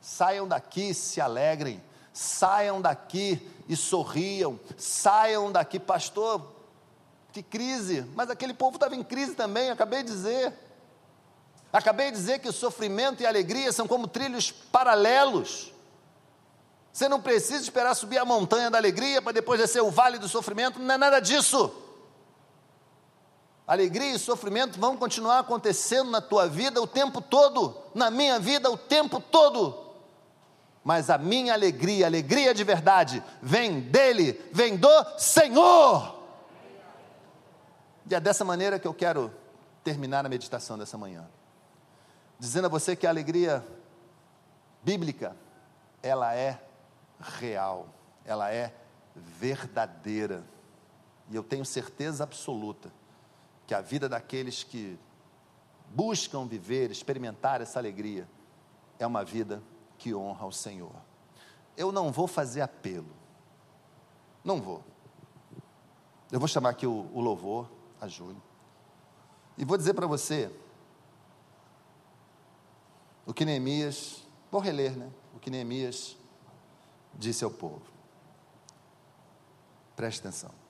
Saiam 0.00 0.48
daqui, 0.48 0.94
se 0.94 1.20
alegrem. 1.20 1.82
Saiam 2.14 2.80
daqui 2.80 3.46
e 3.68 3.76
sorriam. 3.76 4.58
Saiam 4.78 5.52
daqui, 5.52 5.78
pastor. 5.78 6.50
Que 7.30 7.42
crise! 7.42 8.06
Mas 8.14 8.30
aquele 8.30 8.54
povo 8.54 8.76
estava 8.76 8.96
em 8.96 9.02
crise 9.02 9.34
também, 9.34 9.70
acabei 9.70 10.02
de 10.02 10.10
dizer. 10.10 10.54
Acabei 11.70 12.10
de 12.10 12.16
dizer 12.16 12.38
que 12.38 12.48
o 12.48 12.52
sofrimento 12.52 13.22
e 13.22 13.26
a 13.26 13.28
alegria 13.28 13.70
são 13.72 13.86
como 13.86 14.08
trilhos 14.08 14.50
paralelos. 14.50 15.74
Você 16.90 17.06
não 17.06 17.20
precisa 17.20 17.62
esperar 17.62 17.94
subir 17.94 18.16
a 18.16 18.24
montanha 18.24 18.70
da 18.70 18.78
alegria 18.78 19.20
para 19.20 19.32
depois 19.32 19.60
descer 19.60 19.82
o 19.82 19.90
vale 19.90 20.18
do 20.18 20.26
sofrimento, 20.26 20.78
não 20.78 20.94
é 20.94 20.96
nada 20.96 21.20
disso. 21.20 21.70
Alegria 23.66 24.14
e 24.14 24.18
sofrimento 24.18 24.78
vão 24.78 24.96
continuar 24.96 25.40
acontecendo 25.40 26.08
na 26.08 26.20
tua 26.20 26.48
vida 26.48 26.80
o 26.80 26.86
tempo 26.86 27.20
todo, 27.20 27.76
na 27.92 28.12
minha 28.12 28.38
vida 28.38 28.70
o 28.70 28.76
tempo 28.76 29.20
todo. 29.20 29.76
Mas 30.84 31.10
a 31.10 31.18
minha 31.18 31.52
alegria, 31.52 32.06
alegria 32.06 32.54
de 32.54 32.62
verdade, 32.62 33.20
vem 33.42 33.80
dele, 33.80 34.40
vem 34.52 34.76
do 34.76 35.18
Senhor. 35.18 36.14
E 38.08 38.14
é 38.14 38.20
dessa 38.20 38.44
maneira 38.44 38.78
que 38.78 38.86
eu 38.86 38.94
quero 38.94 39.34
terminar 39.82 40.24
a 40.24 40.28
meditação 40.28 40.78
dessa 40.78 40.96
manhã. 40.96 41.28
Dizendo 42.38 42.66
a 42.66 42.68
você 42.68 42.94
que 42.94 43.04
a 43.04 43.10
alegria 43.10 43.66
bíblica, 44.80 45.36
ela 46.00 46.32
é 46.36 46.60
real, 47.20 47.88
ela 48.24 48.52
é 48.52 48.72
verdadeira. 49.16 50.44
E 51.28 51.34
eu 51.34 51.42
tenho 51.42 51.64
certeza 51.64 52.22
absoluta 52.22 52.92
que 53.66 53.74
a 53.74 53.80
vida 53.80 54.08
daqueles 54.08 54.62
que 54.62 54.98
buscam 55.90 56.46
viver, 56.46 56.90
experimentar 56.90 57.60
essa 57.60 57.78
alegria, 57.78 58.28
é 58.98 59.06
uma 59.06 59.24
vida 59.24 59.62
que 59.98 60.14
honra 60.14 60.44
ao 60.44 60.52
Senhor. 60.52 60.94
Eu 61.76 61.92
não 61.92 62.12
vou 62.12 62.26
fazer 62.26 62.60
apelo, 62.60 63.10
não 64.44 64.60
vou. 64.60 64.82
Eu 66.30 66.38
vou 66.38 66.48
chamar 66.48 66.70
aqui 66.70 66.86
o, 66.86 67.10
o 67.12 67.20
louvor, 67.20 67.68
a 68.00 68.08
Júlia, 68.08 68.40
e 69.58 69.64
vou 69.64 69.76
dizer 69.76 69.94
para 69.94 70.06
você 70.06 70.50
o 73.24 73.34
que 73.34 73.44
Neemias, 73.44 74.22
vou 74.50 74.60
reler, 74.60 74.96
né? 74.96 75.10
O 75.34 75.38
que 75.38 75.50
Neemias 75.50 76.16
disse 77.14 77.44
ao 77.44 77.50
povo. 77.50 77.82
Preste 79.96 80.20
atenção. 80.20 80.65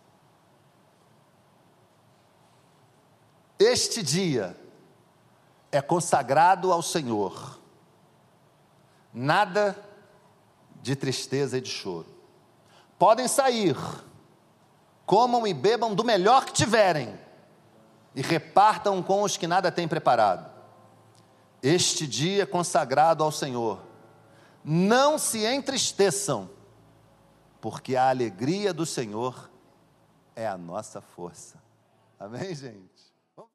Este 3.58 4.02
dia 4.02 4.56
é 5.72 5.80
consagrado 5.80 6.72
ao 6.72 6.82
Senhor. 6.82 7.58
Nada 9.12 9.76
de 10.82 10.94
tristeza 10.94 11.58
e 11.58 11.60
de 11.60 11.70
choro. 11.70 12.06
Podem 12.98 13.28
sair, 13.28 13.76
comam 15.04 15.46
e 15.46 15.54
bebam 15.54 15.94
do 15.94 16.04
melhor 16.04 16.44
que 16.44 16.52
tiverem, 16.52 17.18
e 18.14 18.22
repartam 18.22 19.02
com 19.02 19.22
os 19.22 19.36
que 19.36 19.46
nada 19.46 19.70
têm 19.70 19.88
preparado. 19.88 20.50
Este 21.62 22.06
dia 22.06 22.44
é 22.44 22.46
consagrado 22.46 23.22
ao 23.22 23.32
Senhor 23.32 23.86
não 24.68 25.16
se 25.16 25.46
entristeçam, 25.46 26.50
porque 27.60 27.94
a 27.94 28.08
alegria 28.08 28.74
do 28.74 28.84
Senhor 28.84 29.48
é 30.34 30.44
a 30.44 30.58
nossa 30.58 31.00
força. 31.00 31.62
Amém, 32.18 32.52
gente? 32.52 32.95